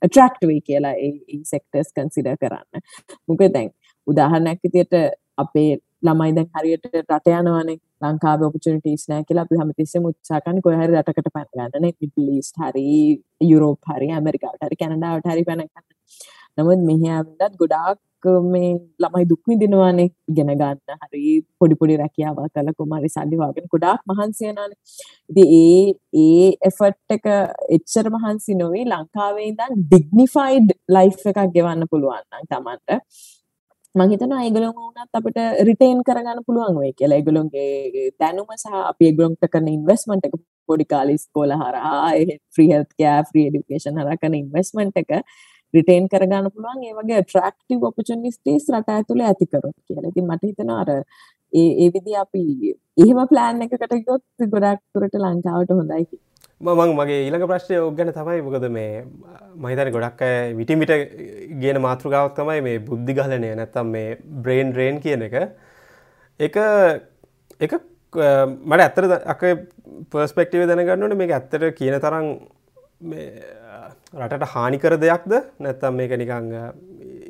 ඇට්‍රැක්ට් 0.02 0.48
වෙයි 0.50 0.62
කියලා 0.70 0.94
ඒ 1.06 1.14
ඒ 1.34 1.42
සෙක්ටර්ස් 1.52 1.94
කන්සිඩර් 1.96 2.38
කරන්න. 2.42 2.86
මොකද 3.28 3.54
දැන් 3.56 3.72
උදාහරණයක් 4.08 4.60
විදියට 4.66 4.96
අපේ 5.38 5.72
ළමයි 6.04 6.36
දැන් 6.38 6.50
හරියට 6.56 6.86
රට 6.92 7.34
යනවනේ 7.34 7.78
ලංකාවේ 8.04 8.48
ඔපචුනිටිස් 8.48 9.08
නැහැ 9.10 9.26
කියලා 9.28 9.46
අපි 9.48 9.60
හැමතිස්සෙම 9.62 10.08
උත්සාහ 10.12 10.42
කරන්නේ 10.44 10.66
කොහේ 10.66 10.80
හරි 10.82 10.96
රටකට 10.96 11.34
පැන 11.34 11.50
ගන්නනේ 11.52 11.94
මිඩල් 11.96 12.30
ඊස්ට් 12.36 12.62
හරි 12.62 12.86
යුරෝප් 13.48 13.92
හරි 13.92 14.08
ඇමරිකාවට 14.12 14.68
හරි 14.68 14.80
කැනඩාවට 14.80 15.34
හරි 15.34 15.44
පැන 15.50 15.66
ගන්න. 15.66 15.86
නමුත් 16.58 16.88
මෙහි 16.88 17.10
ආවදත් 17.10 17.60
ගොඩාක් 17.60 18.00
මේ 18.46 18.72
ළමයි 19.00 19.26
දුක් 19.26 19.42
විඳිනවානේ 19.48 20.08
ඉගෙන 20.28 20.52
ගන්න 20.54 21.04
හරි 21.04 21.34
පොඩි 21.60 21.76
පොඩි 21.76 21.98
රැකියාවක් 21.98 22.50
කරලා 22.50 22.74
කොමාරි 22.74 23.10
සල්ලි 23.10 23.38
වගේ 23.38 23.68
ගොඩාක් 23.74 24.02
මහන්සි 24.06 24.48
වෙනානේ. 24.48 24.80
ඉතින් 25.30 25.48
ඒ 25.56 26.24
ඒ 26.24 26.48
එෆර්ට් 26.70 27.18
එක 27.18 27.28
එච්චර 27.78 28.10
මහන්සි 28.10 28.56
නොවේ 28.56 28.86
ලංකාවේ 28.86 29.48
ඉඳන් 29.48 29.78
ඩිග්නිෆයිඩ් 29.84 30.74
ලයිෆ් 30.90 31.22
එකක් 31.26 31.42
ගෙවන්න 31.56 31.90
පුළුවන් 31.92 32.26
නම් 32.32 32.50
Tamanට 32.50 32.98
මහිතන 33.96 34.34
ඒගලොන් 34.34 34.74
වුණත් 34.74 35.18
අපිට 35.20 35.38
රිටේන් 35.68 36.04
කරගන්න 36.08 36.44
පුළුවන් 36.46 36.78
වෙයි 36.80 36.94
කියලා 36.94 37.18
ඒගොල්ලොන්ගේ 37.18 38.04
දැනුම 38.22 38.54
සහ 38.56 38.78
අපි 38.82 39.08
ඒගොල්ලොන්ට 39.08 39.48
කරන 39.48 39.68
ඉන්වෙස්ට්මන්ට් 39.70 40.28
එක 40.28 40.38
පොඩි 40.70 40.86
කාලේ 40.86 41.18
ඉස්කෝල 41.20 41.52
හරහා 41.54 41.98
free 42.56 42.70
health 42.70 42.92
care 42.94 43.26
free 43.32 43.46
education 43.50 44.00
හරහා 44.02 44.22
කරන 44.22 44.38
ඉන්වෙස්ට්මන්ට් 44.40 45.02
එක 45.04 45.12
රිටේන් 45.74 46.08
කරගන්න 46.08 46.50
පුළුවන් 46.54 46.88
ඒ 46.88 46.96
වගේ 46.96 47.20
ඇට්‍රැක්ටිව් 47.20 47.86
ඔපචුනිටිස් 47.90 48.72
රට 48.72 48.96
ඇතුලේ 48.96 49.28
ඇති 49.28 49.48
කරොත් 49.48 49.78
කියලා. 49.78 50.12
ඉතින් 50.12 50.28
මට 50.30 50.52
හිතෙනවා 50.52 50.82
අර 50.84 50.92
ඒ 51.54 51.70
ඒ 51.78 51.90
විදිහ 51.94 52.20
අපි 52.24 52.44
එහෙම 52.98 53.24
ප්ලෑන් 53.30 53.64
එකකට 53.68 53.98
ගියොත් 54.00 54.52
ගොඩක් 54.54 54.84
දුරට 54.94 55.24
ලංකාවට 55.24 55.80
හොඳයි 55.80 56.04
කියලා. 56.06 56.31
මං 56.62 56.92
මගේ 56.94 57.22
ඊළඟ 57.26 57.48
ප්‍රශ්නය 57.50 57.78
ඔක් 57.82 57.96
ගැන 57.98 58.12
තමයි 58.14 58.42
මොකද 58.46 58.66
මේ 58.70 59.04
මහිතන 59.64 59.92
ගොඩක් 59.96 60.22
අය 60.22 60.54
විටිමිට 60.60 60.92
ගෙන 61.62 61.80
මාතෘකාවක් 61.82 62.36
තමයි 62.38 62.62
මේ 62.68 62.82
බුද්ධි 62.90 63.16
ගලනය 63.18 63.50
නැත්තම් 63.60 63.88
මේ 63.96 64.18
බ්‍රේන් 64.46 64.74
රේන් 64.76 65.00
කියන 65.02 65.26
එක. 65.28 65.36
එක 66.40 66.56
එක 67.60 67.74
මට 68.14 68.82
ඇත්තර 68.86 69.10
අක 69.34 69.42
පර්ස්පෙක්ටිව 70.14 70.68
දැනගන්නට 70.70 71.18
මේ 71.18 71.34
ඇත්තර 71.38 71.72
කියන 71.80 71.98
තරම් 72.04 72.28
රටට 74.22 74.54
හානිකර 74.54 74.98
දෙයක්ද? 75.02 75.34
නැත්තම් 75.60 75.98
මේක 75.98 76.14
නිකං 76.22 76.54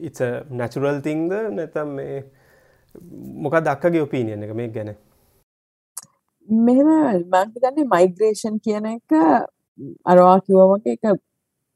ඉ 0.01 0.11
නැචුරල් 0.59 0.99
තිංද 1.07 1.31
නැතම් 1.31 1.95
මේ 1.95 2.19
මොකක් 3.45 3.61
දක්කගේ 3.63 4.03
ඔපීනියන 4.07 4.43
එක 4.43 4.53
මේ 4.59 4.75
ගැන? 4.75 4.91
මෙහෙම 6.51 6.87
මං 7.31 7.51
හිතන්නේ 7.55 7.89
මයිග්‍රේෂන් 7.95 8.55
කියන 8.59 8.85
එක 8.93 9.17
අරවා 10.05 10.37
කිව්වා 10.45 10.69
වගේ 10.71 10.95
එක 10.97 11.19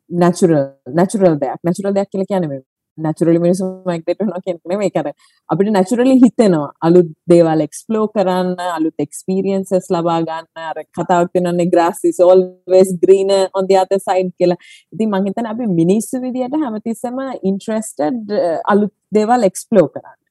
නැචරල් 0.09 0.55
නැචරල් 0.99 1.35
දෙයක් 1.43 1.59
නැචරල් 1.63 1.93
දෙයක් 1.97 2.09
කියලා 2.11 2.31
කියන්නේ 2.31 2.49
මේ 2.53 2.63
නැචරලි 2.97 3.39
මිනිස්සු 3.39 3.69
මයිග්‍රේට් 3.89 4.19
වෙනවා 4.21 4.41
කියන 4.45 4.57
එක 4.57 4.69
නෙමෙයි 4.71 4.91
ඒක 4.91 5.07
අපිට 5.49 5.71
නැචරලි 5.77 6.15
හිතෙනවා 6.23 6.67
අලුත් 6.87 7.09
දේවල් 7.31 7.63
එක්ස්ප්ලෝර් 7.67 8.09
කරන්න 8.15 8.51
අලුත් 8.77 9.05
එක්ස්පීරියන්සස් 9.05 9.89
ලබා 9.95 10.19
ගන්න 10.27 10.67
අර 10.71 10.83
කතාවක් 10.99 11.39
වෙනන්නේ 11.39 11.69
grass 11.73 12.03
is 12.11 12.19
always 12.27 12.91
greener 13.05 13.41
on 13.53 13.71
the 13.71 13.79
other 13.83 13.99
side 14.07 14.29
කියලා. 14.39 14.59
ඉතින් 14.93 15.09
මං 15.09 15.27
හිතන්නේ 15.29 15.55
අපි 15.55 15.71
මිනිස්සු 15.81 16.21
විදියට 16.27 16.59
හැමතිස්සෙම 16.65 17.19
interested 17.51 18.37
අලුත් 18.75 18.93
දේවල් 19.19 19.49
එක්ස්ප්ලෝර් 19.51 19.89
කරන්න. 19.95 20.24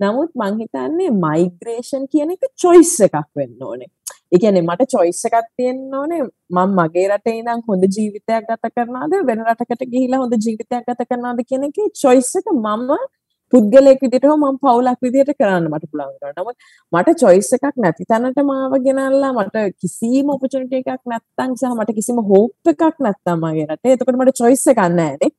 නමුත් 0.00 0.30
මං 0.40 0.56
හිතන්නේ 0.60 1.10
මයිග්‍රේෂන් 1.24 2.08
කියන 2.12 2.32
එක 2.34 2.48
choice 2.62 2.96
එකක් 3.06 3.28
වෙන්න 3.38 3.66
ඕනේ. 3.68 3.90
ඒ 4.32 4.38
කියන්නේ 4.42 4.64
මට 4.68 4.88
choice 4.94 5.28
එකක් 5.28 5.46
තියෙන්න 5.58 5.94
ඕනේ 6.00 6.22
මම 6.22 6.72
මගේ 6.78 7.06
රටේ 7.10 7.36
ඉඳන් 7.40 7.62
හොඳ 7.68 7.84
ජීවිතයක් 7.96 8.48
ගත 8.48 8.72
කරනවද 8.76 9.14
වෙන 9.28 9.44
රටකට 9.50 9.84
ගිහිලා 9.92 10.20
හොඳ 10.22 10.34
ජීවිතයක් 10.46 10.88
ගත 10.88 11.06
කරනවද 11.10 11.46
කියන 11.50 11.68
එකේ 11.68 11.88
choice 12.02 12.32
එක 12.40 12.52
මම 12.54 12.90
පුද්ගලයෙක් 13.52 14.00
විදිහට 14.04 14.26
හෝ 14.28 14.36
මම 14.36 14.56
පවුලක් 14.64 15.00
විදිහට 15.06 15.32
කරන්න 15.40 15.68
මට 15.72 15.90
පුළුවන් 15.90 16.14
කරනවා. 16.20 16.32
නමුත් 16.38 16.56
මට 16.92 17.16
choice 17.22 17.50
එකක් 17.56 17.76
නැති 17.84 18.06
තැනට 18.12 18.40
මාව 18.50 18.72
ගෙනල්ලා 18.86 19.32
මට 19.38 19.66
කිසිම 19.82 20.32
opportunity 20.34 20.80
එකක් 20.82 21.02
නැත්තම් 21.12 21.52
සහ 21.60 21.76
මට 21.78 21.98
කිසිම 21.98 22.18
hope 22.30 22.74
එකක් 22.74 23.04
නැත්තම් 23.06 23.44
මගේ 23.44 23.68
රටේ. 23.70 23.92
එතකොට 23.96 24.18
මට 24.20 24.38
choice 24.40 24.66
එකක් 24.72 24.82
නැහැ 24.98 25.20
නේ. 25.22 25.32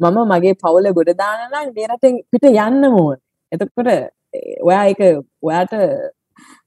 මම 0.00 0.18
මගේ 0.32 0.54
පවුල 0.62 0.92
ගොඩ 0.98 1.16
දාන 1.22 1.40
නම් 1.48 1.72
මේ 1.78 1.88
රටෙන් 1.92 2.20
පිට 2.32 2.46
යන්න 2.50 2.84
ඕනේ. 2.90 3.24
එතකොට 3.52 3.90
ඔයා 4.68 4.84
එක 4.92 5.00
ඔයාට 5.48 5.74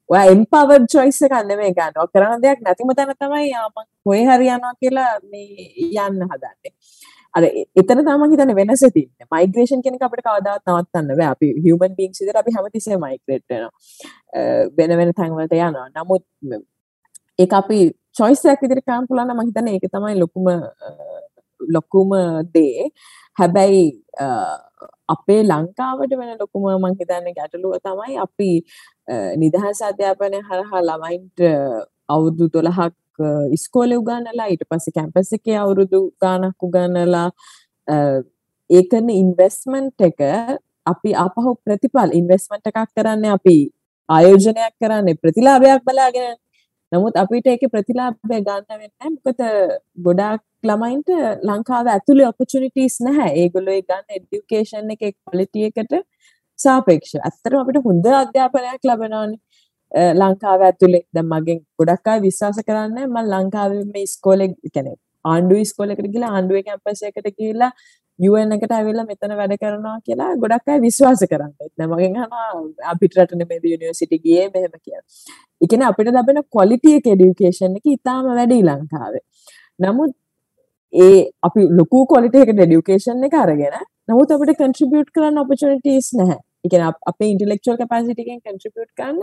ඔයා 0.09 0.25
එම්පවර්ඩ් 0.33 0.89
චොයිස් 0.93 1.21
එකක් 1.27 1.37
නෙමෙයි 1.51 1.75
ගන්න. 1.77 2.01
ඔය 2.03 2.09
කරන 2.15 2.41
දෙයක් 2.43 2.59
නැතිම 2.67 2.91
තැන 2.97 3.15
තමයි 3.23 3.47
යාම 3.51 3.71
කොහේ 4.05 4.25
හරි 4.29 4.51
යනවා 4.55 4.73
කියලා 4.81 5.13
මේ 5.31 5.71
යන්න 6.05 6.25
හදන්නේ. 6.31 6.73
අර 7.33 7.43
එතන 7.81 8.03
තමයි 8.07 8.29
හිතන්නේ 8.33 8.57
වෙනස 8.59 8.83
තියෙන්නේ. 8.95 9.27
මයිග්‍රේෂන් 9.35 9.83
කියන 9.85 9.95
එක 9.97 10.05
අපිට 10.07 10.25
කවදාවත් 10.27 10.67
නවත්තන්න 10.73 11.15
බෑ. 11.19 11.29
අපි 11.35 11.47
හියුමන් 11.63 11.95
බීන්ග්ස් 11.99 12.19
විදිහට 12.21 12.41
අපි 12.43 12.55
හැමතිස්සෙම 12.57 12.99
මයිග්‍රේට් 13.05 13.45
වෙනවා. 13.51 13.71
වෙන 14.77 14.97
වෙන 14.99 15.13
තැන් 15.19 15.37
වලට 15.37 15.55
යනවා. 15.69 15.87
නමුත් 15.95 16.23
ඒක 17.39 17.57
අපි 17.61 17.79
චොයිස් 18.19 18.45
එකක් 18.53 18.67
විදිහට 18.67 18.85
කරන්න 18.87 19.07
පුළුවන් 19.07 19.31
නම් 19.31 19.39
මම 19.39 19.47
හිතන්නේ 19.49 19.77
ඒක 19.77 19.87
තමයි 19.95 20.19
ලොකුම 20.23 20.51
ලොකුම 21.75 22.11
දේ. 22.53 22.89
හැබැයි 23.37 23.83
අපේ 25.07 25.41
ලංකාවට 25.43 26.13
වෙන 26.19 26.31
ලොකුම 26.39 26.63
මං 26.73 26.97
හිතන්නේ 26.99 27.35
ගැටලුව 27.37 27.75
තමයි 27.85 28.17
අපි 28.25 28.49
නිදහස් 29.43 29.81
අධ්‍යාපනය 29.89 30.41
හරහා 30.49 30.81
ළමයින්ට 30.89 31.39
අවුරුදු 32.07 32.47
12ක් 32.55 32.91
ඉස්කෝලේ 33.57 34.01
උගන්වලා 34.01 34.49
ඊට 34.51 34.65
පස්සේ 34.69 34.95
කැම්පස් 34.97 35.33
එකේ 35.37 35.57
අවුරුදු 35.63 36.01
ගාණක් 36.23 36.67
උගන්වලා 36.67 37.27
ඒ 38.69 38.83
කරන 38.91 39.09
ඉන්වෙස්ට්මන්ට් 39.21 40.07
එක 40.09 40.21
අපි 40.91 41.11
ආපහු 41.23 41.55
ප්‍රතිඵල 41.65 42.15
ඉන්වෙස්ට්මන්ට් 42.19 42.71
එකක් 42.71 42.79
කරන්නේ 42.97 43.33
අපි 43.37 43.57
ආයෝජනයක් 44.09 44.73
කරන්නේ 44.81 45.19
ප්‍රතිලාභයක් 45.23 45.83
බලාගෙන 45.87 46.31
නමුත් 46.91 47.19
අපිට 47.21 47.45
ඒක 47.51 47.63
ප්‍රතිලාභය 47.73 48.39
ගන්න 48.47 48.65
වෙන්නේ 48.69 49.11
මොකද 49.15 49.41
ගොඩාක් 50.07 50.41
ළමයින්ට 50.69 51.11
ලංකාව 51.49 51.91
ඇතුලේ 51.93 52.27
ඔපචුනිටිස් 52.31 52.97
නැහැ. 53.07 53.29
ඒගොල්ලෝ 53.41 53.77
ගන්න 53.89 54.17
এডুকেෂන් 54.17 54.91
එකේ 54.95 55.11
ක්වොලිටි 55.13 55.67
එකට 55.69 55.93
සාපේක්ෂව. 56.59 57.21
ඇත්තටම 57.27 57.61
අපිට 57.61 57.79
හොඳ 57.87 58.09
අධ්‍යාපනයක් 58.21 58.89
ලැබෙනවානේ. 58.89 59.39
ලංකාව 60.21 60.61
ඇතුලේ 60.67 61.03
දැන් 61.15 61.29
මගෙන් 61.31 61.63
ගොඩක් 61.79 62.11
අය 62.11 62.19
විශ්වාස 62.27 62.59
කරන්නේ 62.67 63.07
මම 63.07 63.17
ලංකාවේ 63.33 63.85
මේ 63.93 64.05
ඉස්කෝලේ 64.09 64.49
කියන්නේ 64.73 64.95
ආණ්ඩුව 65.25 65.63
ඉස්කෝලේකට 65.65 66.11
ගිහලා 66.13 66.31
ආණ්ඩුවේ 66.35 66.63
කැම්පස් 66.67 67.03
එකට 67.09 67.29
ගිහලා 67.39 67.71
UN 68.19 68.55
එකට 68.55 68.73
ඇවිල්ලා 68.77 69.05
මෙතන 69.11 69.35
වැඩ 69.39 69.55
කරනවා 69.61 69.95
කියලා 70.07 70.31
ගොඩක් 70.43 70.73
අය 70.73 70.81
විශ්වාස 70.87 71.23
කරන්නේ. 71.31 71.69
දැන් 71.77 71.89
මගෙන් 71.93 72.19
අහනවා 72.23 72.47
අපිට 72.93 73.17
රටනේ 73.19 73.49
මේ 73.51 73.59
යුනිවර්සිටි 73.73 74.21
ගියේ 74.25 74.49
මෙහෙම 74.55 74.75
කියලා. 74.85 75.05
කියන්නේ 75.69 75.89
අපිට 75.91 76.13
ලැබෙන 76.17 76.41
එක 76.99 77.07
education 77.15 77.77
එක 77.79 77.85
ඉතාම 77.95 78.25
වැඩි 78.39 78.61
ලංකාවේ. 78.69 79.23
නමුත් 79.79 80.11
ඒ 80.93 81.17
අපි 81.47 81.67
ලොකු 81.79 82.05
එකට 82.43 82.63
education 82.67 83.23
එක 83.29 83.35
අරගෙන 83.43 83.77
නමුත් 84.09 84.31
අපිට 84.37 84.57
contribute 84.63 85.11
කරන්න 85.15 85.41
opportunities 85.43 86.11
නැහැ. 86.19 86.39
කියන්නේ 86.69 86.93
අපේ 87.11 87.31
capacity 87.83 88.21
එකෙන් 88.25 88.41
contribute 88.49 88.91
කරන්න 88.97 89.21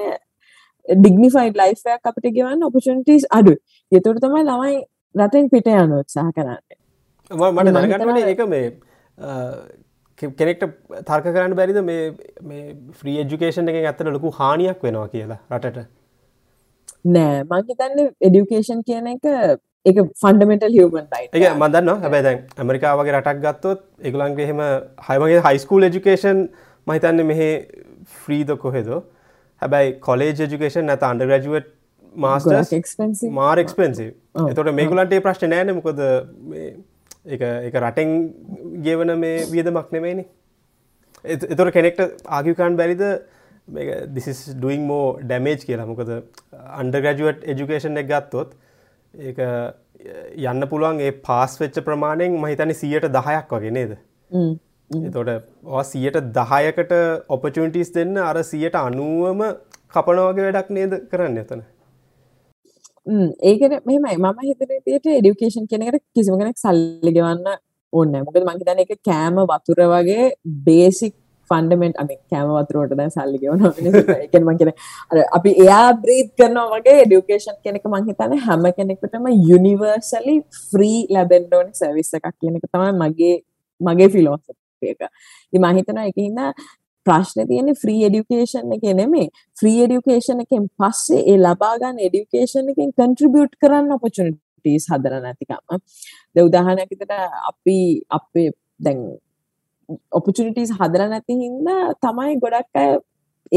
life 1.62 1.82
එකක් 1.94 2.12
අපිට 2.12 2.34
ගෙවන්න 2.38 2.64
opportunities 2.68 3.26
අඩුයි. 3.38 3.58
ඒතකොට 3.92 4.22
තමයි 4.24 4.44
ළමයි 4.50 4.78
රටෙන් 5.14 5.50
පිට 5.54 5.68
යන 5.74 5.92
උත්සාහ 5.98 6.30
කරන්නේ. 6.38 6.78
මට 7.30 7.74
දැනගන්න 7.76 8.32
එක 8.32 8.42
මේ 8.52 8.64
කෙනෙක්ට 10.40 10.64
තර්ක 11.10 11.26
කරන්න 11.34 11.54
බැරිද 11.60 11.80
මේ 11.84 12.64
ෆ්‍රී 13.00 13.20
එජුකේෂන් 13.24 13.70
එක 13.72 13.80
ඇත්තට 13.84 14.12
ලොකු 14.16 14.34
හානියක් 14.40 14.82
වෙනවා 14.88 15.08
කියලා 15.14 15.40
රටට 15.58 15.86
නෑ. 17.04 17.42
මංහිතන්න 17.44 18.12
එඩියුකේෂන් 18.28 18.82
කියන 18.88 19.06
එක 19.14 19.26
එක 19.86 19.98
ෆන්ඩමෙන්ටල් 20.22 20.74
හිවමන් 20.78 21.06
එක 21.20 21.44
මදන්න 21.56 22.02
හැබැ 22.04 22.22
දැන් 22.26 22.42
ඇමරිකාවගේ 22.64 23.14
රටක් 23.18 23.42
ගත්තොත් 23.44 23.84
එකලන්ගේ 24.10 24.48
හෙම 24.50 24.64
හයමගේ 25.08 25.40
හයිස්කූල් 25.46 25.88
එජුකේෂන් 25.88 26.44
මහිතන්න 26.86 27.26
මෙහෙ 27.30 27.48
ෆ්‍රීද 28.20 28.50
කොහෙද? 28.64 28.88
හැබැයි 29.62 29.98
කොලේජ 30.06 30.46
ජුකේෂන් 30.52 30.88
නැත 30.90 31.02
අන්ඩ 31.02 31.26
ග්‍රජුවට් 31.30 31.74
මාස්ට 32.14 33.28
මාර් 33.38 33.58
එක්ස්පෙන්සි 33.64 34.06
එතොට 34.50 34.74
මේගුලන්ටේ 34.80 35.24
ප්‍රශ්න 35.26 35.50
නෑන. 35.54 35.74
මොකද 35.78 36.00
එක 37.36 37.74
රටෙන් 37.84 38.12
ගෙවන 38.84 39.16
මේ 39.24 39.46
වියදමක් 39.54 39.90
නෙමේනි 39.96 40.24
එතොට 41.24 41.72
කෙනෙක්ට 41.76 42.00
ආගිකාන් 42.38 42.76
බැරිද 42.76 43.02
දිසිස් 44.14 44.40
ඩුයින් 44.54 44.86
මෝ 44.86 45.04
ඩැමේජ් 45.22 45.60
කියලා. 45.66 45.86
මොකද 45.86 46.10
අන්ඩගජුවට් 46.80 47.44
එජුකේෂන් 47.52 48.00
එක 48.02 48.08
ගත්තොත් 48.12 48.56
ඒ 49.14 49.50
යන්න 50.46 50.68
පුළුවන් 50.70 51.00
ඒ 51.00 51.12
පාස් 51.28 51.58
වෙච්ච 51.60 51.78
ප්‍රමාණයෙන් 51.88 52.38
මහිතනි 52.44 52.74
සියයට 52.82 53.08
දහයක් 53.16 53.54
වගේ 53.54 53.74
නේද? 53.78 53.96
එතොට 54.90 55.30
සියට 55.84 56.20
දහයකට 56.36 56.94
ඔපචටිස් 57.28 57.90
දෙන්න 57.96 58.16
අර 58.28 58.38
සියට 58.52 58.78
අනුවම 58.82 59.42
කපනවගේ 59.94 60.46
වැඩක් 60.46 60.70
නේද 60.78 60.94
කරන්න 61.10 61.42
එතන? 61.44 61.62
ඒකන 63.50 63.78
මෙමයි 63.86 64.16
මම 64.16 64.38
හිතනට 64.48 65.08
එඩියුකේෂන් 65.18 65.66
කෙනෙකට 65.72 66.04
කිසිම 66.14 66.38
කෙනෙක් 66.40 66.58
සල්ලි 66.64 67.12
ගවන්න 67.16 67.64
ඕන්න 67.92 68.18
මොකද 68.24 68.44
මංහිතන 68.48 68.82
එක 68.84 68.92
කෑම 69.08 69.40
වතුර 69.50 69.80
වගේ 69.92 70.26
බේසික් 70.66 71.14
ෆන්ඩමෙන්ට් 71.50 72.00
අම 72.00 72.08
කෑමවතුරුවට 72.30 72.96
දැ 72.96 73.08
සල්ලි 73.10 73.38
ගවන 73.42 74.48
මගෙන 74.48 74.72
අපි 75.32 75.54
එයා 75.58 75.86
බ්‍රීත් 75.98 76.32
කරනවා 76.38 76.66
වගේ 76.74 76.98
ඩියුකේෂන් 77.02 77.60
කෙනෙක 77.64 77.86
මංහිතන 77.88 78.34
හැම 78.40 78.66
කෙනෙකටම 78.72 79.28
යුනිවර්සලි 79.44 80.36
ෆ්‍රී 80.62 80.98
ලැබෙන්ඩෝනි 81.10 81.72
සැවිස්ස 81.74 82.12
එකක් 82.14 82.34
කියනක 82.34 82.66
තමයි 82.66 82.92
මගේ 82.98 83.36
මගේ 83.80 84.10
ෆිලෝසක 84.10 84.48
මහිතන 85.52 86.02
එකහින්න 86.02 86.44
ප්‍රශ්න 87.06 87.46
තියෙන 87.46 87.70
්‍රී 87.82 88.08
ඩියුකේෂන් 88.08 88.74
එක 88.76 88.84
නෙමේ 88.94 89.28
්‍රී 89.56 89.84
ඩියුකේෂන 89.84 90.44
එකෙන් 90.44 90.66
පස්සේ 90.78 91.22
ඒ 91.24 91.38
ලබාගන්න 91.38 92.02
ඩියුකේෂන් 92.02 92.72
එකින් 92.74 92.92
කන්ට්‍රබියට් 92.92 93.56
කරන්න 93.62 93.94
ඔපචනටස් 93.96 94.88
හදර 94.90 95.16
නැතිකම. 95.20 95.80
ද 96.34 96.36
උදාහනැකිතට 96.40 97.16
අපි 97.50 97.78
අපේ 98.10 98.50
දැන් 98.80 99.00
ඔපචනිටස් 100.20 100.72
හදර 100.78 101.08
නැති 101.12 101.36
හින්ද 101.42 101.68
තමයි 102.04 102.38
ගොඩක් 102.44 102.80
අය 102.84 102.96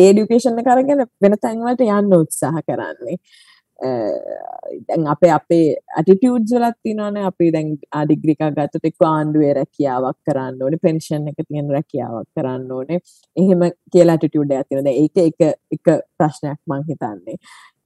ඒඩියුකේෂණ 0.04 0.66
කරගෙන 0.68 1.06
වෙන 1.24 1.40
තැන්වලට 1.46 1.88
යන්න 1.88 2.20
උත්සාහ 2.20 2.62
කරන්නේ. 2.68 3.18
දැන් 4.88 5.08
අපේ 5.14 5.32
අපේ 5.38 5.66
ඇටිටියුඩ් 6.00 6.52
වලත් 6.56 6.78
තිනවන 6.88 7.18
අපි 7.30 7.50
දැන් 7.56 7.72
අඩිග්‍රිකා 8.02 8.52
ගත්තට 8.58 8.90
එක්ක 8.92 9.08
ආණ්ඩුවේ 9.08 9.54
රැකියාවක් 9.60 10.20
කරන්න 10.30 10.62
ඕනේ. 10.64 10.84
පෙන්ෂන් 10.86 11.28
එක 11.32 11.42
තියෙන 11.48 11.74
රැකියාවක් 11.76 12.30
කරන්න 12.38 12.72
ඕනේ. 12.78 13.02
එහෙම 13.38 13.68
කියලා 13.92 14.16
ඇටිටියුඩ් 14.18 14.56
එකක් 14.60 14.70
තියෙනවා. 14.70 14.88
දැන් 14.88 15.02
ඒක 15.04 15.16
එක 15.26 15.40
එක 15.78 16.08
ප්‍රශ්නයක් 16.18 16.60
මං 16.70 16.88
හිතන්නේ. 16.90 17.38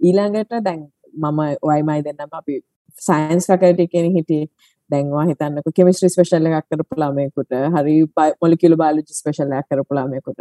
ඊළඟට 0.02 0.64
දැන් 0.70 0.88
මම 1.14 1.42
ඔයමයි 1.72 2.04
දෙන්නම 2.06 2.40
අපි 2.42 2.62
සයින්ස් 3.08 3.48
ෆැකල්ටි 3.48 3.88
කෙනෙක් 3.88 4.18
හිටියේ. 4.20 4.48
දැන්වා 4.90 5.26
හිතන්නක 5.30 5.74
කෙමිස්ට්‍රි 5.76 6.12
ස්පේෂල් 6.14 6.48
එකක් 6.52 6.70
කරපු 6.70 7.02
ළමයෙකුට 7.02 7.58
හරි 7.76 7.98
මොලිකියුලර් 8.42 8.80
බයොලොජි 8.82 9.20
ස්පේෂල් 9.20 9.58
එකක් 9.60 9.70
කරපු 9.72 9.98
ළමයෙකුට 9.98 10.40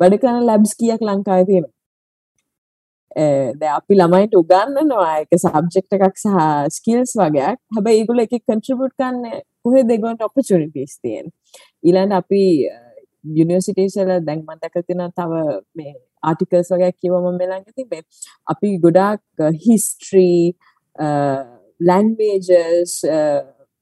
වැඩ 0.00 0.18
කරන 0.22 0.42
ලැබ්ස් 0.46 0.74
කීයක් 0.80 1.02
ලංකාවේ 1.02 1.46
තියෙනවද? 1.50 1.70
ද 3.56 3.62
අපි 3.68 3.94
ළමයිට 3.98 4.36
උගන්නනවා 4.38 5.14
එක 5.22 5.34
සබ්ජෙක්ට 5.36 5.96
එකක් 5.98 6.16
සහ 6.16 6.36
ස්කිල්ස් 6.76 7.16
වගේයක් 7.18 7.58
හැබැයි 7.76 8.02
ඒගොල්ලෝ 8.02 8.26
එක 8.28 8.44
කන්ට්‍රිබියුට් 8.44 8.94
කරන්න 8.94 9.42
කොහෙද 9.64 9.90
ඒගොල්ලන්ට 9.90 10.22
ඔපචුනිටිස් 10.22 11.00
තියෙන 11.02 11.32
ඊළඟට 11.82 12.20
අපි 12.20 12.42
යුනිවර්සිටිස් 13.24 13.98
වල 13.98 14.22
දැන් 14.22 14.44
මම 14.44 14.62
දැකලා 14.62 14.86
තියෙනවා 14.86 15.10
තව 15.18 15.32
මේ 15.74 15.94
ආටිකල්ස් 16.22 16.70
වගේ 16.74 16.92
කියවම 16.94 17.26
මම 17.26 17.40
ළඟ 17.42 17.74
තිබේ 17.74 18.02
අපි 18.46 18.76
ගොඩාක් 18.78 19.22
හිස්ටරි 19.66 20.54
ලැන්ග්වේජස් 21.80 22.94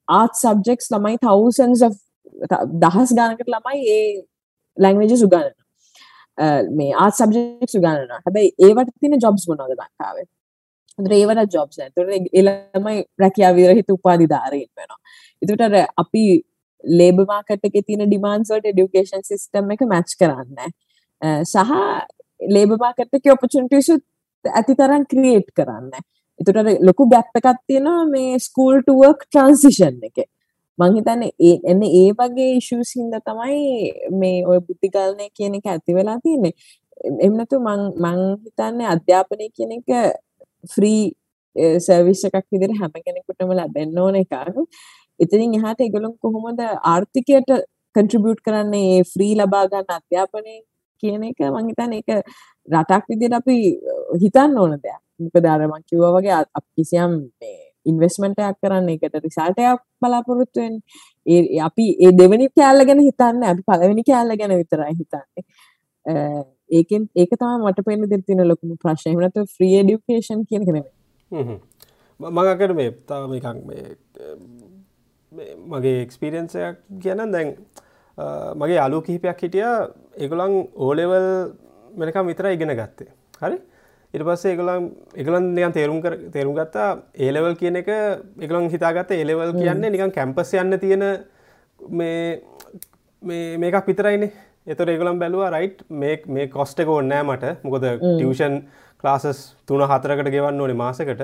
ආත් 0.09 0.43
සබ්ජෙක්ස් 0.43 0.91
ළමයි 0.95 1.21
thousands 1.27 1.85
of 1.89 1.95
දහස් 2.85 3.15
ගානකට 3.19 3.55
ළමයි 3.55 3.95
ඒ 3.95 4.09
ලැංග්වේජස් 4.77 5.23
උගන්වන 5.27 5.55
මේ 6.79 6.93
ආත් 7.05 7.15
සබ්ජෙක්ස් 7.21 7.79
උගන්වනවා. 7.79 8.21
හැබැයි 8.27 8.51
ඒවට 8.67 8.93
තියෙන 9.01 9.23
ජොබ්ස් 9.25 9.49
මොනවද 9.51 9.73
ලංකාවේ? 9.79 10.27
හොඳට 10.99 11.17
ඒවට 11.19 11.57
ජොබ්ස් 11.57 11.79
නැහැ. 11.79 11.91
ඒතකොට 11.91 12.37
ඒ 12.39 12.45
ළමයි 12.49 12.99
රැකියාව 13.23 13.57
විරහිත 13.61 13.97
උපාධිධාරීන් 13.97 14.69
වෙනවා. 14.77 15.01
ඒකට 15.43 15.97
අපි 16.05 16.25
ලේබර් 16.85 17.27
මාකට් 17.33 17.65
එකේ 17.71 17.83
තියෙන 17.87 18.07
ඩිමාන්ඩ්ස් 18.07 18.53
වලට 18.53 18.73
এডুকেෂන් 18.75 19.25
සිස්ටම් 19.31 19.75
එක 19.75 19.83
මැච් 19.95 20.15
කරන්නේ 20.21 20.71
සහ 21.45 21.73
ලේබර් 22.57 22.79
මාකට් 22.85 23.19
එකේ 23.21 23.35
ඔපචුනිටිස් 23.35 23.91
ඇති 24.45 24.79
තරම් 24.79 25.05
ක්‍රියේට් 25.13 25.51
කරන්නේ 25.59 26.03
එතුට 26.41 26.83
ලොකු 26.89 27.09
ගැප් 27.13 27.39
එකක් 27.41 27.63
තියෙනවා 27.69 28.03
මේ 28.15 28.39
ස්කූල් 28.47 28.83
ටුවර්ක් 28.83 29.25
ට්‍රන්සිෂන් 29.27 30.03
එක. 30.09 30.19
මං 30.79 30.99
හිතන්නේ 30.99 31.31
ඒ 31.47 31.55
එන්න 31.71 31.83
ඒ 31.87 32.11
වගේ 32.19 32.51
ඉෂුස් 32.59 32.93
හින්ද 32.99 33.17
තමයි 33.29 33.63
මේ 34.21 34.45
ඔය 34.51 34.59
බුද්ධිගලනය 34.67 35.27
කියන 35.39 35.57
එක 35.59 35.67
ඇති 35.73 35.97
වෙලා 35.97 36.19
තියෙන්නේ. 36.25 36.55
එමනතු 37.27 37.61
මං 37.61 37.83
මං 38.05 38.21
හිතන්නේ 38.45 38.93
අධ්‍යාපනය 38.95 39.49
කියන 39.57 39.75
එක 39.79 39.89
ෆ්‍රී 40.75 41.03
සර්විස් 41.87 42.23
එකක් 42.29 42.47
විදිහට 42.53 42.79
හැම 42.83 42.95
කෙනෙකුටම 43.07 43.57
ලැබෙන්න 43.61 43.99
ඕන 44.05 44.21
එකක්. 44.23 44.35
ඉතින් 45.21 45.59
එහාට 45.59 45.85
ඒගොල්ලෝ 45.87 46.15
කොහොමද 46.23 46.63
ආර්ථිකයට 46.93 47.51
කන්ට්‍රිබියුට් 47.97 48.41
කරන්නේ? 48.47 48.87
ඒ 48.95 49.03
ෆ්‍රී 49.13 49.35
ලබා 49.41 49.65
ගන්න 49.73 49.93
අධ්‍යාපනය 49.99 50.57
කියන 51.03 51.27
එක 51.31 51.45
මං 51.51 51.69
හිතන්නේ 51.71 52.01
ඒක 52.03 52.11
රටක් 52.69 53.05
විදිහට 53.11 53.39
අපි 53.41 53.57
හිතන්න 54.23 54.59
ඕන 54.63 54.79
දෙයක්. 54.87 55.03
උපදාරමක් 55.21 55.87
කිව්වා 55.91 56.13
වගේ 56.17 56.37
අපිසියම් 56.61 57.17
මේ 57.41 57.57
ඉන්වස්මටයක් 57.87 58.59
කරන්න 58.63 58.91
එකට 58.95 59.17
රිසාල්ටයක් 59.27 59.81
බලාපොරොත්තුවෙන් 60.03 60.77
ඒ 61.27 61.41
අපි 61.69 61.87
ඒ 62.05 62.13
දෙවනි 62.21 62.49
කෑල්ල 62.59 62.87
ගැන 62.91 63.03
හිතන්න 63.09 63.49
අපි 63.53 63.67
පලවෙනි 63.71 64.05
කෑල්ල 64.11 64.37
ගැන 64.41 64.55
විතරයි 64.61 64.95
හිතන්නේ. 65.01 65.43
ඒකෙන් 66.71 67.09
ඒක 67.23 67.33
තම 67.41 67.67
මට 67.69 67.87
පෙන් 67.89 68.07
දෙ 68.13 68.21
තින 68.29 68.45
ලොකුම 68.51 68.77
ප්‍රශ්නමනත 68.85 69.39
්‍රී 69.61 69.83
ඩිකේෂන් 69.83 70.45
කියන 70.51 70.67
කරන 70.69 70.87
මඟකට 72.21 72.75
මේ 72.81 72.91
තාමකක් 73.09 73.47
මේ 73.69 75.55
මගේ 75.73 76.03
එක්ස්පිරෙන්න්සයක් 76.05 76.77
ගැන 77.05 77.33
දැන් 77.37 77.55
මගේ 78.61 78.79
අලු 78.87 79.03
කිහිපයක් 79.07 79.43
හිටිය. 79.45 79.67
ඒගොලන් 80.17 80.55
ඕලෙවල් 80.87 81.27
මෙනකම් 82.01 82.31
විතර 82.31 82.47
ඉගෙන 82.53 82.75
ගත්තේ. 82.81 83.11
හරි? 83.43 83.59
ඉට 84.15 84.25
පස්සේ 84.25 84.55
එකලම් 84.57 84.85
එකලන් 85.23 85.49
නියන් 85.57 85.73
තේරුම් 85.77 85.99
තේරුම් 86.35 86.55
ගත්තා 86.57 86.89
ඒලෙවල් 87.27 87.57
කියන 87.61 87.77
එක 87.83 87.89
එකලන් 88.47 88.69
හිතාගත්ත 88.73 89.11
ඒලෙවල් 89.17 89.53
කියන්නේ 89.59 89.93
නිකන් 89.95 90.15
කැම්පස් 90.17 90.55
යන්න 90.57 90.79
තියෙන 90.85 91.05
මේ 91.91 92.41
මේකක් 93.63 93.87
විතරයිනේ. 93.91 94.33
එතොට 94.67 94.93
ඒගලම් 94.93 95.19
බැලවා 95.21 95.51
රයිට් 95.57 95.85
මේ 95.89 96.47
කොස්ට 96.49 96.81
එක 96.81 96.89
ඕන්නෑ 96.89 97.23
මට. 97.25 97.55
මොකද 97.65 97.85
ටියෂන් 98.01 98.63
ක්ලාසස් 99.01 99.41
තුන 99.67 99.85
හතරකට 99.85 100.33
ගෙවන්න 100.35 100.61
ඕනේ 100.61 100.81
මාසකට. 100.83 101.23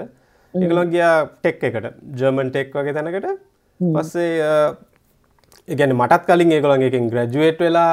එකලන් 0.55 0.91
ගියා 0.93 1.15
ටෙක් 1.41 1.65
එකට 1.69 1.89
ජර්මන් 2.21 2.53
ටෙක් 2.53 2.77
වගේ 2.77 2.97
තැනකට. 2.97 3.41
පස්සේ 3.81 4.31
ඉගැන 5.69 5.97
මටත් 5.97 6.29
කලින් 6.29 6.53
ඒකොළන් 6.53 6.87
එකින් 6.91 7.09
ග්‍රජුවේට් 7.13 7.65
වෙලා 7.65 7.93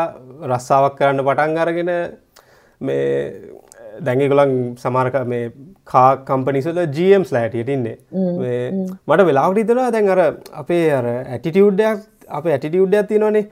රස්සාාවක් 0.52 1.00
කරන්න 1.00 1.24
පටන් 1.24 1.58
අරගෙන 1.64 1.92
මේ 2.82 3.08
දැඟගොලන් 4.00 4.54
සමාරක 4.84 5.16
මේ 5.28 5.52
කා 5.86 6.10
කම්පනිසල 6.30 6.80
ජම්ස් 6.98 7.32
ලෑටියට 7.36 7.70
ඉන්නේ. 7.76 7.98
මට 9.08 9.26
වෙලාවට 9.30 9.62
ඉතලා 9.64 9.92
දැන් 9.92 10.10
අර 10.10 10.22
අපේ 10.62 10.86
අර 11.00 11.08
ඇටිටියුඩ්ඩයක් 11.12 12.00
අප 12.30 12.46
ඇටිටියුඩ්ඩයක් 12.46 13.08
තිනනේ 13.12 13.46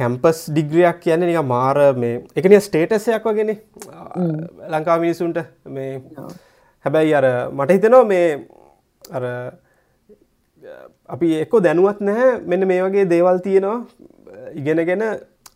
කැම්පස් 0.00 0.50
ඩිග්‍රියක් 0.50 1.00
කියන්නේ 1.04 1.30
නික 1.30 1.46
මාර 1.54 1.78
මේ 1.94 2.24
එකනිය 2.36 2.60
ස්ටේටසයක් 2.60 3.24
වගෙන. 3.24 3.54
ලංකා 4.74 4.98
මිනිසුන්ට 4.98 5.38
මේ 5.76 6.02
හැබැයි 6.84 7.14
අර 7.14 7.26
මට 7.52 7.70
හිතනවා 7.78 8.04
මේ 8.04 8.28
අර 9.10 9.24
අපි 11.08 11.40
එක්කො 11.44 11.60
දැනුවත් 11.60 12.00
නැහැ. 12.00 12.40
මෙන්න 12.46 12.66
මේ 12.66 12.82
වගේ 12.82 13.08
දේවල් 13.14 13.38
තියෙනවා. 13.38 13.80
ඉගෙනගෙන 14.54 15.02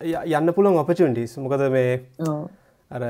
යන්න 0.02 0.52
පුළන් 0.56 0.78
ඔපචුන්ටිස් 0.82 1.38
මොකද 1.38 1.70
මේ 1.70 2.02
අර 2.92 3.02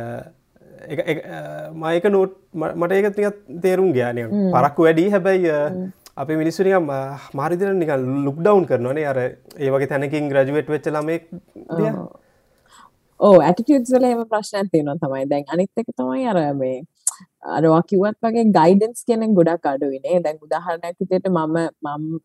මයක 1.74 2.06
නෝට් 2.10 2.32
මට 2.54 2.92
ඒක 2.92 3.10
තික 3.16 3.42
තේරුම් 3.60 3.92
ගයානය 3.92 4.24
පරක්කු 4.54 4.86
වැඩි 4.86 5.10
හැබැයි 5.10 5.52
අපේ 6.16 6.36
මිනිස්සුනික 6.36 6.90
මාරිදිර 7.34 7.70
නික 7.74 7.92
ලුක් 8.26 8.38
ඩවන්් 8.38 8.66
කරනවනේ 8.66 9.06
අර 9.06 9.18
ඒවගේ 9.58 9.90
තැනකින් 9.92 10.28
ග්‍රජුවට් 10.32 10.68
වෙච්ච 10.68 10.90
ළමෙක් 10.90 11.24
ඕ 13.20 13.36
ඇටිටියුත්වල 13.40 14.04
එම 14.04 14.24
ප්‍රශ්නයක් 14.26 14.70
තියෙනවා 14.72 14.98
තමයි. 15.02 15.24
දැන් 15.30 15.44
අනිත් 15.48 15.70
එක 15.78 15.88
තමයි 15.98 16.26
අර 16.26 16.38
මේ 16.54 16.82
අරවා 17.42 17.80
කිව්වත් 17.82 18.18
වගේ 18.22 18.44
ගයිඩන්ස් 18.56 19.04
කෙනෙක් 19.04 19.32
ගොඩක් 19.34 19.66
අඩුවිනේ 19.66 20.18
දැන් 20.24 20.38
උදාහරණයක් 20.46 20.96
විදිහට 21.00 21.28
මම 21.28 21.56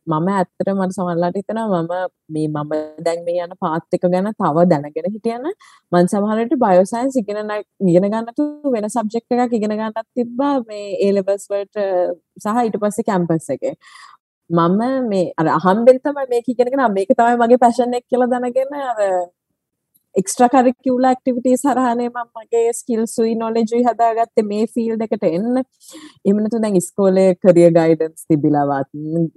මම 0.07 0.27
ඇත්තට 0.29 0.69
මට 0.73 0.97
සමහරලාට 0.97 1.39
හිතෙනවා 1.39 1.81
මම 1.81 1.93
මේ 2.29 2.47
මම 2.47 2.73
දැන් 3.05 3.23
මේ 3.25 3.45
යන 3.45 3.55
පාත් 3.59 3.97
එක 3.97 4.05
ගැන 4.05 4.29
තව 4.33 4.65
දැනගෙන 4.73 5.09
හිටියන 5.15 5.47
මං 5.91 6.11
සමහරට 6.13 6.53
බයෝ 6.57 6.85
සයන්ස් 6.85 7.17
ඉගෙන 7.21 7.53
ඉගෙන 7.85 8.09
ගන්නතු 8.09 8.45
වෙන 8.75 8.89
සබ්ජෙක්ට් 8.89 9.37
එකක් 9.37 9.57
ඉගෙන 9.59 9.73
ගන්නත් 9.73 10.05
තිබ්බා 10.13 10.53
මේ 10.67 10.85
ඒ 10.99 11.11
ලෙවල්ස් 11.11 11.49
වලට 11.51 11.87
සහ 12.39 12.61
ඊට 12.63 12.77
පස්සේ 12.79 13.07
කැම්පස් 13.09 13.49
එකේ. 13.49 13.73
මම 14.49 15.09
මේ 15.09 15.31
අර 15.37 15.47
අහම්බෙන් 15.49 15.97
තමයි 15.99 16.27
මේක 16.29 16.47
ඉගෙනගෙන 16.47 16.85
මේක 16.93 17.09
තමයි 17.13 17.41
මගේ 17.41 17.63
පැෂන් 17.65 17.97
එක 17.97 18.05
කියලා 18.07 18.29
දැනගෙන 18.29 18.77
අර 18.83 19.01
එක්ස්ට්‍රා 20.17 20.49
කරිකියුල 20.53 21.07
ඇක්ටිවිටීස් 21.09 21.63
හරහානේ 21.69 22.09
මම 22.09 22.29
මගේ 22.37 22.71
ස්කිල්ස් 22.73 23.13
උයි 23.23 23.35
නොලෙජ් 23.41 23.73
උයි 23.75 23.83
හදාගත්තේ 23.87 24.45
මේ 24.51 24.65
ෆීල්ඩ් 24.75 25.03
එකට 25.05 25.25
එන්න. 25.29 25.59
එහෙම 26.25 26.39
නැත්නම් 26.39 26.63
දැන් 26.63 26.79
ඉස්කෝලේ 26.81 27.27
කරියර් 27.43 27.75
ගයිඩන්ස් 27.77 28.25
තිබිලාවත් 28.31 28.89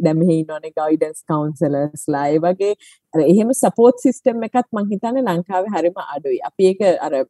දැන් 0.06 0.20
මෙහි 0.22 0.38
ඉන්නෝනේ 0.42 0.72
ගයිඩන්ස් 0.80 1.26
කවුන්සලර්ස්ලා 1.28 2.24
ඒ 2.28 2.40
වගේ 2.46 2.72
අර 3.14 3.26
එහෙම 3.26 3.52
සපෝට් 3.60 4.06
සිස්ටම් 4.06 4.48
එකක් 4.48 4.64
මං 4.72 4.90
හිතන්නේ 4.94 5.26
ලංකාවේ 5.28 5.76
හරිම 5.76 6.02
අඩුයි. 6.06 6.40
අපි 6.48 6.70
ඒක 6.70 6.82
අර 7.08 7.20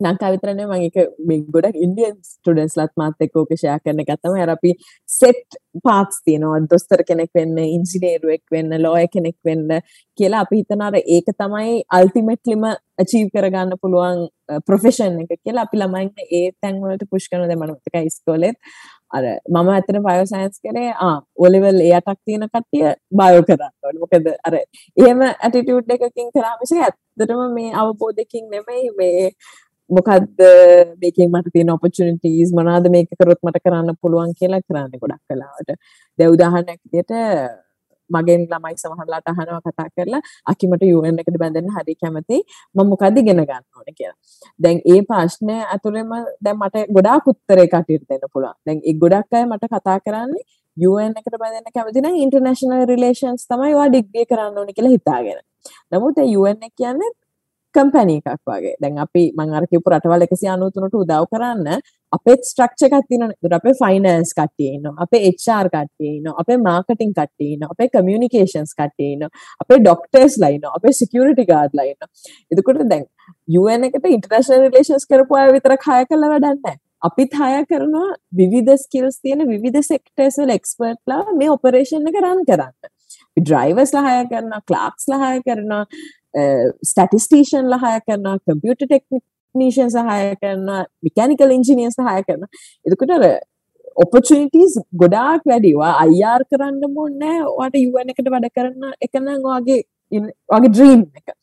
ලංකා 0.00 0.30
විතරනේ 0.32 0.66
මම 0.66 0.74
ඒක 0.78 0.96
මේ 1.26 1.44
ගොඩක් 1.54 1.78
ඉන්දියන් 1.86 2.16
ස්ටුඩන්ට්ස්ලාත් 2.24 2.92
මාත් 2.96 3.24
එක්ක 3.26 3.36
ඕක 3.36 3.54
ෂෙයා 3.54 3.78
කරන 3.80 4.02
එක 4.02 4.12
තමයි 4.16 4.44
අර 4.44 4.52
අපි 4.54 4.74
සෙට් 5.08 5.58
පාත්ස් 5.84 6.20
තියෙනවා 6.24 6.60
දොස්තර 6.70 7.02
කෙනෙක් 7.08 7.30
වෙන්න 7.34 7.58
ඉංජිනේරුවෙක් 7.64 8.44
වෙන්න 8.54 8.76
ලෝයර් 8.82 9.08
කෙනෙක් 9.14 9.36
වෙන්න 9.44 9.80
කියලා 10.18 10.44
අපි 10.46 10.60
හිතන 10.60 10.84
අර 10.88 10.98
ඒක 10.98 11.32
තමයි 11.34 11.80
අල්ටිමේට්ලිම 11.98 12.68
අචීව් 12.98 13.32
කරගන්න 13.34 13.80
පුළුවන් 13.82 14.22
ප්‍රොෆෙෂන් 14.66 15.18
එක 15.24 15.34
කියලා 15.36 15.66
අපි 15.68 15.82
ළමයින්ට 15.82 16.22
ඒ 16.28 16.46
තැන් 16.54 16.80
වලට 16.84 17.10
පුෂ් 17.10 17.28
කරන 17.32 17.48
දැන් 17.48 17.60
මම 17.60 17.74
මතකයි 17.74 18.12
ඉස්කෝලේත් 18.12 18.58
අර 19.10 19.24
මම 19.48 19.68
ඇත්තට 19.70 20.00
බයෝ 20.04 20.24
සයන්ස් 20.26 20.60
කරේ 20.60 20.90
ආ 21.00 21.14
O 21.36 21.48
level 21.48 21.80
ඒ 21.80 21.92
අටක් 21.98 22.20
තියෙන 22.24 22.44
කට්ටිය 22.46 22.88
බයෝ 23.12 23.42
කරන්න 23.42 23.72
ඕනේ 23.84 24.02
මොකද 24.02 24.28
අර 24.46 24.56
එහෙම 24.56 25.22
ඇටිටියුඩ් 25.24 25.94
එකකින් 25.96 26.34
කරා 26.34 26.56
මිසක 26.60 26.80
ඇත්තටම 26.80 27.40
මේ 27.54 27.72
අවබෝධයකින් 27.74 28.50
නෙමෙයි 28.50 28.90
මේ 28.98 29.30
මොකක්ද 29.90 30.42
මේකෙන් 31.02 31.30
මට 31.30 31.52
තියෙන 31.52 31.70
ඔපචුනිටීස් 31.76 32.52
මොනවාද 32.58 32.90
මේක 32.96 33.08
කරොත් 33.20 33.40
මට 33.42 33.64
කරන්න 33.64 33.96
පුළුවන් 34.02 34.34
කියලා 34.40 34.60
කරන්නේ 34.66 35.00
ගොඩක් 35.02 35.22
කලාවට. 35.28 35.70
දැන් 36.18 36.34
උදාහරණයක් 36.34 36.80
විදිහට 36.84 37.12
මගෙන් 38.10 38.44
ළමයි 38.50 38.76
සමහරලාට 38.82 39.30
අහනවා 39.32 39.60
කතා 39.66 39.88
කරලා 39.96 40.20
අකිමට 40.52 40.84
UN 40.98 41.20
එකට 41.22 41.38
බැඳෙන්න 41.42 41.70
හරි 41.76 41.94
කැමති 42.02 42.38
මම 42.74 42.88
මොකද 42.92 43.18
ඉගෙන 43.22 43.42
ගන්න 43.42 43.64
ඕනේ 43.76 43.96
කියලා. 43.98 44.18
දැන් 44.60 44.80
ඒ 44.92 45.00
ප්‍රශ්නය 45.10 45.56
ඇතුළෙම 45.66 46.14
දැන් 46.44 46.58
මට 46.58 46.84
ගොඩාක් 46.96 47.28
උත්තරේ 47.32 47.68
කටියට 47.74 48.08
දෙන්න 48.10 48.24
පුළුවන්. 48.32 48.56
දැන් 48.66 48.80
ඒ 48.84 48.96
ගොඩක් 49.02 49.38
අය 49.38 49.44
මට 49.46 49.70
කතා 49.74 49.98
කරන්නේ 50.00 50.44
UN 50.76 51.14
එකට 51.20 51.38
බැඳෙන්න 51.42 51.76
කැමති 51.76 52.04
නම් 52.04 52.20
ඉන්ටර්නැෂනල් 52.24 52.84
රිලේෂන්ස් 52.92 53.48
තමයි 53.52 53.72
ඔයා 53.74 53.88
ඩිග්‍රී 53.88 54.28
කරන්න 54.32 54.60
ඕනේ 54.60 54.76
කියලා 54.76 54.96
හිතාගෙන. 54.96 55.40
නමුත් 55.92 56.22
ඒ 56.24 56.36
UN 56.36 56.68
එක 56.68 56.74
කියන්නේ 56.82 57.10
කම්පැනි 57.76 58.16
එකක් 58.20 58.50
වගේ. 58.50 58.74
දැන් 58.82 58.98
අපි 59.04 59.22
මම 59.36 59.54
අර 59.58 59.64
කියපු 59.70 59.92
රටවල් 59.94 60.24
193ට 60.26 60.98
උදව් 61.02 61.26
කරන්න 61.32 61.68
අපේ 62.12 62.36
ස්ට්‍රක්චර් 62.50 62.86
එකක් 62.88 63.06
තියෙනවනේ. 63.10 63.36
ඒතර 63.42 63.56
අපේ 63.58 63.74
ෆයිනෑන්ස් 63.82 64.32
කට්ටිය 64.38 64.70
ඉන්නවා. 64.76 64.94
අපේ 65.04 65.22
HR 65.30 65.66
කට්ටිය 65.74 66.10
ඉන්නවා. 66.16 66.34
අපේ 66.42 66.58
මාකටිං 66.68 67.14
කට්ටිය 67.18 67.52
ඉන්නවා. 67.54 67.70
අපේ 67.76 67.88
කමියුනිකේෂන්ස් 67.94 68.74
කට්ටිය 68.80 69.12
ඉන්නවා. 69.14 69.30
අපේ 69.64 69.80
ඩොක්ටර්ස්ලා 69.84 70.52
ඉන්නවා. 70.56 70.74
අපේ 70.80 70.96
සිකියුරිටි 71.00 71.46
ගාඩ්ලා 71.52 71.88
ඉන්නවා. 71.92 72.10
එතකොට 72.50 72.84
දැන් 72.92 73.06
UN 73.62 73.88
එකට 73.88 74.12
ඉන්ටර්නැෂනල් 74.16 74.66
රිලේෂන්ස් 74.66 75.08
කරපු 75.12 75.40
අය 75.40 75.48
විතරක් 75.56 75.88
හය 75.92 76.04
කළා 76.12 76.34
වැඩක් 76.34 76.62
නැහැ. 76.66 76.78
අපිත් 77.08 77.34
හය 77.40 77.64
කරනවා 77.70 78.06
විවිධ 78.38 78.76
ස්කිල්ස් 78.84 79.20
තියෙන 79.24 79.48
විවිධ 79.54 79.82
සෙක්ටර්ස් 79.90 80.38
වල 80.42 80.54
එක්ස්පර්ට්ලා 80.58 81.36
මේ 81.40 81.50
ඔපරේෂන් 81.56 82.08
එක 82.10 82.22
රන් 82.22 82.46
කරන්න. 82.48 82.72
ඩ්‍රයිවර්ස්ලා 83.38 84.04
හය 84.06 84.24
කරනවා, 84.30 84.60
ක්ලාක්ස්ලා 84.68 85.18
හය 85.22 85.42
කරනවා, 85.46 85.84
ස්ටටිස්ටේෂන්ලා 86.84 87.80
හය 87.84 88.00
කරනවා, 88.06 88.38
කම්පියුටර් 88.46 88.86
ටෙක්නීෂියන්ස් 88.86 89.96
හය 90.08 90.34
කරනවා, 90.42 90.82
මෙකැනිකල් 91.02 91.54
ඉන්ජිනියර්ස් 91.58 92.00
හය 92.08 92.18
කරනවා. 92.28 92.50
එතකොට 92.86 93.14
අර 93.18 93.24
ඔපචනිටස් 93.96 94.78
ගොඩාක් 94.94 95.46
වැඩිවා 95.50 95.92
අයිර් 96.04 96.44
කරන්න 96.50 96.82
මොන්නෑ 96.96 97.38
වාට 97.58 97.78
යුවන් 97.84 98.12
එකට 98.14 98.34
වැඩ 98.34 98.50
කරන්න 98.56 98.92
එකනම් 99.06 99.46
වගේ 99.46 99.80
වගේ 100.12 100.70
ඩ්‍රීම් 100.72 101.02
එක. 101.18 101.34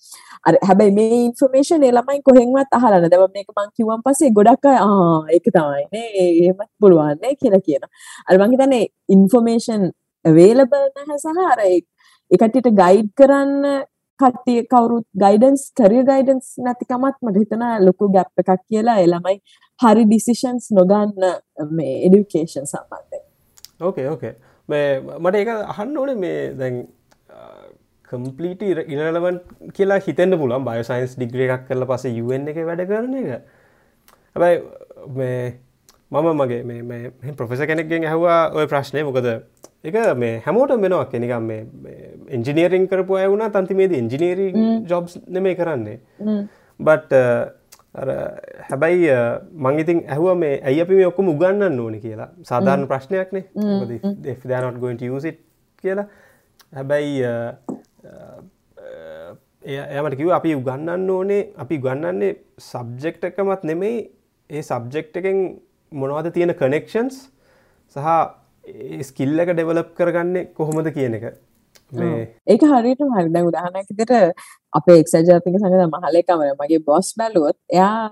අර 0.47 0.57
හැබැයි 0.67 0.93
මේ 0.97 1.17
ඉන්ෆර්මේෂන් 1.25 1.83
එළමයි 1.89 2.21
කොහෙන්වත් 2.29 2.77
අහලන 2.77 3.07
දැව 3.13 3.25
මේක 3.33 3.49
මං 3.55 3.69
කිව්වන් 3.77 4.03
පස්සේ 4.05 4.31
ගොඩක් 4.37 4.69
අය 4.71 4.77
ආ 4.85 5.19
ඒක 5.37 5.49
තමයිනේ 5.55 6.07
එහෙමත් 6.23 6.69
පුළුවන්නේ 6.81 7.35
කියලා 7.41 7.65
කියන 7.67 7.85
අර 8.27 8.39
මං 8.39 8.55
හිතන්නේ 8.55 8.85
ඉන්ෆර්මේෂන් 9.15 9.83
අවේලබල් 10.25 10.87
නැහැ 10.97 11.19
සහ 11.23 11.43
අර 11.53 11.65
ඒකටිට 11.65 12.71
ගයිඩ් 12.81 13.11
කරන්න 13.21 13.83
කට්ටිය 14.19 14.63
කවුරුත් 14.71 15.05
ගයිඩන්ස් 15.23 15.63
කරිය 15.79 16.03
ගයිඩන්ස් 16.09 16.51
නැතිකමත් 16.65 17.21
මට 17.21 17.43
හිතන 17.43 17.63
ලොකු 17.85 18.09
ගැප් 18.15 18.43
එකක් 18.43 18.65
කියලා 18.67 18.97
එළමයි 19.05 19.37
හරි 19.79 20.03
ඩිසිෂන්ස් 20.09 20.71
නොගන්න 20.77 21.31
මේ 21.77 21.95
එඩිකේෂන් 22.07 22.69
සම්බන්ධයෙන්. 22.73 23.25
ඕකේ 23.81 24.09
ඕකේ 24.09 24.35
මට 24.69 25.35
ඒක 25.35 25.51
අහන්න 25.55 25.97
ඕනේ 25.97 26.15
මේ 26.15 26.39
දැන් 26.59 26.85
කම්පලීට 28.09 28.61
ඉරලවන් 28.63 29.37
කියලා 29.73 29.99
හිතෙන්න්න 30.07 30.39
පුලන් 30.39 30.65
බයසයින්ස් 30.67 31.15
ඩිග්‍ර 31.17 31.45
එකක් 31.45 31.67
කරල 31.69 31.85
පස 31.91 32.07
යුවෙන් 32.11 32.49
එක 32.51 32.59
වැඩ 32.69 32.87
කරන 32.89 33.13
එක. 33.21 33.29
හැබයි 34.35 34.55
මේ 35.19 35.39
මම 36.11 36.27
මගේ 36.41 36.63
මේ 36.63 37.33
ප්‍රොෆෙස 37.37 37.65
කෙනෙක්ගෙන් 37.67 38.05
ඇහවා 38.05 38.39
ඔය 38.53 38.67
ප්‍රශ්නය 38.67 39.03
මොකද? 39.03 39.27
එක 39.89 39.95
මේ 40.21 40.41
හැමෝට 40.45 40.71
මෙනවා 40.83 41.05
කෙනෙකම් 41.11 41.43
මේ 41.49 41.61
එන්ජිනීරිං 42.37 42.87
කරපු 42.91 43.17
අය 43.21 43.27
වුණා 43.31 43.49
තන්තිමේද 43.55 43.91
ඉංජිනීරී 44.01 44.51
ජොබ්ස් 44.91 45.13
නෙමේ 45.37 45.55
කරන්නේ. 45.59 45.97
බට් 46.79 47.11
හැබැයි 48.69 49.09
මංගිතින් 49.65 49.99
ඇහුව 50.13 50.37
මේ 50.43 50.55
ඇයි 50.69 50.81
අපි 50.85 50.95
මේ 50.99 51.07
ඔක්කොම 51.11 51.27
උගන්නන්න 51.33 51.79
ඕන 51.83 51.95
කියලා. 52.05 52.29
සාධාරණ 52.49 52.87
ප්‍රශ්නයක්නේ 52.91 53.43
දානොට 54.51 54.79
ගොට 54.83 55.03
සිට 55.25 55.39
කියලා. 55.81 56.07
හැබැයි 56.77 57.21
එයමට 59.65 60.17
කිව 60.17 60.31
අපි 60.39 60.55
උගන්නන්න 60.61 61.09
ඕනේ 61.17 61.43
අපි 61.63 61.77
ගන්නන්නේ 61.85 62.33
සබ්ජෙක්් 62.71 63.23
එකමත් 63.29 63.63
නෙමෙයි. 63.69 63.97
ඒ 64.49 64.61
සබ්ජෙක්් 64.61 65.15
එකෙන් 65.21 65.39
මොනවද 65.91 66.27
තියෙන 66.33 66.53
කනෙක්ෂන්ස් 66.63 67.15
සහ 67.95 68.09
ස්කිල්ල 69.09 69.39
එක 69.39 69.53
ඩෙවලප් 69.53 69.91
කරගන්නේ 69.97 70.47
කොහොමද 70.59 70.91
කියන 70.97 71.17
එක. 71.19 71.25
ඒක 72.47 72.61
හරියට 72.71 73.03
හරිද 73.13 73.39
උදාහනැකිතට 73.49 74.13
අපේ 74.73 74.99
එක්සජාතික 75.03 75.57
සඟද 75.61 75.87
මහලේකමර 75.95 76.53
මගේ 76.61 76.83
බොස් 76.89 77.13
බැලුවොත් 77.19 77.57
එයා 77.71 78.09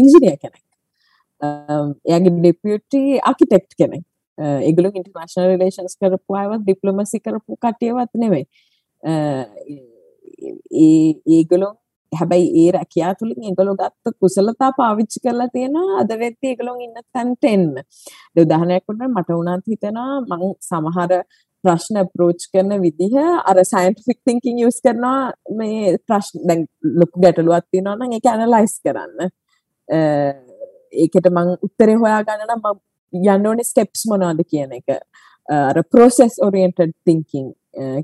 ඉංජිනිය 0.00 0.36
කෙනෙක්. 0.42 0.64
එයාගේ 2.08 2.34
ඩිපියටි 2.38 3.04
ආකිටෙක්් 3.30 3.68
කෙනෙක්. 3.78 4.04
ඒගලු 4.38 4.90
ඉන්ටර්නශනල් 4.90 5.48
රිලේෂන්ස් 5.50 5.96
කරපු 6.00 6.38
අයවත් 6.40 6.62
ඩිප්ලොමසි 6.64 7.20
කරපු 7.26 7.58
කටියවත් 7.64 8.12
නෙවෙයි 8.22 8.44
ඒගොලො 11.28 11.68
හැබැයි 12.20 12.48
ඒ 12.62 12.70
රැකයා 12.76 13.14
තුළින් 13.18 13.48
ඒගොලො 13.48 13.74
ගත්ත 13.80 14.14
කුසලතා 14.20 14.70
පාවිච්චි 14.78 15.22
කරලා 15.24 15.48
තියෙනවා 15.56 15.98
අද 16.02 16.12
වෙද්දී 16.22 16.50
ඒගොල්ලෝ 16.52 16.76
ඉන්න 16.86 17.00
තැනට 17.14 17.44
එන්න. 17.54 17.72
ඒ 18.36 18.42
උදාහරණයක් 18.44 18.84
වුණා 18.88 19.10
මට 19.14 19.30
උනත් 19.40 19.66
හිතෙනවා 19.72 20.20
මම 20.20 20.44
සමහර 20.68 21.12
ප්‍රශ්න 21.64 22.00
අප්‍රෝච් 22.02 22.46
කරන 22.52 22.72
විදිහ 22.84 23.14
අර 23.50 23.58
සයින්ටිෆික් 23.72 24.18
තින්කින් 24.28 24.62
යූස් 24.64 24.78
කරනවා 24.84 25.20
මේ 25.60 25.96
ප්‍රශ්න 26.08 26.46
දැන් 26.48 26.64
ලොකු 27.02 27.26
ගැටලුවක් 27.26 27.66
තියෙනවා 27.70 27.98
නම් 27.98 28.16
ඒක 28.16 28.30
ඇනලයිස් 28.32 28.74
කරන්න. 28.84 29.30
ඒකට 31.02 31.30
මං 31.36 31.54
උත්තරේ 31.66 32.00
හොයාගන්න 32.02 32.46
නම් 32.48 32.64
මම 32.64 32.82
යන්න 33.34 33.50
ඕනේ 33.50 33.70
ස්ටෙප්ස් 33.70 34.06
මොනවද 34.10 34.48
කියන 34.50 34.72
එක. 34.80 34.98
අර 35.48 35.82
process 35.94 36.40
oriented 36.46 36.92
thinking 37.06 37.52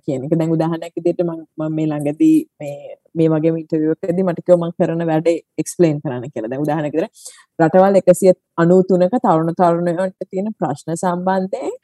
කියන 0.05 0.25
එක 0.27 0.35
දැන් 0.39 0.55
උදාහරණයක් 0.57 0.95
විදිහට 0.97 1.23
මම 1.27 1.77
මේ 1.77 1.87
ළඟදී 1.91 2.37
මේ 2.61 2.97
මේ 3.15 3.29
වගේ 3.33 3.55
ඉන්ටර්වියු 3.63 3.95
එකකදී 3.97 4.27
මට 4.27 4.45
කිව්වා 4.47 4.69
මම 4.69 4.77
කරන 4.79 5.07
වැඩේ 5.11 5.37
එක්ස්ප්ලেইন 5.63 5.97
කරන්න 6.03 6.31
කියලා. 6.35 6.51
දැන් 6.51 6.65
උදාහරණයක් 6.67 6.95
විදිහට 6.97 7.15
රටවල් 7.61 7.95
193ක 8.03 9.23
තරුණ 9.25 9.55
තරුණයන්ට 9.61 10.31
තියෙන 10.31 10.53
ප්‍රශ්න 10.59 10.97
සම්බන්ධයෙන් 10.97 11.75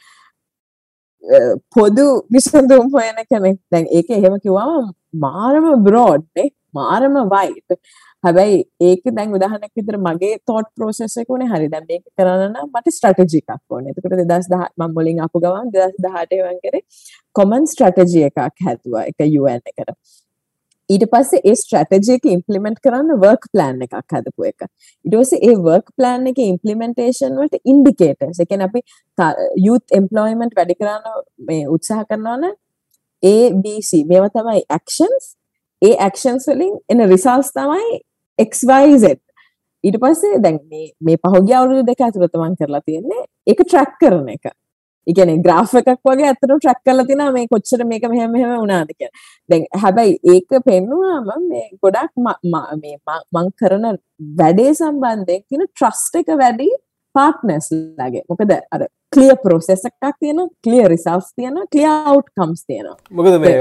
පොදු 1.74 2.06
විසඳුම් 2.30 2.92
හොයන 2.94 3.18
කෙනෙක්. 3.30 3.58
දැන් 3.72 3.86
ඒක 3.90 4.10
එහෙම 4.10 4.38
කිව්වම 4.44 4.92
මාරම 5.26 5.66
බ්‍රෝඩ් 5.84 6.26
නේ. 6.36 6.50
මාරම 6.74 7.16
වයිඩ්. 7.34 7.78
හැබැයි 8.24 8.58
ඒක 8.88 9.02
දැන් 9.16 9.34
උදාහරණයක් 9.38 9.72
විදිහට 9.78 10.02
මගේ 10.08 10.34
thought 10.48 10.68
process 10.78 11.16
එක 11.22 11.32
උනේ 11.36 11.48
හරි. 11.52 11.70
දැන් 11.74 11.86
මේක 11.90 12.04
කරන්න 12.18 12.44
නම් 12.50 12.68
මට 12.74 12.94
strategy 12.98 13.40
එකක් 13.42 13.74
ඕනේ. 13.76 13.94
එතකොට 13.94 14.18
2010 14.20 14.68
මම 14.80 14.94
මුලින් 14.98 15.24
ආපු 15.24 15.42
ගමන් 15.46 15.72
2018 15.78 16.44
වන් 16.50 16.60
කරේ 16.64 16.84
common 17.38 17.66
strategy 17.74 18.22
එකක් 18.28 18.64
හැදුවා. 18.68 19.04
එක 19.10 19.26
UN 19.42 19.60
එකට. 19.72 19.96
ඊට 20.90 21.04
පස්සේ 21.12 21.40
ඒ 21.50 21.54
ස්ට්‍රැටජි 21.60 22.16
එක 22.16 22.28
ඉම්ප්ලිමන්ට් 22.32 22.82
කරන්න 22.84 23.18
වර්ක් 23.22 23.48
ප්ලෑන් 23.54 23.80
එකක් 23.86 23.96
හදපු 24.16 24.46
එක. 24.50 24.68
ඊට 25.04 25.16
පස්සේ 25.20 25.40
ඒ 25.48 25.56
වර්ක් 25.68 25.88
ප්ලෑන් 25.98 26.28
එකේ 26.32 26.50
ඉම්ප්ලිමන්ටේෂන් 26.52 27.40
වලට 27.40 27.72
ඉන්ඩිකේටර්ස්. 27.72 28.40
ඒ 28.40 28.50
කියන්නේ 28.50 28.70
අපි 28.70 28.80
youth 29.66 29.98
employment 30.00 30.54
වැඩි 30.58 30.78
කරන්න 30.82 31.24
මේ 31.48 31.66
උත්සාහ 31.78 32.04
කරනවා 32.10 32.36
නම් 32.42 32.54
ABC 33.22 34.04
මේවා 34.12 34.32
තමයි 34.36 34.62
actions. 34.78 35.34
ඒ 35.82 35.94
actions 36.08 36.46
වලින් 36.48 36.74
එන 36.88 37.08
results 37.10 37.52
තමයි 37.52 38.02
XYZ 38.38 39.16
ඊට 39.84 39.98
පස්සේ 40.02 40.38
දැන් 40.44 40.60
මේ 40.70 40.86
මේ 41.00 41.18
පහුගිය 41.24 41.56
අවුරුදු 41.56 41.82
දෙක 41.88 42.00
ඇතුළත 42.00 42.36
මම 42.36 42.54
කරලා 42.60 42.82
තියෙන්නේ 42.86 43.24
ඒක 43.46 43.60
ට්‍රැක් 43.62 43.92
කරන 44.00 44.30
එක. 44.34 44.46
ඒ 45.06 45.14
කියන්නේ 45.16 45.42
ග්‍රාෆ් 45.44 45.74
එකක් 45.80 45.90
වගේ 46.08 46.28
ඇත්තටම 46.30 46.56
ට්‍රැක් 46.56 46.80
කරලා 46.86 47.06
තිනවා 47.10 47.34
මේ 47.36 47.46
කොච්චර 47.52 47.84
මේක 47.92 48.08
මෙහෙම 48.12 48.32
මෙහෙම 48.32 48.54
වුණාද 48.54 48.90
කියලා. 48.90 49.14
දැන් 49.48 49.66
හැබැයි 49.82 50.18
ඒක 50.34 50.58
පෙන්නුවාම 50.68 51.46
මේ 51.52 51.66
ගොඩක් 51.82 52.12
මේ 52.24 52.96
මම 52.96 53.50
කරන 53.60 53.86
වැඩේ 54.40 54.74
සම්බන්ධයෙන් 54.74 55.46
කියන 55.48 55.66
ට්‍රස්ට් 55.66 56.20
එක 56.22 56.32
වැඩි 56.42 56.70
පාර්ට්නර්ස් 57.14 57.68
ලගේ. 58.00 58.24
මොකද 58.30 58.56
අර 58.74 58.82
ක්ලියර් 59.12 59.36
ප්‍රොසෙස් 59.42 59.84
එකක් 59.88 60.16
තියෙනවා, 60.20 60.48
ක්ලියර් 60.64 60.88
රිසල්ට්ස් 60.92 61.32
තියෙනවා, 61.36 61.66
ක්ලියර් 61.72 61.90
අවුට්කම්ස් 62.10 62.62
තියෙනවා. 62.66 62.96
මොකද 63.10 63.38
මේ 63.40 63.54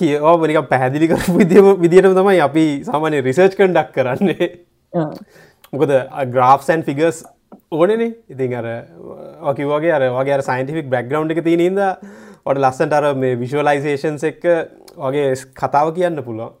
කිය 0.00 0.14
නිකන් 0.52 0.68
පැහැදිලි 0.72 1.08
කරපු 1.12 1.38
විදිහටම 1.38 2.14
තමයි 2.20 2.40
අපි 2.48 2.66
සාමාන්‍ය 2.90 3.22
රිසර්ච් 3.28 3.58
කන්ඩක්ට් 3.60 3.94
කරන්නේ. 3.96 4.48
මොකද 5.72 5.92
ග්‍රාෆ්ස් 6.34 6.70
ඇන්ඩ් 6.70 6.88
ෆිගර්ස් 6.90 7.24
ඕනනේ 7.70 8.08
ඉතින් 8.34 8.54
අර 8.60 8.66
කිවගේ 9.56 9.92
අර 9.98 10.06
වගේ 10.18 10.40
සයින්ටිෆික් 10.48 10.90
බැක්ග්‍රවන්් 10.94 11.34
එක 11.34 11.42
තියනද 11.48 11.82
ඔට 12.46 12.58
ලස්සට 12.64 12.96
අර 12.98 13.14
මේ 13.14 13.38
විශවලයිසේෂන්ස් 13.42 14.24
එක්ක 14.32 14.48
වගේ 14.96 15.28
කතාව 15.62 15.94
කියන්න 15.98 16.22
පුළුවන්. 16.24 16.52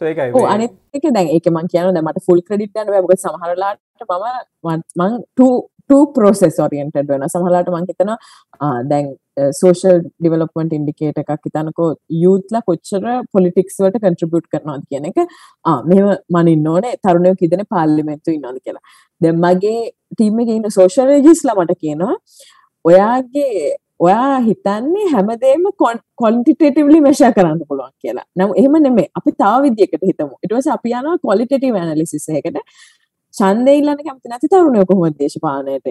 ඒකයි 0.00 0.44
අනික 0.54 1.06
දැන් 1.16 1.32
ඒක 1.36 1.48
මං 1.52 1.70
කියන 1.72 2.02
මට 2.02 2.24
ෆුල් 2.26 2.42
ක්‍රඩිට් 2.42 2.76
යන 2.82 2.92
බ. 2.92 3.16
සමහරලාට 3.24 3.80
මම 4.64 4.82
මං 5.00 5.18
පෝසෙස් 5.90 6.58
ඔරියන්ටඩ් 6.66 7.12
වෙන 7.12 7.28
සහලාට 7.28 7.70
මං 7.72 7.86
හිතන 7.90 8.12
දැන් 8.90 9.12
සෝෂල් 9.60 10.02
ඩිවලපමට 10.02 10.76
ඉන්ඩිකේට 10.78 11.22
එකක් 11.22 11.48
හිතනකෝ 11.48 11.88
යුත්ලා 12.22 12.62
කොච්චර 12.68 13.06
පොලිටික්ස් 13.32 13.80
වලට 13.82 14.02
කන්ට්‍රිබියුට් 14.04 14.50
කරනවාද 14.52 14.84
කියන 14.90 15.08
එක 15.10 15.22
මෙම 15.90 16.12
මනින්න 16.36 16.68
ඕනේ 16.74 16.98
තරුණයෝ 17.02 17.38
කිදෙන 17.40 17.64
පාර්ලිමේන්තු 17.70 18.36
ඉන්නවාද 18.36 18.60
කියලා 18.64 18.84
දැන් 19.20 19.42
මගේ 19.46 19.80
ටීම් 20.12 20.44
එකේ 20.44 20.60
ඉන්න 20.60 20.76
සෝෂල් 20.78 21.10
රෙජිස්ලා 21.12 21.58
මට 21.62 21.80
කියනවා 21.80 22.14
ඔයාගේ 22.84 23.74
ඔයා 24.00 24.38
හිතන්නේ 24.40 25.06
හැමදේම 25.12 25.64
කොන්ටිටේටිව්ලි 26.16 27.00
මෙෂර් 27.00 27.32
කරන්න 27.32 27.62
පුළුවන් 27.68 27.92
කියලා. 28.02 28.24
නම් 28.36 28.52
එහෙම 28.56 28.76
නෙමෙයි. 28.82 29.08
අපි 29.18 29.32
තව 29.32 29.62
විදියකට 29.62 30.04
හිතමු. 30.10 30.34
ඊට 30.42 30.52
පස්සේ 30.52 30.72
අපි 30.72 30.94
යනවා 30.98 31.16
ක්වලිටේටිව් 33.36 33.56
ඇනලිසිස් 33.56 33.66
එකකට. 33.66 33.66
ඡන්දය 33.66 33.72
ඉල්ලන්න 33.78 34.02
කැමති 34.06 34.28
නැති 34.28 34.48
තරුණයෝ 34.48 34.84
කොහොමද 34.84 35.18
දේශපාලනයට 35.18 35.86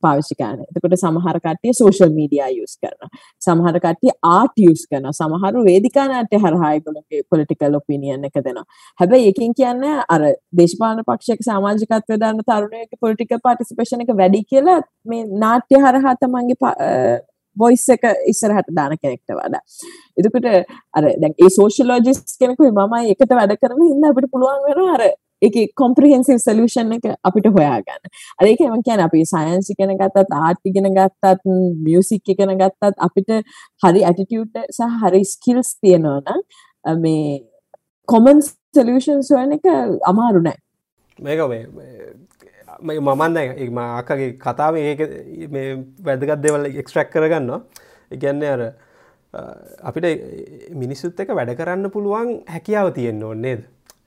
පාවිච්චි 0.00 0.34
කරන්නේ? 0.34 0.66
එතකොට 0.76 0.96
සමහර 0.96 1.40
කට්ටිය 1.40 1.72
සෝෂල් 1.72 2.10
මීඩියා 2.10 2.48
යූස් 2.48 2.76
කරනවා. 2.76 3.08
සමහර 3.44 3.80
කට්ටිය 3.80 4.10
ආර්ට් 4.22 4.56
යූස් 4.56 4.86
කරනවා. 4.86 5.12
සමහරු 5.12 5.64
වේදිකා 5.64 6.06
නාට්‍ය 6.08 6.36
හරහා 6.36 6.72
ඒගොල්ලෝගේ 6.72 7.22
පොලිටිකල් 7.30 7.74
ඔපිනියන් 7.74 8.24
එක 8.24 8.34
දෙනවා. 8.44 8.64
හැබැයි 9.00 9.28
එකකින් 9.28 9.54
කියන්නේ 9.54 10.04
අර 10.08 10.22
දේශපාලන 10.56 11.04
පක්ෂයක 11.04 11.40
සමාජිකත්වය 11.42 12.20
දාන 12.20 12.38
තරුණයෙක්ගේ 12.38 12.98
පොලිටිකල් 13.00 13.40
පාටිසිපේෂන් 13.42 14.00
එක 14.00 14.16
වැඩි 14.16 14.44
කියලා 14.44 14.80
මේ 15.06 15.24
නාට්‍ය 15.26 15.74
හරහා 15.76 16.16
තමන්ගේ 16.16 17.20
වොයිස් 17.56 17.88
එක 17.88 18.04
ඉස්සරහට 18.26 18.70
දාන 18.76 18.96
කෙනෙක්ට 19.02 19.28
වඩා. 19.28 19.60
එතකොට 20.16 20.46
අර 20.94 21.04
දැන් 21.22 21.34
ඒ 21.38 21.50
සෝෂියලොජිස්ට් 21.50 22.38
කෙනෙකුයි 22.38 22.70
මමයි 22.70 23.12
එකට 23.16 23.36
වැඩ 23.38 23.58
කරන 23.60 23.82
හින්දා 23.82 24.10
අපිට 24.10 24.30
පුළුවන් 24.32 24.64
වෙනවා 24.68 24.94
අර 24.96 25.04
එක 25.48 25.58
කොම්ප්‍රහෙන්සිව් 25.82 26.40
සලූෂන් 26.44 26.92
එක 26.96 27.06
අපිට 27.28 27.48
හොයාගන්න. 27.56 28.10
අර 28.38 28.46
ඒක 28.50 28.64
එම 28.66 28.82
කියන 28.88 29.04
අපි 29.06 29.22
සයන්ස් 29.32 29.70
ඉගෙන 29.74 29.94
ගත්තත් 30.00 30.36
ආර්ට් 30.40 30.72
ඉගෙන 30.72 30.90
ගත්තත් 30.98 31.46
මියසික් 31.86 32.34
ඉගෙන 32.34 32.54
ගත්තත් 32.60 33.06
අපිට 33.06 33.32
හරි 33.82 34.04
ඇටිටියුඩ් 34.10 34.60
සහ 34.76 35.00
හරි 35.04 35.22
ස්කිල්ස් 35.34 35.74
තියෙනවා 35.80 36.36
නම් 36.36 37.00
මේ 37.06 37.40
කොමන් 38.08 38.44
සලූෂන්ස් 38.46 39.32
හොයන 39.36 39.58
එක 39.58 39.66
අමාරු 40.12 40.44
නෑ. 40.46 40.58
මේක 41.18 41.40
මේ 41.50 43.00
මමන්න 43.00 43.36
එම 43.66 43.82
ආකගේ 43.86 44.30
කතාව 44.44 44.78
ඒක 44.84 45.02
මේ 45.56 45.76
වැදගත් 46.06 46.40
දෙවල් 46.46 46.70
එක්ස්ට්‍රක් 46.70 47.12
කරගන්නවා. 47.12 47.60
එකන්නේ 48.14 48.50
අර 48.54 48.62
අපිට 49.88 50.06
මිනිස්සුත් 50.82 51.20
එක 51.24 51.30
වැඩ 51.36 51.54
කරන්න 51.58 51.90
පුළුවන් 51.94 52.32
හැකියාව 52.54 52.92
තියෙන්න්න 52.96 53.22
ඕන්නේද 53.28 53.62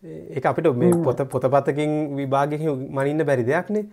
ඒ 0.05 0.41
අපිට 0.51 0.67
මේ 0.81 0.91
පොත 1.05 1.19
පොතපතකින් 1.35 1.93
විභාගක 2.19 2.61
මනින්න 2.97 3.25
බැරි 3.29 3.45
දෙයක්නේ. 3.51 3.85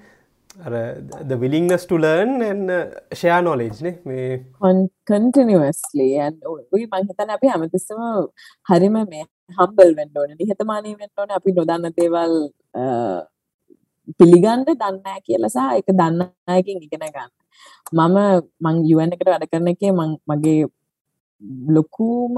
the 1.30 1.36
willingness 1.42 1.86
to 1.86 1.96
learn 1.96 2.42
and 2.42 2.70
share 3.20 3.40
knowledge 3.42 3.78
නේ. 3.86 3.94
මේ 4.04 4.44
continuously. 5.12 6.08
And 6.24 6.36
ඔයි 6.72 6.86
මං 6.92 7.08
හිතන්නේ 7.10 7.36
අපි 7.38 7.52
හැමතිස්සම 7.52 8.00
හරිම 8.70 8.96
මේ 9.12 9.24
humble 9.60 9.92
වෙන්න 10.00 10.18
ඕනේ 10.22 10.36
නිහතමානී 10.40 10.96
වෙන්න 11.00 11.14
ඕනේ. 11.18 11.36
අපි 11.40 11.50
නොදන්න 11.58 11.96
දේවල් 12.00 12.34
පිළිගන්න 14.18 14.66
දන්නේ 14.82 15.18
කියලා 15.26 15.52
සහ 15.54 15.78
ඒක 15.78 15.88
දන්න 16.00 16.28
අයකින් 16.56 16.84
ඉගෙන 16.86 17.08
ගන්න. 17.16 17.30
මම 17.92 18.18
මං 18.64 18.76
UN 18.96 19.16
එකට 19.16 19.28
වැඩ 19.32 19.48
කරන 19.52 19.72
එකේ 19.74 19.92
මගේ 20.30 20.60
ලොකුම 21.76 22.36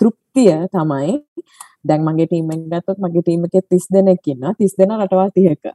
තෘප්තිය 0.00 0.52
තමයි 0.74 1.14
දැන් 1.84 2.02
මගේ 2.04 2.26
ටීම් 2.26 2.50
එක 2.54 2.64
ගත්තොත් 2.72 2.98
මගේ 2.98 3.22
ටීම් 3.22 3.46
එකේ 3.46 3.62
30 3.64 3.94
දෙනෙක් 3.94 4.26
ඉන්නවා 4.26 4.54
30 4.54 4.80
දෙනා 4.80 5.00
රටවල් 5.04 5.30
30ක. 5.30 5.74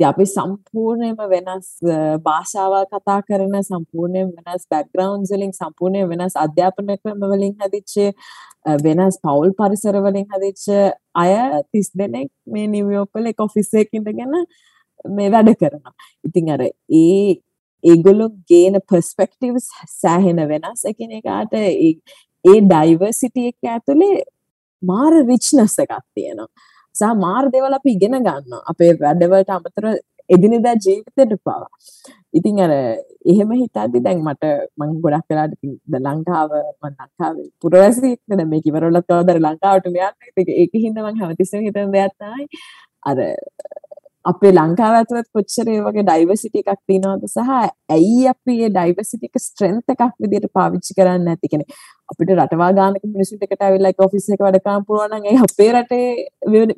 ඉතින් 0.00 0.08
අපි 0.08 0.24
සම්පූර්ණයෙන්ම 0.26 1.18
වෙනස් 1.28 1.68
භාෂාවල් 2.24 2.86
කතා 2.86 3.20
කරන 3.22 3.54
සම්පූර්ණයෙන් 3.62 4.32
වෙනස් 4.38 4.66
බෑග්ග්‍රවුන්ඩ්ස් 4.70 5.32
වලින් 5.32 5.52
සම්පූර්ණයෙන් 5.52 6.08
වෙනස් 6.08 6.34
අධ්‍යාපන 6.36 6.90
ක්‍රම 6.96 7.22
වලින් 7.32 7.54
හැදිච්ච 7.60 7.94
වෙනස් 8.84 9.18
පවුල් 9.22 9.54
පරිසර 9.60 9.96
වලින් 10.00 10.26
හැදිච්ච 10.32 10.66
අය 11.14 11.32
30 11.72 11.94
දෙනෙක් 11.94 12.28
මේ 12.46 12.66
නිව්යෝක් 12.68 13.10
වල 13.14 13.30
එක 13.32 13.40
ඔෆිස් 13.40 13.72
එකක 13.74 13.94
ඉඳගෙන 13.94 14.34
මේ 15.08 15.30
වැඩ 15.30 15.54
කරනවා. 15.54 15.94
ඉතින් 16.24 16.50
අර 16.50 16.62
ඒ 16.62 17.40
ඒගොල්ලෝ 17.84 18.30
ගේන 18.48 18.80
පර්ස්පෙක්ටිව්ස් 18.88 19.66
සෑහෙන 20.00 20.42
වෙනස් 20.48 20.84
එකිනෙකාට 20.84 21.54
ඒ 21.54 22.58
ඩයිවර්සිටි 22.62 23.48
එක 23.50 23.70
ඇතුලේ 23.72 24.22
මාර 24.82 25.12
රිච්නස් 25.30 25.76
එකක් 25.84 25.94
තියෙනවා. 26.14 26.48
සහ 26.94 27.12
මාර 27.24 27.44
දේවල් 27.54 27.78
අපි 27.78 27.90
ඉගෙන 27.96 28.18
ගන්නවා. 28.18 28.62
අපේ 28.72 28.92
වැඩවලට 29.02 29.54
අමතර 29.56 29.86
එදිනෙදා 30.30 30.76
ජීවිතේට 30.84 31.34
පවා. 31.44 31.66
ඉතින් 32.38 32.60
අර 32.64 32.72
එහෙම 33.32 33.50
හිතද්දි 33.60 34.02
දැන් 34.06 34.20
මට 34.26 34.52
මම 34.78 34.92
ගොඩක් 35.04 35.26
වෙලාට 35.30 35.54
ඉතින් 35.56 35.74
ලංකාව 36.06 36.50
මම 36.54 36.88
ලංකාවේ 36.90 37.48
පුරවැසියෙක් 37.62 38.20
නේ 38.30 38.48
මේක 38.52 38.66
ඉවරවලත් 38.70 39.06
කවදාද 39.08 39.40
ලංකාවට 39.46 39.88
මෙයන් 39.96 40.14
ඒක 40.62 40.72
හින්දා 40.84 41.06
මම 41.06 41.22
හැමතිස්සෙම 41.22 41.66
හිතන 41.66 41.94
දෙයක් 41.96 42.14
තමයි 42.20 42.46
අර 43.10 43.18
අපේ 44.24 44.52
ලංකාව 44.52 44.94
ඇතුළත් 44.96 45.28
කොච්චර 45.36 45.68
ඒ 45.70 45.80
වගේ 45.86 46.04
ඩයිවර්සිටි 46.08 46.62
එකක් 46.62 46.80
තියෙනවද 46.88 47.24
සහ 47.26 47.50
ඇයි 47.94 48.28
අපි 48.32 48.54
මේ 48.58 48.70
ඩයිවර්සිටි 48.70 49.30
එක 49.30 49.40
ස්ට්‍රෙන්ත් 49.44 49.94
එකක් 49.94 50.02
විදිහට 50.22 50.52
පාවිච්චි 50.58 50.96
කරන්නේ 50.98 51.26
නැති 51.26 51.50
කියන්නේ 51.52 51.78
අපිට 52.12 52.32
රටවා 52.36 52.70
ගානක 52.78 53.04
මිනිස්සුන්ට 53.08 53.44
එකට 53.46 53.66
ඇවිල්ලා 53.66 53.92
එක 53.94 54.04
ඔෆිස් 54.06 54.28
එක 54.36 54.44
වැඩ 54.46 54.60
කරන්න 54.64 54.86
පුළුවන් 54.88 55.16
නම් 55.18 55.28
ඒ 55.30 55.38
අපේ 55.46 55.70
රටේ 55.74 56.06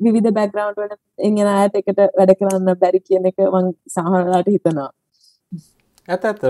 විවිධ 0.05 0.31
බෑග්ග්‍රවුන්ඩ් 0.37 0.81
වල 0.81 0.95
එන 1.29 1.41
අයට 1.55 1.81
එකට 1.81 2.03
වැඩ 2.19 2.35
කරන්න 2.39 2.79
බැරි 2.83 3.01
කියන 3.01 3.31
එක 3.31 3.43
මම 3.47 3.73
සමහරවිට 3.95 4.53
හිතනවා. 4.55 4.89
ඇත 6.07 6.25
ඇත 6.25 6.41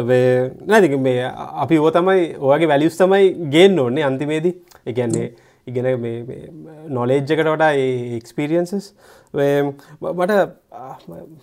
නැති 0.67 1.01
මේ 1.07 1.31
අපි 1.65 1.79
ඕ 1.79 1.91
තමයි 1.97 2.23
ඔයගේ 2.51 2.71
වැලියුස් 2.71 3.01
තමයි 3.01 3.33
ගේන්න 3.53 3.83
ඕන්නේ 3.85 4.07
අන්තිමේදී. 4.11 4.55
එකන්නේ 4.85 5.27
ඉගෙන 5.67 5.87
නොලේජ්ජකට 6.97 7.49
වඩා 7.51 7.71
එක්ස්පිරියන්සස් 8.19 8.87
මට 9.33 10.33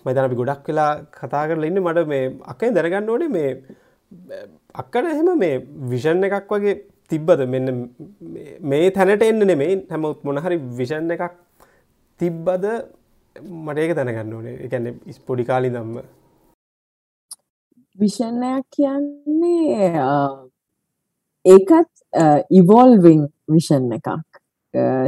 මතන 0.05 0.25
අපි 0.25 0.41
ගොඩක් 0.41 0.69
වෙලා 0.71 0.91
කතා 1.19 1.45
කරලා 1.49 1.71
ඉන්න 1.71 1.83
මට 1.83 2.07
මේ 2.13 2.25
අකයි 2.55 2.75
දැනගන්න 2.77 3.13
ඕනේ 3.15 3.31
මේ 3.37 3.51
අක්කට 4.83 5.13
එහෙම 5.13 5.31
මේ 5.45 5.61
විෂන් 5.93 6.25
එකක් 6.29 6.51
වගේ 6.55 6.75
තිබ්බද? 7.11 7.41
මෙන්න 7.55 7.67
මේ 8.71 8.91
තැනට 8.97 9.23
එන්න 9.29 9.47
නෙමෙයි. 9.51 9.75
හැමත් 9.91 10.25
මොනහරි 10.25 10.59
විෂන් 10.81 11.11
එකක් 11.17 11.39
තිබ්බද 12.21 12.67
මට 13.37 13.79
ඒක 13.85 13.95
දැනගන්න 13.99 14.35
ඕනේ. 14.39 14.57
එකන්න 14.67 14.87
ඉස්පොඩි 15.13 15.49
කාලි 15.51 15.73
දම්ම 15.75 16.03
විෂණයක් 17.99 18.65
කියන්නේ 18.77 19.91
ඒකත් 21.45 21.93
ඉවෝල්විං 22.61 23.23
විෂන් 23.55 23.91
එකක් 23.99 24.09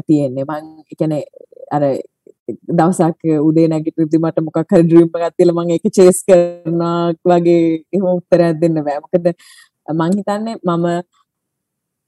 තියෙන්නේ. 0.07 0.45
මං 0.51 0.65
එකන 0.93 1.13
අර 1.77 1.85
දවසක් 2.79 3.21
උදේ 3.49 3.67
නැගිටිද්දි 3.73 4.23
මට 4.23 4.45
මොකක් 4.47 4.73
හරි 4.73 4.85
ඩ්‍රීම් 4.87 5.09
එකක් 5.09 5.37
තියලා 5.39 5.57
මම 5.59 5.75
ඒක 5.77 5.87
චේස් 5.99 6.19
කරනවා 6.29 6.97
වගේ 7.31 7.61
එහෙම 7.95 8.09
උත්තරයක් 8.13 8.61
දෙන්න 8.63 8.81
බෑ. 8.87 8.99
මොකද 9.05 9.27
මං 9.99 10.17
හිතන්නේ 10.19 10.57
මම 10.63 10.87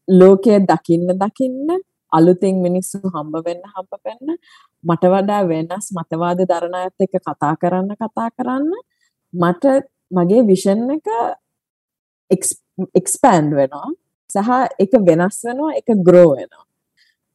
ලෝකය 0.09 0.59
දකින්න 0.71 1.09
දකින්න 1.23 1.77
අලුතෙන් 2.13 2.63
මිනිස්සු 2.67 2.99
හම්බ 3.15 3.35
වෙන්න 3.47 3.63
හම්බ 3.75 3.93
වෙන්න 4.07 4.37
මට 4.85 5.05
වඩා 5.13 5.43
වෙනස් 5.51 5.87
මතවාද 5.99 6.41
දරන 6.51 6.77
අයත් 6.81 7.05
එක්ක 7.07 7.17
කතා 7.27 7.55
කරන්න 7.63 7.91
කතා 8.03 8.29
කරන්න 8.37 8.71
මට 9.35 9.65
මගේ 10.17 10.43
විෂන් 10.51 10.91
එක 10.97 11.09
එක්ස්පෑන්ඩ් 13.01 13.53
වෙනවා. 13.59 13.89
සහ 14.37 14.51
එක 14.85 14.97
වෙනස් 15.09 15.43
වෙනවා 15.49 15.75
එක 15.81 15.89
ග්‍රෝ 16.09 16.31
වෙනවා. 16.31 16.65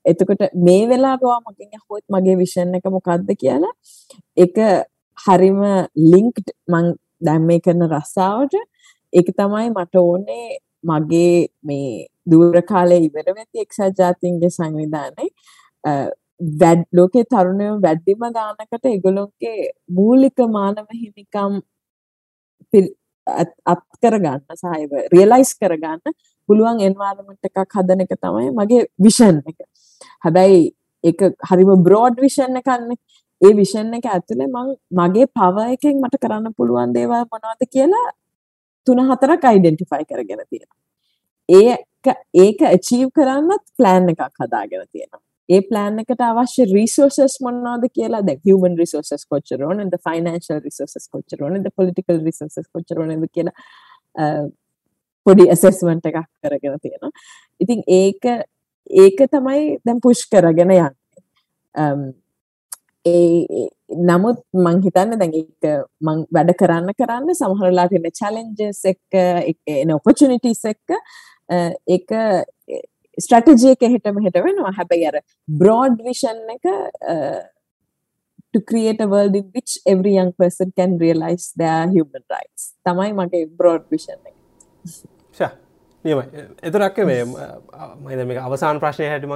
එතකොට 0.06 0.44
මේ 0.68 0.88
වෙලාවා 0.88 1.38
මගෙන් 1.42 1.78
ඇහුවොත් 1.78 2.06
මගේ 2.10 2.40
විෂන් 2.42 2.76
එක 2.80 2.90
මොකක්ද 2.96 3.30
කියලා. 3.44 3.74
ඒක 4.38 4.58
හරිම 5.18 5.62
ලින්ක්ඩ් 6.12 6.48
මං 6.68 6.94
දැන් 7.22 7.48
මේ 7.50 7.64
කරන 7.66 7.88
රස්සාවට 7.90 8.56
ඒක 9.14 9.34
තමයි 9.38 9.70
මට 9.72 10.04
ඕනේ 10.04 10.48
මගේ 10.84 11.36
මේ 11.64 12.08
දුර 12.26 12.62
කාලේ 12.64 13.02
ඉවර 13.08 13.28
වෙති 13.38 13.66
එක්සත් 13.66 14.00
ජාතීන්ගේ 14.00 14.56
සංවිධානයේ 14.58 15.30
වැඩ 16.62 16.84
ලෝකේ 16.94 17.26
තරුණයෝ 17.26 17.76
වැඩිම 17.82 18.26
ගානකට 18.38 18.90
ඒගොල්ලෝගේ 18.92 19.70
මූලික 19.98 20.44
මානව 20.56 20.88
හිමිකම් 21.02 21.60
අත් 23.74 23.84
කරගන්න 24.02 24.42
සහ 24.56 24.66
රියලයිස් 25.16 25.52
කරගන්න 25.60 26.16
පුළුවන් 26.52 26.86
එන්වයරන්මන්ට් 26.90 27.50
එකක් 27.50 27.80
හදන 27.80 28.06
එක 28.06 28.14
තමයි 28.20 28.52
මගේ 28.60 28.86
විෂන් 29.08 29.42
එක. 29.54 29.58
හැබැයි 30.26 30.62
ඒක 31.04 31.26
හරිම 31.50 31.74
බ්‍රෝඩ් 31.88 32.22
විෂන් 32.26 32.62
එකක්නේ. 32.62 33.00
ඒ 33.42 33.54
විෂන් 33.60 33.94
එක 33.98 34.08
ඇතුලේ 34.16 34.50
මම 34.50 34.72
මගේ 35.00 35.28
පව 35.40 35.68
එකෙන් 35.78 36.04
මට 36.04 36.22
කරන්න 36.24 36.58
පුළුවන් 36.58 36.94
දේවල් 36.98 37.26
මොනවද 37.34 37.72
කියලා 37.76 38.08
තුන 38.88 39.04
හතරක් 39.10 39.50
අයිඩෙන්ටිෆයි 39.52 40.06
කරගෙන 40.12 40.46
තියෙනවා. 40.50 40.80
ඒක 41.50 42.16
ඒක 42.46 42.64
අචීව් 42.76 43.10
කරන්නත් 43.18 43.66
ප්ලෑන් 43.78 44.14
එකක් 44.14 44.42
හදාගෙන 44.42 44.88
තියෙනවා. 44.94 45.24
ඒ 45.50 45.62
ප්ලෑන් 45.70 46.00
එකට 46.04 46.22
අවශ්‍ය 46.30 46.68
රිසෝර්සස් 46.74 47.38
මොනවද 47.46 47.90
කියලා 47.98 48.22
දැන් 48.28 48.42
human 48.48 48.78
resources 48.82 49.26
කොච්චර 49.34 49.64
ඕනද 49.70 49.98
financial 50.10 50.60
resources 50.68 51.08
කොච්චර 51.16 51.44
ඕනද 51.48 51.70
political 51.80 52.22
resources 52.30 52.68
කොච්චර 52.76 53.02
ඕනද 53.04 53.28
කියලා 53.36 53.56
පොඩි 55.26 55.50
ඇසෙස්මන්ට් 55.50 56.10
එකක් 56.10 56.24
කරගෙන 56.42 56.80
තියෙනවා. 56.80 57.12
ඉතින් 57.60 57.84
ඒක 57.88 58.32
ඒක 58.90 59.28
තමයි 59.36 59.78
දැන් 59.86 60.02
පුෂ් 60.02 60.26
කරගෙන 60.30 60.68
යන්නේ. 60.70 60.92
Um, 61.76 62.12
නමුත් 63.02 64.42
මං 64.54 64.82
හිතන්න 64.86 65.18
දැන් 65.18 65.34
එක 65.34 65.70
මං 66.06 66.26
වැඩ 66.30 66.52
කරන්න 66.60 66.94
කරන්න 66.94 67.34
සමහරලාට 67.34 67.96
එන 67.98 68.06
චැලෙන්ජස් 68.20 68.84
එක්ක 68.92 69.18
එන 69.68 69.94
ඔපචුනිටිස් 69.96 70.62
එක්ක 70.70 70.94
එක 71.98 72.14
ස්ට්‍රටජිය 73.18 73.74
එක 73.74 73.88
හෙට 73.96 74.12
මෙහෙට 74.14 74.38
වෙනවා 74.38 74.76
හැබැයි 74.78 75.10
අර 75.10 75.18
බ්‍රෝඩ් 75.48 75.98
විෂන් 76.06 76.46
එක 76.54 76.70
to 78.54 78.62
create 78.62 79.02
a 79.02 79.08
world 79.08 79.36
in 79.36 79.50
which 79.56 79.80
every 79.88 80.14
young 80.14 80.32
person 80.34 80.72
can 80.76 80.98
realize 81.00 81.52
their 81.58 81.90
human 81.90 82.24
rights 82.30 82.76
තමයි 82.86 83.18
මගේ 83.18 83.50
බ්‍රෝඩ් 83.58 83.90
විෂන් 83.90 84.22
එක 84.22 84.41
නියමයි. 86.06 86.26
එතුරක්ක 86.64 86.98
මේ 87.06 87.24
මද 87.26 88.26
මේ 88.26 88.40
අවසාන 88.40 88.80
ප්‍රශ්නය 88.80 89.08
හැටම 89.08 89.34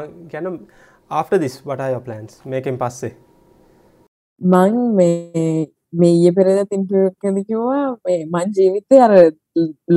this 1.39 1.55
what 1.65 1.79
are 1.79 1.91
your 1.91 2.01
plans? 2.01 2.41
මේකෙන් 2.45 2.77
පස්සේ. 2.77 3.13
මං 4.41 4.73
මේ 4.95 5.71
මේ 5.93 6.11
ඊයේ 6.11 6.31
පෙරේද 6.31 6.61
කිව්වා 7.49 7.83
මේ 8.05 8.19
මං 8.25 8.55
ජීවිතේ 8.57 9.01
අර 9.01 9.13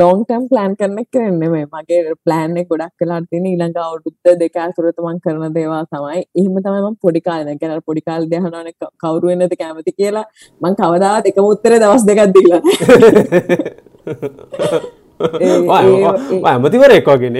ලොං 0.00 0.24
ටර්ම් 0.24 0.44
ප්ලෑන් 0.50 0.76
කරන 0.76 0.98
එක 1.04 1.18
නෙමෙයි. 1.40 1.64
මගේ 1.72 2.14
ප්ලෑන් 2.26 2.54
ගොඩක් 2.70 3.04
වෙලා 3.04 3.20
තියෙන 3.30 3.48
ඊළඟ 3.52 3.80
අවුරුද්ද 3.86 4.38
දෙක 4.44 4.60
ඇතුළත 4.66 5.02
මං 5.06 5.18
කරන 5.24 5.58
දේවල් 5.58 5.90
තමයි. 5.96 6.20
එහෙම 6.36 6.62
තමයි 6.68 6.84
මං 6.84 7.00
පොඩි 7.06 7.26
කාලේ 7.26 7.48
දැන් 7.48 7.60
කියන්නේ 7.64 7.88
පොඩි 7.90 8.06
කාලේ 8.10 8.30
දහනවනේ 8.34 8.74
කවුරු 9.02 9.32
වෙන්නද 9.32 9.58
කැමති 9.64 9.98
කියලා. 9.98 10.26
මං 10.60 10.80
කවදාවත් 10.82 11.32
එකම 11.32 11.52
උත්තරේ 11.52 11.82
දවස් 11.84 12.08
දෙකක් 12.12 12.22
දීලා 12.38 12.62
ඇමතිවරෙක් 16.44 17.08
වගෙන 17.08 17.36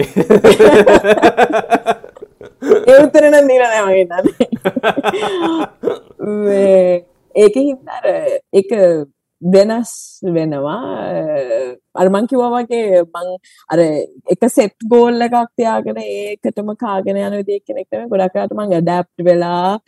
ඒ 2.87 2.97
උත්තර 3.03 3.23
නම් 3.29 3.45
දීලා 3.49 3.71
නැහැ 3.71 3.85
මගේ 3.87 4.05
නන්නේ 6.19 7.05
ඒක 7.35 7.55
හින්දා 7.57 7.99
එක 8.53 8.69
වෙනස් 9.41 9.91
වෙනවා. 10.35 10.79
අරමං 11.95 12.27
කිව්වා 12.27 12.49
වගේ 12.55 13.01
මං 13.03 13.27
අර 13.73 13.79
එක 14.33 14.43
සෙට් 14.55 14.75
ගෝල් 14.91 15.21
එකක් 15.27 15.37
තියාගෙන 15.57 15.99
ඒකටම 16.03 16.71
කාගෙන 16.83 17.17
යන 17.17 17.37
විදිහ 17.39 17.59
කෙනෙක් 17.67 17.87
නෙමෙයි. 17.91 18.09
ගොඩක් 18.13 18.35
අයට 18.35 18.55
මං 18.57 18.75
ඇඩැප්ට් 18.77 19.25
වෙලා 19.29 19.79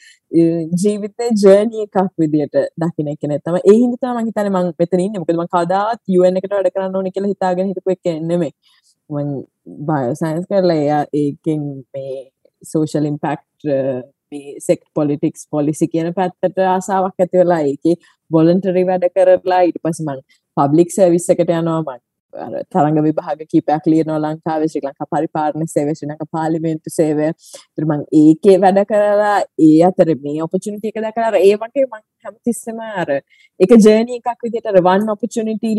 ජීවිතේ 0.84 1.30
ජර්නි 1.44 1.88
එකක් 1.88 1.98
විදියට 2.24 2.56
දකින්න 2.84 3.16
කෙනෙක් 3.22 3.44
තමයි 3.46 3.64
ඒ 3.66 3.78
හින්දා 3.84 4.14
තමයි 4.14 4.22
මං 4.22 4.30
හිතන්නේ 4.30 4.56
මං 4.56 4.72
මෙතන 4.80 5.04
ඉන්නේ. 5.06 5.20
මොකද 5.24 5.36
මං 5.36 5.52
කවදාවත් 5.56 6.04
UN 6.20 6.40
එකට 6.42 6.56
වැඩ 6.56 6.72
කරන්න 6.76 6.98
ඕනේ 7.02 7.16
කියලා 7.18 7.34
හිතාගෙන 7.34 7.74
හිටපු 7.74 7.96
එක 7.98 8.16
නෙමෙයි. 8.32 8.56
මං 9.10 9.36
බයෝ 9.88 10.16
සයන්ස් 10.22 10.48
කරලා 10.50 11.04
ඒකෙන් 11.22 11.68
මේ 11.94 12.18
සෝෂල් 12.72 13.06
ඉම්පැක්ට් 13.12 13.70
මේ 14.32 14.60
සෙක් 14.60 14.84
පොලිටික්ස් 14.96 15.48
පොලිසි 15.52 15.88
කියන 15.88 16.14
පැත්තට 16.20 16.62
ආසාාවක් 16.68 17.26
ඇති 17.26 17.42
වෙලා 17.42 17.60
ඒක 17.72 18.08
බොලන්ටරි 18.32 18.86
වැඩ 18.90 19.10
කරලා 19.16 19.62
ඊට 19.68 19.82
පස 19.84 20.00
මං 20.06 20.24
පබ්ලික් 20.58 20.96
සර්විස් 20.96 21.30
එකට 21.34 21.50
යනවා. 21.50 21.82
මං 21.82 22.02
තරඟ 22.74 23.00
විභාග 23.04 23.42
කීපයක් 23.52 23.88
ලියනවා 23.92 24.20
ලංකාවේ 24.26 24.70
ශ්‍රී 24.72 24.84
ලංකා 24.86 25.08
පරිපාලන 25.14 25.68
සේවය 25.68 25.96
ශ්‍රී 25.96 26.10
ලංකා 26.12 26.30
පාර්ලිමේන්තු 26.32 26.94
සේවය. 26.98 27.28
ඉතින් 27.72 27.88
මං 27.88 28.06
ඒකේ 28.22 28.58
වැඩ 28.64 28.80
කරලා 28.92 29.38
ඒ 29.68 29.74
අතර 29.90 30.14
මේ 30.24 30.38
ඔපචුනිටි 30.48 30.94
එක 30.94 31.02
දැකලා 31.08 31.42
ඒ 31.42 31.56
වගේ 31.64 31.88
මං 31.88 32.04
හැමතිස්සෙම 32.26 32.80
අර 32.94 33.10
ඒක 33.12 33.76
ජර්නි 33.78 34.22
එකක් 34.22 34.48
විදිහට 34.48 34.72
අර 34.74 34.80
වන් 34.88 35.14
ඔපචුනිටි 35.16 35.74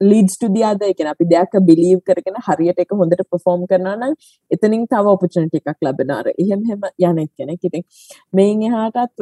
ලීඩ්ස් 0.00 0.34
ටු 0.38 0.48
දී 0.54 0.64
අදර් 0.70 0.90
කියන. 0.98 1.08
අපි 1.12 1.24
දෙයක් 1.34 1.54
බිලීව් 1.68 2.00
කරගෙන 2.08 2.36
හරියට 2.48 2.82
ඒක 2.82 2.92
හොඳට 3.00 3.22
perform 3.32 3.66
කරනවා 3.70 3.96
නම් 3.96 4.14
එතනින් 4.56 4.86
තව 4.92 5.14
opportunity 5.16 5.60
එකක් 5.60 5.86
ලැබෙනවා. 5.86 6.18
අර 6.22 6.28
එහෙම 6.42 6.60
එහෙම 6.66 6.82
යන 7.08 7.28
කෙනෙක් 7.38 7.64
ඉතින් 7.70 7.84
මේන් 8.38 8.62
එහාටත් 8.68 9.16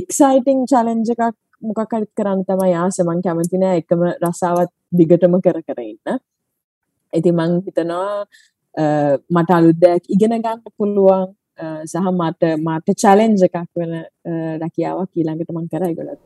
exciting 0.00 0.60
challenge 0.72 1.10
එකක් 1.16 1.36
මොකක් 1.68 1.92
හරි 1.96 2.06
කරන්න 2.18 2.46
තමයි 2.48 2.72
ආස. 2.84 2.98
මං 3.08 3.20
කැමති 3.26 3.62
නෑ 3.64 3.82
එකම 3.82 4.00
රසාවත් 4.28 4.72
දිගටම 4.98 5.36
කර 5.44 5.60
කර 5.68 5.80
ඉන්න. 5.84 6.18
ඉතින් 7.12 7.34
මං 7.38 7.60
හිතනවා 7.66 8.24
මට 9.36 9.50
අලුත් 9.58 9.78
දෙයක් 9.84 10.04
ඉගෙන 10.16 10.34
ගන්න 10.44 10.60
පුළුවන්. 10.78 11.30
සහ 11.92 12.06
මට 12.12 12.42
මට 12.66 12.94
චැලෙන්ජ් 13.02 13.42
එකක් 13.48 13.58
වෙන 13.80 13.92
රැකියාවක් 14.62 15.18
ඊළඟට 15.18 15.50
මං 15.56 15.66
කරයි 15.72 15.94
ගොඩක් 15.98 16.24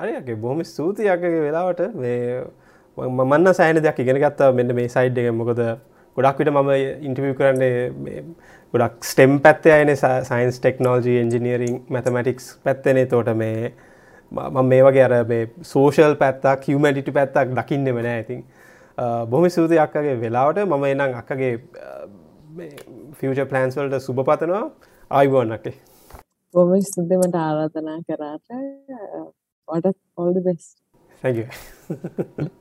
හරිගේ 0.00 0.36
බොහොම 0.44 0.64
ස්තුතියක්ගේ 0.70 1.42
වෙලාවට. 1.44 1.84
මේ 2.02 2.42
මන්න 2.98 3.54
සෑන 3.54 3.82
දෙයක් 3.82 3.98
ඉගෙන 4.00 4.20
ගත්තා 4.22 4.52
මෙන්න 4.52 4.74
මේ 4.74 4.88
සයිඩ් 4.88 5.18
එක 5.18 5.32
මොකද 5.32 5.60
ගොඩක් 6.16 6.38
විට 6.40 6.52
මම 6.52 6.70
ඉන්ටවිය 7.08 7.34
කරන්නේ 7.34 8.22
ගොඩක් 8.74 9.04
ස්ටෙම් 9.04 9.40
පැත්තේ 9.40 9.74
අයන 9.74 9.92
සයින්ස් 9.96 10.58
ටෙක්නෝජී 10.58 11.18
එන්ජිනියරිං 11.24 11.76
මැතමටික්ස් 11.88 12.48
පැත්තනේ 12.64 13.06
තෝට 13.06 13.30
මේ 13.36 13.72
මම 14.32 14.66
මේ 14.66 14.82
වගේ 14.82 15.04
අර 15.04 15.14
මේ 15.26 15.50
සෝෂල් 15.64 16.16
පැත්තක් 16.22 16.66
හියමටිටි 16.68 17.12
පැත්තක් 17.12 17.54
දකින්න 17.58 17.94
වෙන 17.94 18.08
ඇතින් 18.08 18.42
බොහමි 19.30 19.50
සූති 19.50 19.78
අක්කගේ 19.78 20.20
වෙලාවට. 20.20 20.64
මම 20.66 20.84
එනම් 20.84 21.14
අක්කගේ 21.14 21.52
ෆියච 23.14 23.44
පලන්ස්වල්ට 23.50 24.00
සුභ 24.00 24.24
පතනවා. 24.24 24.64
අයිබෝන්නක්කේ 25.10 25.74
බොම 26.54 26.70
ස්තුතිමට 26.82 27.34
ආරාධනා 27.36 27.98
කරාට. 28.06 28.46
වටත් 29.68 29.98
ඔල්ඩ 30.16 30.44
බෙස් 30.44 30.68
Thank 31.22 31.36
you. 31.36 32.48